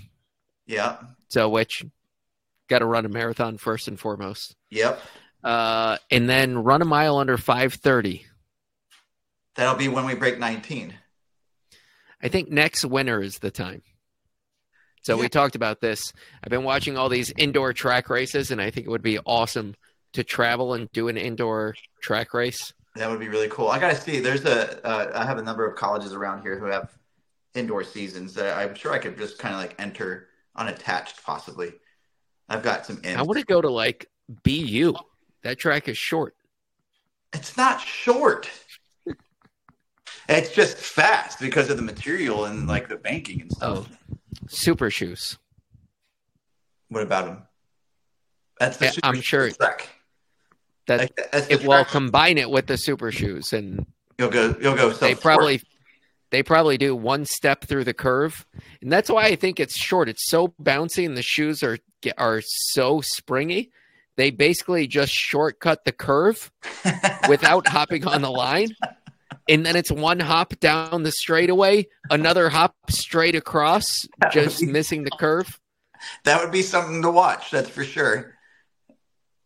Yeah. 0.66 0.98
so 1.28 1.50
which 1.50 1.86
got 2.70 2.80
to 2.80 2.86
run 2.86 3.06
a 3.06 3.10
marathon 3.10 3.58
first 3.58 3.90
and 3.90 4.00
foremost. 4.00 4.56
Yep. 4.70 5.00
Uh, 5.44 5.98
and 6.10 6.30
then 6.30 6.58
run 6.64 6.82
a 6.82 6.86
mile 6.86 7.18
under 7.18 7.38
530. 7.38 8.26
That'll 9.56 9.76
be 9.76 9.90
when 9.90 10.06
we 10.06 10.16
break 10.16 10.40
19. 10.40 10.94
I 12.22 12.28
think 12.30 12.50
next 12.50 12.86
winter 12.86 13.22
is 13.22 13.40
the 13.40 13.52
time. 13.52 13.82
So 15.02 15.16
Yeah. 15.16 15.22
we 15.24 15.30
talked 15.30 15.56
about 15.56 15.82
this. 15.82 16.14
I've 16.44 16.50
been 16.50 16.64
watching 16.64 16.98
all 16.98 17.10
these 17.10 17.32
indoor 17.38 17.74
track 17.74 18.10
races, 18.10 18.52
and 18.52 18.62
I 18.62 18.72
think 18.72 18.88
it 18.88 18.90
would 18.90 19.02
be 19.02 19.20
awesome 19.20 19.76
to 20.18 20.24
travel 20.24 20.74
and 20.74 20.92
do 20.94 21.10
an 21.10 21.16
indoor 21.18 21.76
track 22.02 22.34
race. 22.34 22.74
That 22.96 23.08
would 23.08 23.20
be 23.20 23.28
really 23.28 23.50
cool. 23.50 23.68
I 23.68 23.78
got 23.78 23.92
to 23.92 24.02
see. 24.02 24.20
There's 24.20 24.46
a. 24.46 24.84
Uh, 24.86 25.12
I 25.14 25.24
have 25.26 25.38
a 25.38 25.44
number 25.44 25.64
of 25.64 25.76
colleges 25.76 26.14
around 26.14 26.42
here 26.42 26.58
who 26.58 26.66
have 26.66 26.90
indoor 27.54 27.84
seasons 27.84 28.34
that 28.34 28.58
I'm 28.58 28.74
sure 28.74 28.92
I 28.92 28.98
could 28.98 29.16
just 29.16 29.38
kind 29.38 29.54
of 29.54 29.62
like 29.62 29.76
enter 29.80 30.30
unattached, 30.56 31.24
possibly. 31.24 31.72
I've 32.50 32.64
got 32.64 32.88
some. 32.88 33.00
I 33.06 33.22
want 33.22 33.38
to 33.38 33.46
go 33.46 33.62
to 33.62 33.70
like 33.70 34.10
BU. 34.44 34.96
That 35.44 35.60
track 35.60 35.88
is 35.88 36.00
short. 36.00 36.34
It's 37.32 37.56
not 37.56 37.80
short. 37.80 38.50
It's 40.28 40.50
just 40.56 40.78
fast 40.78 41.40
because 41.40 41.70
of 41.70 41.78
the 41.78 41.84
material 41.84 42.46
and 42.46 42.68
like 42.68 42.90
the 42.90 42.98
banking 42.98 43.42
and 43.42 43.52
stuff. 43.52 43.88
Oh, 43.88 44.16
super 44.48 44.90
shoes. 44.90 45.38
What 46.90 47.04
about 47.04 47.26
them? 47.26 47.44
That's 48.60 48.78
the 48.78 48.86
Yeah, 48.86 48.92
super 48.92 49.08
I'm 49.08 49.22
sure- 49.22 49.52
track. 49.52 49.90
That 50.88 51.00
Like, 51.00 51.30
that's 51.32 51.48
the 51.48 51.54
it 51.54 51.68
will 51.68 51.86
combine 51.86 52.38
it 52.38 52.50
with 52.50 52.68
the 52.68 52.78
super 52.78 53.12
shoes, 53.12 53.54
and 53.54 53.86
You'll 54.18 54.30
go. 54.30 54.56
You'll 54.60 54.76
go. 54.76 54.90
they 54.92 55.16
probably 55.16 55.62
they 56.32 56.44
probably 56.44 56.78
do 56.78 56.96
one 56.96 57.26
step 57.26 57.66
through 57.66 57.84
the 57.84 57.94
curve, 57.94 58.46
and 58.82 58.92
that's 58.92 59.10
why 59.10 59.26
I 59.26 59.36
think 59.36 59.60
it's 59.60 59.78
short. 59.78 60.10
It's 60.10 60.30
so 60.30 60.54
bouncy, 60.62 61.06
and 61.06 61.16
the 61.16 61.22
shoes 61.22 61.62
are 61.64 61.78
are 62.18 62.42
so 62.44 63.02
springy. 63.02 63.72
They 64.16 64.32
basically 64.32 64.88
just 64.88 65.14
shortcut 65.14 65.86
the 65.86 65.92
curve 65.92 66.52
without 67.30 67.68
hopping 67.68 68.08
on 68.08 68.24
the 68.24 68.32
line, 68.32 68.70
and 69.48 69.66
then 69.66 69.76
it's 69.76 69.92
one 69.92 70.20
hop 70.20 70.60
down 70.60 71.04
the 71.04 71.12
straightaway, 71.12 71.88
another 72.10 72.50
hop 72.50 72.76
straight 72.90 73.36
across, 73.36 74.08
just 74.32 74.64
missing 74.64 75.04
the 75.04 75.12
curve. 75.12 75.60
That 76.24 76.42
would 76.42 76.52
be 76.52 76.64
something 76.64 77.02
to 77.04 77.12
watch. 77.12 77.52
That's 77.52 77.70
for 77.70 77.84
sure. 77.84 78.37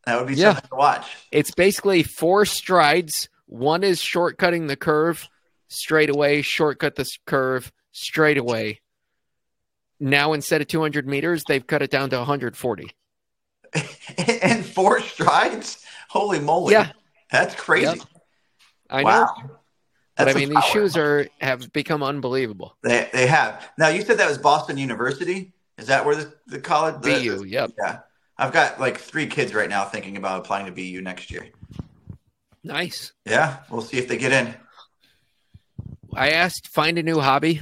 That 0.06 0.18
would 0.18 0.28
be 0.28 0.36
Yeah. 0.36 0.54
something 0.54 0.70
to 0.70 0.76
watch. 0.76 1.06
It's 1.32 1.52
basically 1.52 2.04
four 2.04 2.46
strides. 2.46 3.30
One 3.46 3.84
is 3.84 4.00
shortcutting 4.00 4.68
the 4.68 4.76
curve 4.76 5.28
straight 5.68 6.10
away, 6.10 6.42
shortcut 6.42 6.96
the 6.96 7.06
curve 7.26 7.72
straight 7.92 8.38
away. 8.38 8.82
Now 10.00 10.34
instead 10.34 10.62
of 10.62 10.68
200 10.68 11.08
meters, 11.08 11.44
they've 11.48 11.66
cut 11.66 11.82
it 11.82 11.92
down 11.92 12.10
to 12.10 12.18
140. 12.18 12.92
and 14.18 14.66
four 14.76 15.00
strides? 15.02 15.86
Holy 16.10 16.40
moly! 16.40 16.74
Yeah. 16.74 16.92
that's 17.32 17.56
crazy. 17.56 17.86
Yep. 17.86 17.98
I 18.90 19.04
know, 19.04 19.08
wow. 19.08 19.36
but 20.18 20.28
I 20.28 20.34
mean 20.34 20.50
these 20.50 20.58
power. 20.58 20.72
shoes 20.72 20.98
are 20.98 21.28
have 21.40 21.72
become 21.72 22.04
unbelievable. 22.04 22.76
They 22.84 23.08
they 23.14 23.28
have 23.28 23.70
now. 23.78 23.88
You 23.88 24.02
said 24.02 24.18
that 24.18 24.28
was 24.28 24.38
Boston 24.38 24.78
University. 24.78 25.54
Is 25.78 25.88
that 25.88 26.06
where 26.06 26.16
the, 26.16 26.34
the 26.48 26.60
college? 26.60 27.02
the- 27.02 27.38
BU. 27.38 27.46
Yep. 27.46 27.72
yeah. 27.78 28.00
I've 28.42 28.52
got 28.52 28.80
like 28.80 28.98
three 28.98 29.28
kids 29.28 29.54
right 29.54 29.70
now 29.70 29.86
thinking 29.86 30.18
about 30.18 30.40
applying 30.40 30.66
to 30.66 30.72
BU 30.72 31.00
next 31.02 31.30
year. 31.30 31.48
Nice. 32.64 33.14
Yeah, 33.24 33.58
we'll 33.70 33.84
see 33.84 34.00
if 34.00 34.08
they 34.08 34.18
get 34.18 34.32
in. 34.32 34.56
I 36.16 36.32
asked, 36.32 36.68
find 36.68 36.98
a 36.98 37.04
new 37.04 37.20
hobby. 37.20 37.62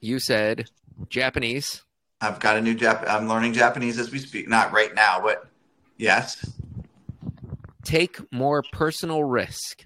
You 0.00 0.20
said 0.20 0.70
Japanese. 1.08 1.82
I've 2.20 2.38
got 2.38 2.56
a 2.56 2.60
new 2.60 2.76
Jap. 2.76 3.04
I'm 3.08 3.28
learning 3.28 3.54
Japanese 3.54 3.98
as 3.98 4.12
we 4.12 4.20
speak. 4.20 4.48
Not 4.48 4.70
right 4.70 4.94
now, 4.94 5.20
but 5.20 5.48
yes. 5.96 6.48
Take 7.82 8.32
more 8.32 8.62
personal 8.72 9.24
risk. 9.24 9.84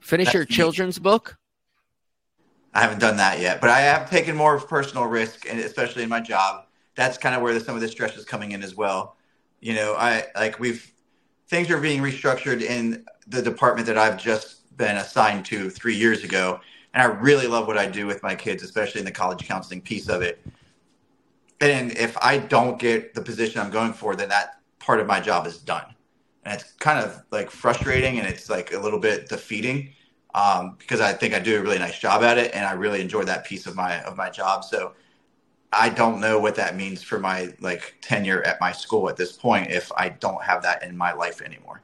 Finish 0.00 0.34
your 0.34 0.42
That's 0.42 0.50
me. 0.50 0.56
children's 0.56 0.98
book. 0.98 1.38
I 2.74 2.80
haven't 2.80 2.98
done 2.98 3.18
that 3.18 3.38
yet, 3.38 3.60
but 3.60 3.70
I 3.70 3.78
have 3.82 4.10
taken 4.10 4.34
more 4.34 4.58
personal 4.58 5.04
risk, 5.04 5.48
and 5.48 5.60
especially 5.60 6.02
in 6.02 6.08
my 6.08 6.20
job. 6.20 6.65
That's 6.96 7.18
kind 7.18 7.34
of 7.34 7.42
where 7.42 7.54
the, 7.54 7.60
some 7.60 7.74
of 7.74 7.80
the 7.80 7.88
stress 7.88 8.16
is 8.16 8.24
coming 8.24 8.52
in 8.52 8.62
as 8.62 8.74
well. 8.74 9.16
You 9.60 9.74
know, 9.74 9.94
I 9.94 10.24
like 10.34 10.58
we've 10.58 10.90
things 11.48 11.70
are 11.70 11.80
being 11.80 12.02
restructured 12.02 12.62
in 12.62 13.04
the 13.28 13.40
department 13.40 13.86
that 13.86 13.96
I've 13.96 14.18
just 14.18 14.76
been 14.76 14.96
assigned 14.96 15.44
to 15.46 15.70
three 15.70 15.94
years 15.94 16.24
ago, 16.24 16.60
and 16.92 17.02
I 17.02 17.06
really 17.06 17.46
love 17.46 17.66
what 17.66 17.78
I 17.78 17.86
do 17.86 18.06
with 18.06 18.22
my 18.22 18.34
kids, 18.34 18.62
especially 18.62 19.00
in 19.00 19.04
the 19.04 19.12
college 19.12 19.46
counseling 19.46 19.80
piece 19.80 20.08
of 20.08 20.22
it. 20.22 20.40
And 21.60 21.96
if 21.96 22.16
I 22.18 22.38
don't 22.38 22.78
get 22.78 23.14
the 23.14 23.22
position 23.22 23.60
I'm 23.60 23.70
going 23.70 23.92
for, 23.92 24.16
then 24.16 24.28
that 24.28 24.60
part 24.78 25.00
of 25.00 25.06
my 25.06 25.20
job 25.20 25.46
is 25.46 25.58
done, 25.58 25.94
and 26.44 26.54
it's 26.54 26.72
kind 26.72 26.98
of 26.98 27.22
like 27.30 27.50
frustrating, 27.50 28.18
and 28.18 28.26
it's 28.26 28.50
like 28.50 28.72
a 28.72 28.78
little 28.78 29.00
bit 29.00 29.28
defeating 29.28 29.92
um, 30.36 30.76
because 30.78 31.00
I 31.00 31.12
think 31.14 31.34
I 31.34 31.38
do 31.38 31.58
a 31.58 31.62
really 31.62 31.78
nice 31.78 31.98
job 31.98 32.22
at 32.22 32.38
it, 32.38 32.54
and 32.54 32.66
I 32.66 32.72
really 32.72 33.00
enjoy 33.00 33.24
that 33.24 33.44
piece 33.44 33.66
of 33.66 33.74
my 33.74 34.02
of 34.02 34.16
my 34.16 34.28
job. 34.30 34.64
So 34.64 34.92
I 35.76 35.88
don't 35.90 36.20
know 36.20 36.38
what 36.38 36.54
that 36.56 36.76
means 36.76 37.02
for 37.02 37.18
my 37.18 37.52
like 37.60 37.96
tenure 38.00 38.42
at 38.42 38.60
my 38.60 38.72
school 38.72 39.08
at 39.08 39.16
this 39.16 39.32
point 39.32 39.70
if 39.70 39.92
I 39.96 40.08
don't 40.08 40.42
have 40.42 40.62
that 40.62 40.82
in 40.82 40.96
my 40.96 41.12
life 41.12 41.42
anymore. 41.42 41.82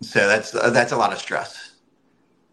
So 0.00 0.28
that's 0.28 0.54
uh, 0.54 0.70
that's 0.70 0.92
a 0.92 0.96
lot 0.96 1.12
of 1.12 1.18
stress 1.18 1.72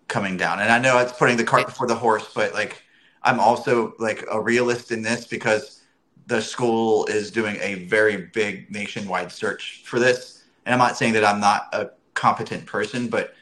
coming 0.08 0.38
down, 0.38 0.60
and 0.60 0.72
I 0.72 0.80
know 0.80 0.98
it's 1.00 1.14
putting 1.14 1.38
the 1.38 1.44
cart 1.44 1.66
before 1.66 1.88
the 1.88 1.96
horse, 1.96 2.32
but 2.34 2.54
like 2.54 2.84
I'm 3.24 3.40
also 3.40 3.94
like 4.00 4.26
a 4.32 4.40
realist 4.40 4.92
in 4.92 5.02
this 5.02 5.26
because 5.26 5.82
the 6.28 6.42
school 6.42 7.06
is 7.06 7.30
doing 7.30 7.58
a 7.62 7.86
very 7.86 8.18
big 8.34 8.72
nationwide 8.72 9.32
search 9.32 9.84
for 9.86 10.00
this, 10.00 10.44
and 10.66 10.74
I'm 10.74 10.80
not 10.80 10.98
saying 10.98 11.14
that 11.14 11.26
I'm 11.26 11.40
not 11.40 11.70
a 11.74 11.92
competent 12.16 12.66
person, 12.66 13.10
but 13.10 13.36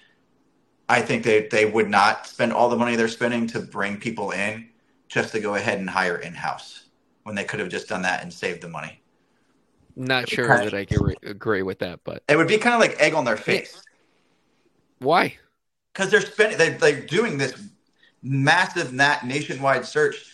I 0.89 1.02
think 1.02 1.24
they, 1.24 1.48
they 1.48 1.66
would 1.66 1.89
not 1.89 2.28
spend 2.28 2.52
all 2.52 2.70
the 2.70 2.76
money 2.76 2.98
they're 2.98 3.08
spending 3.08 3.48
to 3.48 3.62
bring 3.62 3.98
people 3.98 4.32
in 4.32 4.68
just 5.14 5.32
to 5.34 5.39
go 5.39 5.55
ahead 5.55 5.80
and 5.80 5.89
hire 5.89 6.18
in 6.18 6.34
house 6.34 6.86
when 7.24 7.36
they 7.36 7.43
could 7.43 7.59
have 7.59 7.70
just 7.70 7.88
done 7.88 8.01
that 8.01 8.22
and 8.24 8.34
saved 8.34 8.61
the 8.61 8.68
money. 8.68 9.01
Not 9.95 10.28
sure 10.28 10.47
Okay. 10.49 10.64
that 10.64 10.74
I 10.74 10.80
agree, 10.80 11.16
agree 11.24 11.61
with 11.64 11.80
that, 11.80 12.01
but 12.03 12.24
It 12.28 12.36
would 12.38 12.47
be 12.47 12.57
kind 12.57 12.74
of 12.76 12.82
like 12.82 12.99
egg 12.99 13.14
on 13.14 13.26
their 13.26 13.38
face 13.38 13.82
why? 14.99 15.38
because 15.93 16.11
they're 16.11 16.22
spending 16.22 16.57
they, 16.57 16.70
they're 16.70 17.01
doing 17.05 17.38
this 17.38 17.53
massive 18.22 18.93
nat 18.93 19.26
nationwide 19.26 19.86
search 19.86 20.32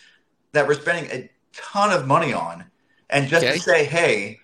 that 0.52 0.66
we're 0.66 0.74
spending 0.74 1.10
a 1.10 1.30
ton 1.52 1.92
of 1.92 2.06
money 2.06 2.32
on, 2.32 2.64
and 3.10 3.28
just 3.28 3.46
Okay. 3.46 3.56
to 3.56 3.58
say, 3.62 3.84
hey, 3.84 4.40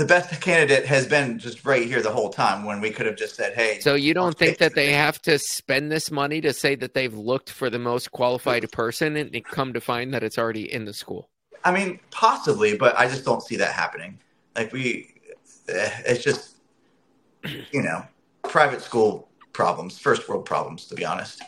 the 0.00 0.06
best 0.06 0.40
candidate 0.40 0.86
has 0.86 1.06
been 1.06 1.38
just 1.38 1.62
right 1.66 1.86
here 1.86 2.00
the 2.00 2.10
whole 2.10 2.30
time 2.30 2.64
when 2.64 2.80
we 2.80 2.88
could 2.88 3.04
have 3.04 3.16
just 3.16 3.36
said, 3.36 3.52
hey, 3.52 3.80
So 3.80 3.94
you 3.94 4.14
don't 4.14 4.36
think 4.36 4.56
that 4.56 4.74
they 4.74 4.94
have 4.94 5.20
to 5.22 5.38
spend 5.38 5.92
this 5.92 6.10
money 6.10 6.40
to 6.40 6.54
say 6.54 6.74
that 6.76 6.94
they've 6.94 7.12
looked 7.12 7.50
for 7.50 7.68
the 7.68 7.78
most 7.78 8.10
qualified 8.10 8.72
person 8.72 9.14
and 9.18 9.44
come 9.44 9.74
to 9.74 9.80
find 9.80 10.14
that 10.14 10.22
it's 10.22 10.38
already 10.38 10.72
in 10.72 10.86
the 10.86 10.94
school? 10.94 11.28
I 11.66 11.72
mean, 11.72 12.00
possibly, 12.10 12.78
but 12.78 12.98
I 12.98 13.08
just 13.08 13.26
don't 13.26 13.42
see 13.42 13.56
that 13.56 13.74
happening. 13.74 14.18
Like 14.56 14.72
we, 14.72 15.12
eh, 15.68 15.90
it's 16.06 16.24
just, 16.24 16.56
you 17.70 17.82
know, 17.82 18.02
private 18.42 18.80
school 18.80 19.28
problems, 19.52 19.98
first 19.98 20.26
world 20.30 20.46
problems, 20.46 20.86
to 20.86 20.94
be 20.94 21.04
honest. 21.04 21.42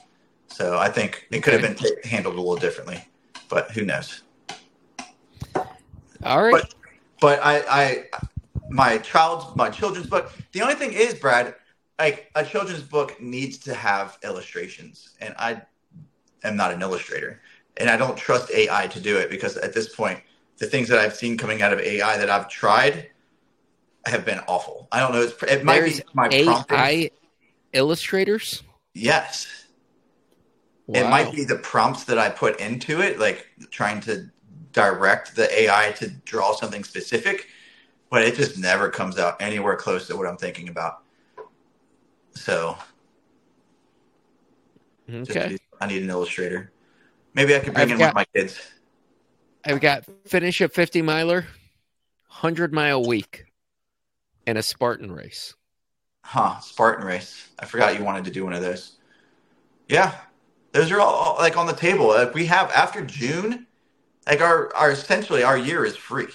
So 0.48 0.76
I 0.76 0.90
think 0.90 1.26
it 1.30 1.42
could 1.42 1.54
have 1.54 1.62
been 1.62 1.74
ta- 1.74 2.06
handled 2.06 2.34
a 2.34 2.38
little 2.38 2.56
differently, 2.56 3.02
but 3.48 3.70
who 3.70 3.86
knows? 3.86 4.20
All 6.22 6.42
right. 6.42 6.66
But 7.18 7.38
I, 7.42 7.62
I, 7.68 8.04
my 8.72 8.98
child's, 8.98 9.54
my 9.54 9.68
children's 9.70 10.06
book. 10.06 10.32
The 10.52 10.62
only 10.62 10.74
thing 10.74 10.92
is, 10.92 11.14
Brad, 11.14 11.54
like 11.98 12.30
a 12.34 12.44
children's 12.44 12.82
book 12.82 13.20
needs 13.20 13.58
to 13.58 13.74
have 13.74 14.18
illustrations, 14.24 15.10
and 15.20 15.34
I 15.38 15.62
am 16.42 16.56
not 16.56 16.72
an 16.72 16.80
illustrator, 16.82 17.42
and 17.76 17.90
I 17.90 17.96
don't 17.96 18.16
trust 18.16 18.50
AI 18.50 18.86
to 18.88 19.00
do 19.00 19.16
it 19.18 19.30
because 19.30 19.56
at 19.58 19.74
this 19.74 19.94
point, 19.94 20.20
the 20.58 20.66
things 20.66 20.88
that 20.88 20.98
I've 20.98 21.14
seen 21.14 21.36
coming 21.36 21.62
out 21.62 21.72
of 21.72 21.80
AI 21.80 22.16
that 22.16 22.30
I've 22.30 22.48
tried 22.48 23.10
have 24.06 24.24
been 24.24 24.40
awful. 24.48 24.88
I 24.90 25.00
don't 25.00 25.12
know. 25.12 25.22
It's, 25.22 25.40
it 25.42 25.64
might 25.64 25.80
There's 25.80 26.00
be 26.00 26.06
my 26.14 26.28
prompting. 26.28 26.78
AI 26.78 27.10
illustrators? 27.72 28.62
Yes, 28.94 29.48
Wow. 30.86 31.00
it 31.00 31.10
might 31.10 31.32
be 31.32 31.44
the 31.44 31.56
prompts 31.56 32.04
that 32.04 32.18
I 32.18 32.28
put 32.28 32.60
into 32.60 33.00
it, 33.00 33.18
like 33.18 33.46
trying 33.70 34.00
to 34.02 34.28
direct 34.72 35.36
the 35.36 35.48
AI 35.62 35.92
to 35.92 36.08
draw 36.08 36.54
something 36.54 36.84
specific, 36.84 37.46
but 38.12 38.22
it 38.22 38.34
just 38.36 38.58
never 38.58 38.90
comes 38.90 39.18
out 39.18 39.40
anywhere 39.40 39.74
close 39.74 40.06
to 40.06 40.14
what 40.14 40.26
I'm 40.28 40.36
thinking 40.36 40.68
about. 40.68 41.02
So 42.34 42.76
Okay. 45.10 45.48
need- 45.48 45.60
I 45.80 45.86
need 45.86 46.02
an 46.02 46.10
illustrator. 46.10 46.70
Maybe 47.34 47.56
I 47.56 47.60
could 47.60 47.72
bring 47.72 47.84
I've 47.84 47.90
in 47.90 47.96
got- 47.98 48.14
one 48.14 48.22
of 48.22 48.28
my 48.34 48.40
kids. 48.40 48.60
I've 49.64 49.80
got 49.80 50.04
finish 50.26 50.60
a 50.60 50.68
50 50.68 51.00
miler, 51.00 51.46
100 52.28 52.74
mile 52.74 53.02
week, 53.02 53.46
and 54.46 54.58
a 54.58 54.62
Spartan 54.62 55.10
race. 55.10 55.54
Huh, 56.22 56.60
Spartan 56.60 57.06
race. 57.06 57.48
I 57.58 57.64
forgot 57.64 57.96
you 57.98 58.04
wanted 58.04 58.24
to 58.26 58.30
do 58.30 58.44
one 58.44 58.52
of 58.52 58.60
those. 58.60 58.98
Yeah. 59.88 60.14
Those 60.72 60.90
are 60.92 61.00
all, 61.00 61.14
all, 61.14 61.36
like 61.36 61.56
on 61.56 61.66
the 61.66 61.72
table. 61.72 62.08
Like 62.08 62.34
we 62.34 62.44
have 62.46 62.70
after 62.72 63.02
June, 63.04 63.66
like 64.26 64.42
our 64.42 64.74
our 64.76 64.90
essentially 64.90 65.42
our 65.42 65.56
year 65.56 65.84
is 65.86 65.96
free. 65.96 66.28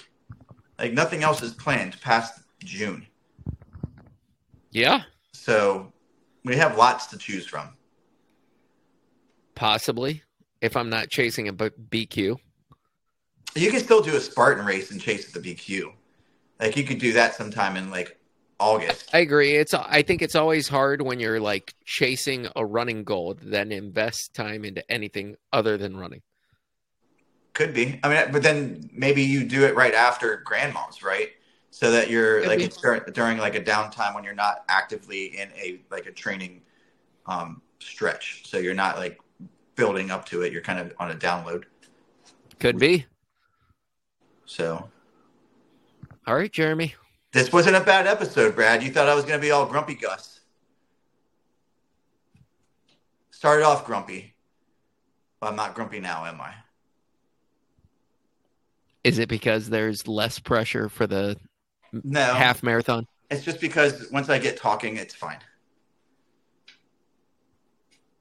Like 0.78 0.92
nothing 0.92 1.22
else 1.22 1.42
is 1.42 1.52
planned 1.52 2.00
past 2.00 2.40
June. 2.60 3.06
Yeah, 4.70 5.02
So 5.32 5.92
we 6.44 6.56
have 6.56 6.76
lots 6.76 7.06
to 7.06 7.18
choose 7.18 7.46
from. 7.46 7.70
possibly. 9.54 10.22
If 10.60 10.76
I'm 10.76 10.90
not 10.90 11.08
chasing 11.08 11.48
a 11.48 11.52
BQ. 11.52 12.36
You 13.54 13.70
can 13.70 13.80
still 13.80 14.02
do 14.02 14.14
a 14.16 14.20
Spartan 14.20 14.64
race 14.66 14.90
and 14.90 15.00
chase 15.00 15.34
at 15.34 15.40
the 15.42 15.54
BQ. 15.54 15.92
Like 16.60 16.76
you 16.76 16.84
could 16.84 16.98
do 16.98 17.12
that 17.12 17.34
sometime 17.34 17.76
in 17.76 17.90
like 17.90 18.18
August. 18.58 19.08
I 19.12 19.18
agree. 19.18 19.56
It's 19.56 19.72
I 19.74 20.02
think 20.02 20.20
it's 20.20 20.34
always 20.34 20.68
hard 20.68 21.00
when 21.00 21.20
you're 21.20 21.40
like 21.40 21.74
chasing 21.84 22.48
a 22.56 22.66
running 22.66 23.04
goal 23.04 23.34
to 23.36 23.44
then 23.44 23.70
invest 23.72 24.34
time 24.34 24.64
into 24.64 24.88
anything 24.90 25.36
other 25.52 25.76
than 25.76 25.96
running. 25.96 26.22
Could 27.54 27.74
be. 27.74 27.98
I 28.02 28.08
mean, 28.08 28.32
but 28.32 28.42
then 28.42 28.88
maybe 28.92 29.22
you 29.22 29.44
do 29.44 29.64
it 29.64 29.74
right 29.74 29.94
after 29.94 30.36
Grandma's, 30.44 31.02
right? 31.02 31.30
So 31.70 31.90
that 31.90 32.08
you're 32.10 32.40
Could 32.40 32.48
like 32.48 32.58
be. 32.58 32.64
it's 32.64 32.76
during, 32.76 33.02
during 33.12 33.38
like 33.38 33.54
a 33.54 33.60
downtime 33.60 34.14
when 34.14 34.24
you're 34.24 34.34
not 34.34 34.64
actively 34.68 35.38
in 35.38 35.48
a 35.56 35.80
like 35.90 36.06
a 36.06 36.12
training 36.12 36.62
um, 37.26 37.60
stretch. 37.80 38.42
So 38.46 38.58
you're 38.58 38.74
not 38.74 38.96
like 38.96 39.20
building 39.74 40.10
up 40.10 40.24
to 40.26 40.42
it. 40.42 40.52
You're 40.52 40.62
kind 40.62 40.78
of 40.78 40.92
on 40.98 41.10
a 41.10 41.14
download. 41.14 41.64
Could 42.58 42.78
be. 42.78 43.06
So 44.46 44.88
All 46.26 46.34
right, 46.34 46.50
Jeremy. 46.50 46.94
this 47.32 47.52
wasn't 47.52 47.76
a 47.76 47.80
bad 47.80 48.06
episode, 48.06 48.54
Brad. 48.54 48.82
You 48.82 48.90
thought 48.90 49.08
I 49.08 49.14
was 49.14 49.24
going 49.24 49.38
to 49.38 49.42
be 49.44 49.50
all 49.50 49.66
grumpy, 49.66 49.94
Gus. 49.94 50.40
Started 53.30 53.64
off 53.64 53.84
grumpy, 53.84 54.34
but 55.38 55.48
I'm 55.48 55.56
not 55.56 55.74
grumpy 55.74 56.00
now, 56.00 56.24
am 56.24 56.40
I? 56.40 56.54
Is 59.08 59.18
it 59.18 59.30
because 59.30 59.70
there's 59.70 60.06
less 60.06 60.38
pressure 60.38 60.90
for 60.90 61.06
the 61.06 61.38
No. 62.02 62.34
half 62.34 62.62
marathon? 62.62 63.06
It's 63.30 63.42
just 63.42 63.58
because 63.58 64.10
once 64.12 64.28
I 64.28 64.38
get 64.38 64.58
talking, 64.58 64.96
it's 64.98 65.14
fine. 65.14 65.38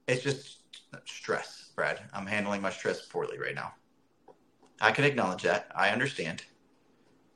It's 0.07 0.23
just 0.23 0.59
stress, 1.03 1.71
Brad. 1.75 1.99
I'm 2.13 2.25
handling 2.25 2.61
my 2.61 2.69
stress 2.69 3.05
poorly 3.05 3.37
right 3.37 3.53
now. 3.53 3.73
I 4.79 4.91
can 4.91 5.03
acknowledge 5.03 5.43
that. 5.43 5.69
I 5.75 5.89
understand. 5.89 6.45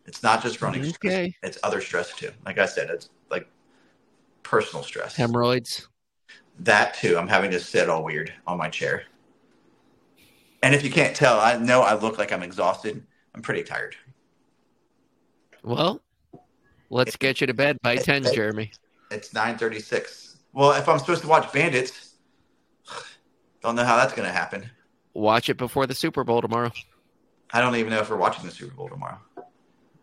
It's 0.06 0.24
not 0.24 0.42
just 0.42 0.62
running 0.62 0.86
stress. 0.86 1.34
It's 1.44 1.58
other 1.62 1.82
stress 1.82 2.16
too. 2.16 2.32
Like 2.46 2.58
I 2.58 2.66
said, 2.66 2.90
it's 2.90 3.10
like 3.30 3.50
personal 4.44 4.84
stress. 4.84 5.18
Hemorrhoids. 5.18 5.90
That 6.60 6.94
too. 6.94 7.18
I'm 7.18 7.28
having 7.28 7.52
to 7.52 7.60
sit 7.60 7.90
all 7.90 8.06
weird 8.06 8.32
on 8.48 8.58
my 8.58 8.70
chair. 8.70 9.04
And 10.64 10.74
if 10.74 10.86
you 10.86 10.92
can't 10.92 11.16
tell, 11.16 11.40
I 11.40 11.58
know 11.58 11.82
I 11.82 11.96
look 11.96 12.18
like 12.18 12.32
I'm 12.32 12.44
exhausted. 12.44 13.06
I'm 13.36 13.42
pretty 13.42 13.64
tired. 13.64 13.96
Well, 15.64 16.02
let's 16.90 17.16
get 17.16 17.42
you 17.42 17.48
to 17.48 17.54
bed 17.54 17.78
by 17.82 17.96
10, 17.96 18.24
Jeremy. 18.34 18.72
It's 19.10 19.34
9:36. 19.34 20.38
Well, 20.54 20.72
if 20.74 20.88
I'm 20.90 21.00
supposed 21.00 21.22
to 21.22 21.28
watch 21.28 21.52
Bandits, 21.54 22.16
don't 23.62 23.76
know 23.76 23.86
how 23.86 23.96
that's 23.96 24.14
going 24.14 24.28
to 24.28 24.34
happen. 24.34 24.70
Watch 25.14 25.50
it 25.50 25.58
before 25.58 25.88
the 25.88 25.96
Super 25.96 26.24
Bowl 26.24 26.42
tomorrow. 26.42 26.72
I 27.52 27.60
don't 27.60 27.76
even 27.76 27.92
know 27.92 28.00
if 28.00 28.10
we're 28.10 28.18
watching 28.18 28.46
the 28.46 28.52
Super 28.52 28.74
Bowl 28.74 28.90
tomorrow. 28.90 29.20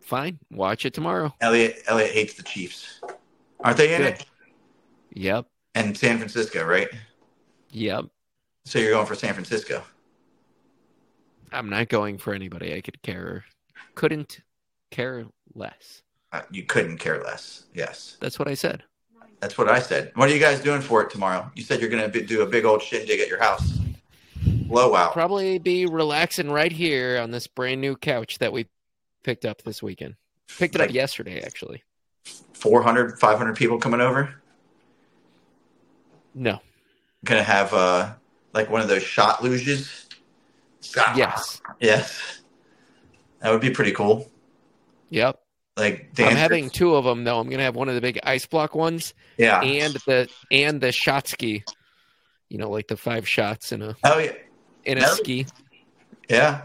Fine. 0.01 0.39
Watch 0.51 0.87
it 0.87 0.95
tomorrow. 0.95 1.35
Elliot 1.41 1.83
Elliot 1.87 2.13
hates 2.13 2.35
the 2.35 2.43
Chiefs. 2.43 3.01
Aren't 3.61 3.77
they 3.77 3.95
in 3.95 4.03
Good. 4.03 4.15
it? 4.15 4.27
Yep. 5.15 5.47
And 5.75 5.97
San 5.97 6.19
Francisco, 6.19 6.65
right? 6.65 6.89
Yep. 7.71 8.07
So 8.65 8.79
you're 8.79 8.93
going 8.93 9.07
for 9.07 9.15
San 9.15 9.33
Francisco. 9.35 9.83
I'm 11.53 11.71
not 11.71 11.89
going 11.89 12.19
for 12.19 12.35
anybody 12.35 12.75
I 12.75 12.81
could 12.81 13.03
care 13.03 13.45
couldn't 13.99 14.41
care 14.91 15.27
less. 15.55 16.03
Uh, 16.33 16.43
you 16.53 16.63
couldn't 16.63 16.99
care 16.99 17.23
less. 17.25 17.65
Yes. 17.75 18.17
That's 18.21 18.39
what 18.39 18.47
I 18.47 18.55
said. 18.55 18.85
That's 19.41 19.59
what 19.59 19.69
I 19.69 19.81
said. 19.81 20.13
What 20.15 20.29
are 20.29 20.33
you 20.33 20.39
guys 20.39 20.61
doing 20.61 20.81
for 20.81 21.03
it 21.03 21.11
tomorrow? 21.11 21.51
You 21.57 21.65
said 21.65 21.81
you're 21.81 21.91
going 21.91 22.11
to 22.11 22.23
do 22.23 22.43
a 22.43 22.47
big 22.47 22.65
old 22.65 22.81
shindig 22.81 23.19
at 23.19 23.29
your 23.29 23.41
house. 23.41 23.79
Blowout. 24.45 25.13
Probably 25.13 25.59
be 25.59 25.87
relaxing 25.87 26.51
right 26.51 26.71
here 26.71 27.19
on 27.19 27.33
this 27.33 27.49
brand 27.49 27.81
new 27.81 27.97
couch 27.97 28.39
that 28.39 28.53
we 28.53 28.67
picked 29.25 29.45
up 29.45 29.63
this 29.63 29.83
weekend. 29.83 30.15
Picked 30.59 30.77
it 30.77 30.79
Like 30.79 30.91
up 30.91 30.95
yesterday, 30.95 31.41
actually. 31.41 31.83
400, 32.53 33.19
500 33.19 33.57
people 33.57 33.79
coming 33.79 34.01
over. 34.01 34.35
No. 36.35 36.61
Going 37.25 37.39
to 37.39 37.45
have 37.45 37.75
uh, 37.75 38.13
like 38.53 38.71
one 38.71 38.81
of 38.81 38.89
those 38.89 39.03
shot 39.03 39.41
luges. 39.41 40.08
Ah, 40.97 41.15
yes. 41.17 41.61
Yes. 41.81 42.41
That 43.41 43.51
would 43.53 43.61
be 43.61 43.71
pretty 43.71 43.93
cool. 43.93 44.31
Yep. 45.11 45.39
Like 45.77 46.11
I'm 46.19 46.35
having 46.37 46.71
two 46.71 46.97
of 46.97 47.05
them 47.05 47.23
though. 47.25 47.39
I'm 47.39 47.49
gonna 47.49 47.63
have 47.63 47.77
one 47.77 47.89
of 47.89 47.95
the 47.95 48.01
big 48.01 48.19
ice 48.25 48.47
block 48.47 48.75
ones 48.75 49.15
yeah. 49.37 49.61
and 49.63 49.95
the 50.07 50.29
and 50.51 50.81
the 50.81 50.91
shot 50.91 51.29
ski. 51.29 51.63
You 52.49 52.59
know, 52.59 52.69
like 52.71 52.89
the 52.89 52.97
five 52.97 53.29
shots 53.29 53.71
in 53.73 53.83
a 53.83 53.97
Oh 54.03 54.19
yeah. 54.19 54.33
in 54.85 54.99
a 54.99 55.03
That'll- 55.03 55.17
ski. 55.17 55.47
Yeah. 56.29 56.63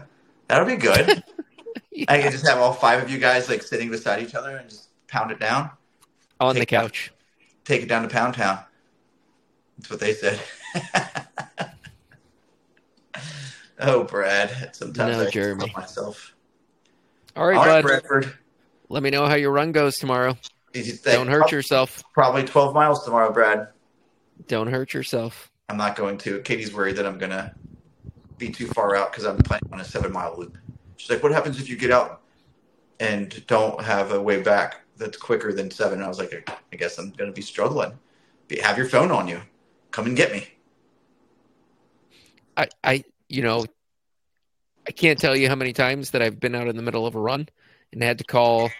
That'll 0.48 0.66
be 0.66 0.76
good. 0.76 1.22
Yeah. 1.92 2.04
I 2.08 2.20
can 2.20 2.32
just 2.32 2.46
have 2.46 2.58
all 2.58 2.72
five 2.72 3.02
of 3.02 3.10
you 3.10 3.18
guys 3.18 3.48
like 3.48 3.62
sitting 3.62 3.88
beside 3.90 4.22
each 4.22 4.34
other 4.34 4.56
and 4.56 4.68
just 4.68 4.88
pound 5.06 5.30
it 5.30 5.38
down. 5.38 5.70
on 6.40 6.54
the 6.54 6.60
Take 6.62 6.70
that. 6.70 6.82
couch. 6.82 7.12
Take 7.64 7.82
it 7.82 7.88
down 7.88 8.02
to 8.02 8.08
Pound 8.08 8.34
Town. 8.34 8.58
That's 9.78 9.90
what 9.90 10.00
they 10.00 10.12
said. 10.12 10.38
oh, 13.88 14.04
Brad. 14.04 14.74
Sometimes 14.74 15.16
No, 15.16 15.26
I 15.26 15.30
Jeremy. 15.30 15.72
myself. 15.76 16.34
All 17.36 17.46
right, 17.46 17.56
all 17.56 17.66
right, 17.66 17.82
bud. 17.82 17.88
Bradford. 17.88 18.32
Let 18.88 19.02
me 19.02 19.10
know 19.10 19.26
how 19.26 19.34
your 19.34 19.50
run 19.50 19.72
goes 19.72 19.98
tomorrow. 19.98 20.36
Don't 21.04 21.28
hurt 21.28 21.52
yourself. 21.52 22.02
Probably 22.12 22.44
12 22.44 22.74
miles 22.74 23.04
tomorrow, 23.04 23.32
Brad. 23.32 23.68
Don't 24.48 24.68
hurt 24.68 24.94
yourself. 24.94 25.50
I'm 25.68 25.76
not 25.76 25.96
going 25.96 26.18
to. 26.18 26.40
Katie's 26.40 26.72
worried 26.72 26.96
that 26.96 27.06
I'm 27.06 27.18
going 27.18 27.30
to 27.30 27.52
be 28.38 28.50
too 28.50 28.66
far 28.68 28.96
out 28.96 29.12
because 29.12 29.24
I'm 29.24 29.38
planning 29.38 29.68
on 29.72 29.80
a 29.80 29.84
seven 29.84 30.12
mile 30.12 30.34
loop. 30.36 30.58
She's 30.96 31.10
like, 31.10 31.22
What 31.22 31.32
happens 31.32 31.60
if 31.60 31.68
you 31.68 31.76
get 31.76 31.90
out 31.90 32.22
and 33.00 33.44
don't 33.46 33.82
have 33.82 34.12
a 34.12 34.20
way 34.20 34.42
back 34.42 34.80
that's 34.96 35.16
quicker 35.16 35.52
than 35.52 35.70
seven? 35.70 35.94
And 35.98 36.04
I 36.04 36.08
was 36.08 36.18
like, 36.18 36.50
I 36.72 36.76
guess 36.76 36.98
I'm 36.98 37.10
going 37.10 37.30
to 37.30 37.34
be 37.34 37.42
struggling. 37.42 37.92
Be- 38.48 38.60
Have 38.60 38.76
your 38.76 38.88
phone 38.88 39.10
on 39.10 39.28
you. 39.28 39.40
Come 39.90 40.06
and 40.06 40.16
get 40.16 40.32
me. 40.32 40.48
I, 42.56 42.68
I, 42.82 43.04
you 43.34 43.42
know, 43.42 43.64
I 44.86 44.92
can't 44.92 45.18
tell 45.18 45.34
you 45.34 45.48
how 45.48 45.56
many 45.56 45.72
times 45.72 46.10
that 46.10 46.22
I've 46.22 46.38
been 46.38 46.54
out 46.54 46.68
in 46.68 46.76
the 46.76 46.82
middle 46.82 47.06
of 47.06 47.14
a 47.14 47.20
run 47.20 47.48
and 47.92 48.02
had 48.02 48.18
to 48.18 48.24
call. 48.24 48.70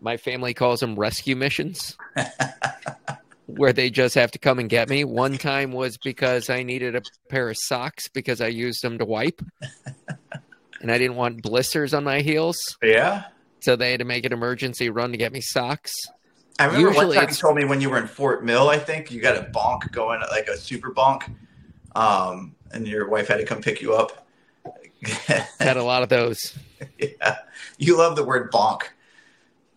My 0.00 0.16
family 0.16 0.54
calls 0.54 0.80
them 0.80 0.94
rescue 0.96 1.34
missions, 1.34 1.96
where 3.46 3.72
they 3.72 3.90
just 3.90 4.14
have 4.14 4.30
to 4.32 4.38
come 4.38 4.58
and 4.58 4.68
get 4.68 4.88
me. 4.88 5.02
One 5.04 5.38
time 5.38 5.72
was 5.72 5.96
because 5.96 6.50
I 6.50 6.62
needed 6.62 6.94
a 6.94 7.02
pair 7.28 7.48
of 7.48 7.56
socks 7.58 8.08
because 8.08 8.40
I 8.40 8.48
used 8.48 8.82
them 8.82 8.98
to 8.98 9.04
wipe, 9.04 9.40
and 10.80 10.92
I 10.92 10.98
didn't 10.98 11.16
want 11.16 11.42
blisters 11.42 11.94
on 11.94 12.04
my 12.04 12.20
heels, 12.20 12.58
Yeah. 12.82 13.24
so 13.60 13.76
they 13.76 13.92
had 13.92 14.00
to 14.00 14.04
make 14.04 14.26
an 14.26 14.32
emergency 14.32 14.90
run 14.90 15.10
to 15.12 15.16
get 15.16 15.32
me 15.32 15.40
socks. 15.40 15.94
I 16.58 16.66
remember 16.66 16.88
Usually 16.88 17.16
one 17.16 17.26
time 17.26 17.28
you 17.30 17.34
told 17.36 17.56
me 17.56 17.64
when 17.64 17.80
you 17.80 17.88
were 17.90 17.98
in 17.98 18.06
Fort 18.06 18.44
Mill, 18.44 18.68
I 18.68 18.78
think 18.78 19.10
you 19.10 19.20
got 19.22 19.36
a 19.36 19.42
bonk 19.50 19.90
going, 19.90 20.20
like 20.30 20.46
a 20.48 20.56
super 20.58 20.92
bonk, 20.92 21.34
um, 21.96 22.54
and 22.74 22.86
your 22.86 23.08
wife 23.08 23.28
had 23.28 23.36
to 23.38 23.44
come 23.44 23.60
pick 23.62 23.80
you 23.80 23.94
up. 23.94 24.26
Had 25.60 25.76
a 25.76 25.82
lot 25.82 26.02
of 26.02 26.08
those. 26.08 26.56
yeah, 26.98 27.36
you 27.76 27.98
love 27.98 28.16
the 28.16 28.24
word 28.24 28.50
bonk, 28.50 28.84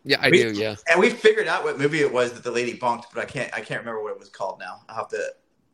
Yeah, 0.06 0.18
I 0.22 0.30
We- 0.30 0.38
do. 0.44 0.54
Yeah. 0.54 0.76
and 0.90 1.00
we 1.02 1.10
figured 1.10 1.48
out 1.48 1.64
what 1.66 1.78
movie 1.78 2.00
it 2.00 2.14
was 2.14 2.32
that 2.34 2.44
the 2.46 2.52
lady 2.52 2.78
bonked, 2.78 3.06
but 3.14 3.22
I 3.22 3.26
can't, 3.26 3.54
I 3.54 3.60
can't 3.60 3.82
remember 3.82 4.02
what 4.02 4.14
it 4.14 4.20
was 4.20 4.30
called 4.30 4.60
now. 4.60 4.82
I'll 4.88 4.96
have 4.96 5.10
to 5.10 5.22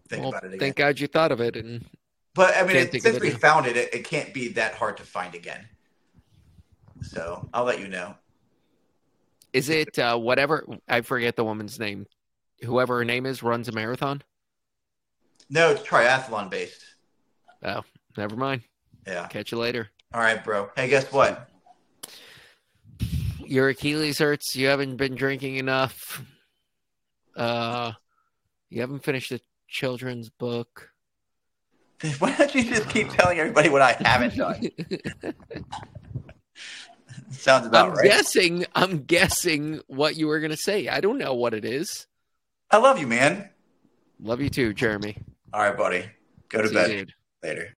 think 0.09 0.21
Well, 0.21 0.29
about 0.29 0.43
it 0.45 0.47
again. 0.47 0.59
thank 0.59 0.75
God 0.75 0.99
you 0.99 1.05
thought 1.07 1.31
of 1.31 1.39
it. 1.39 1.55
And 1.55 1.85
but 2.33 2.57
I 2.57 2.63
mean, 2.63 2.77
it, 2.77 2.99
since 3.01 3.19
we 3.19 3.29
now. 3.29 3.37
found 3.37 3.67
it, 3.67 3.77
it, 3.77 3.93
it 3.93 4.05
can't 4.05 4.33
be 4.33 4.47
that 4.53 4.73
hard 4.73 4.97
to 4.97 5.03
find 5.03 5.35
again. 5.35 5.67
So 7.03 7.47
I'll 7.53 7.65
let 7.65 7.79
you 7.79 7.87
know. 7.89 8.15
is 9.51 9.69
it 9.69 9.99
uh, 9.99 10.17
whatever? 10.17 10.65
I 10.89 11.01
forget 11.01 11.35
the 11.35 11.43
woman's 11.43 11.79
name. 11.79 12.07
Whoever 12.63 12.97
her 12.97 13.05
name 13.05 13.27
is 13.27 13.43
runs 13.43 13.67
a 13.67 13.71
marathon. 13.71 14.23
No, 15.49 15.69
it's 15.71 15.83
triathlon 15.83 16.49
based. 16.49 16.83
Oh, 17.63 17.81
never 18.17 18.35
mind. 18.35 18.61
Yeah. 19.07 19.27
Catch 19.27 19.51
you 19.51 19.57
later. 19.57 19.89
All 20.13 20.21
right, 20.21 20.43
bro. 20.43 20.69
Hey, 20.75 20.89
guess 20.89 21.11
what? 21.11 21.49
Your 23.45 23.69
Achilles 23.69 24.19
hurts. 24.19 24.55
You 24.55 24.67
haven't 24.67 24.97
been 24.97 25.15
drinking 25.15 25.55
enough. 25.57 26.23
Uh, 27.35 27.93
you 28.69 28.81
haven't 28.81 29.03
finished 29.03 29.29
the 29.29 29.41
children's 29.67 30.29
book. 30.29 30.89
Why 32.19 32.35
don't 32.35 32.53
you 32.53 32.63
just 32.63 32.89
keep 32.89 33.09
telling 33.09 33.39
everybody 33.39 33.69
what 33.69 33.81
I 33.81 33.93
haven't 33.93 34.35
done? 34.35 34.69
Sounds 37.31 37.65
about 37.65 37.89
I'm 37.89 37.95
right. 37.95 38.05
guessing. 38.05 38.65
I'm 38.75 39.03
guessing 39.03 39.81
what 39.87 40.15
you 40.15 40.27
were 40.27 40.39
gonna 40.39 40.57
say. 40.57 40.87
I 40.87 40.99
don't 41.01 41.17
know 41.17 41.33
what 41.33 41.53
it 41.53 41.65
is. 41.65 42.07
I 42.69 42.77
love 42.77 42.99
you, 42.99 43.07
man. 43.07 43.49
Love 44.19 44.41
you 44.41 44.49
too, 44.49 44.73
Jeremy. 44.73 45.17
All 45.53 45.61
right, 45.61 45.77
buddy. 45.77 46.05
Go 46.49 46.61
to 46.61 46.67
See 46.67 46.73
bed 46.73 46.87
dude. 46.87 47.13
Later. 47.43 47.73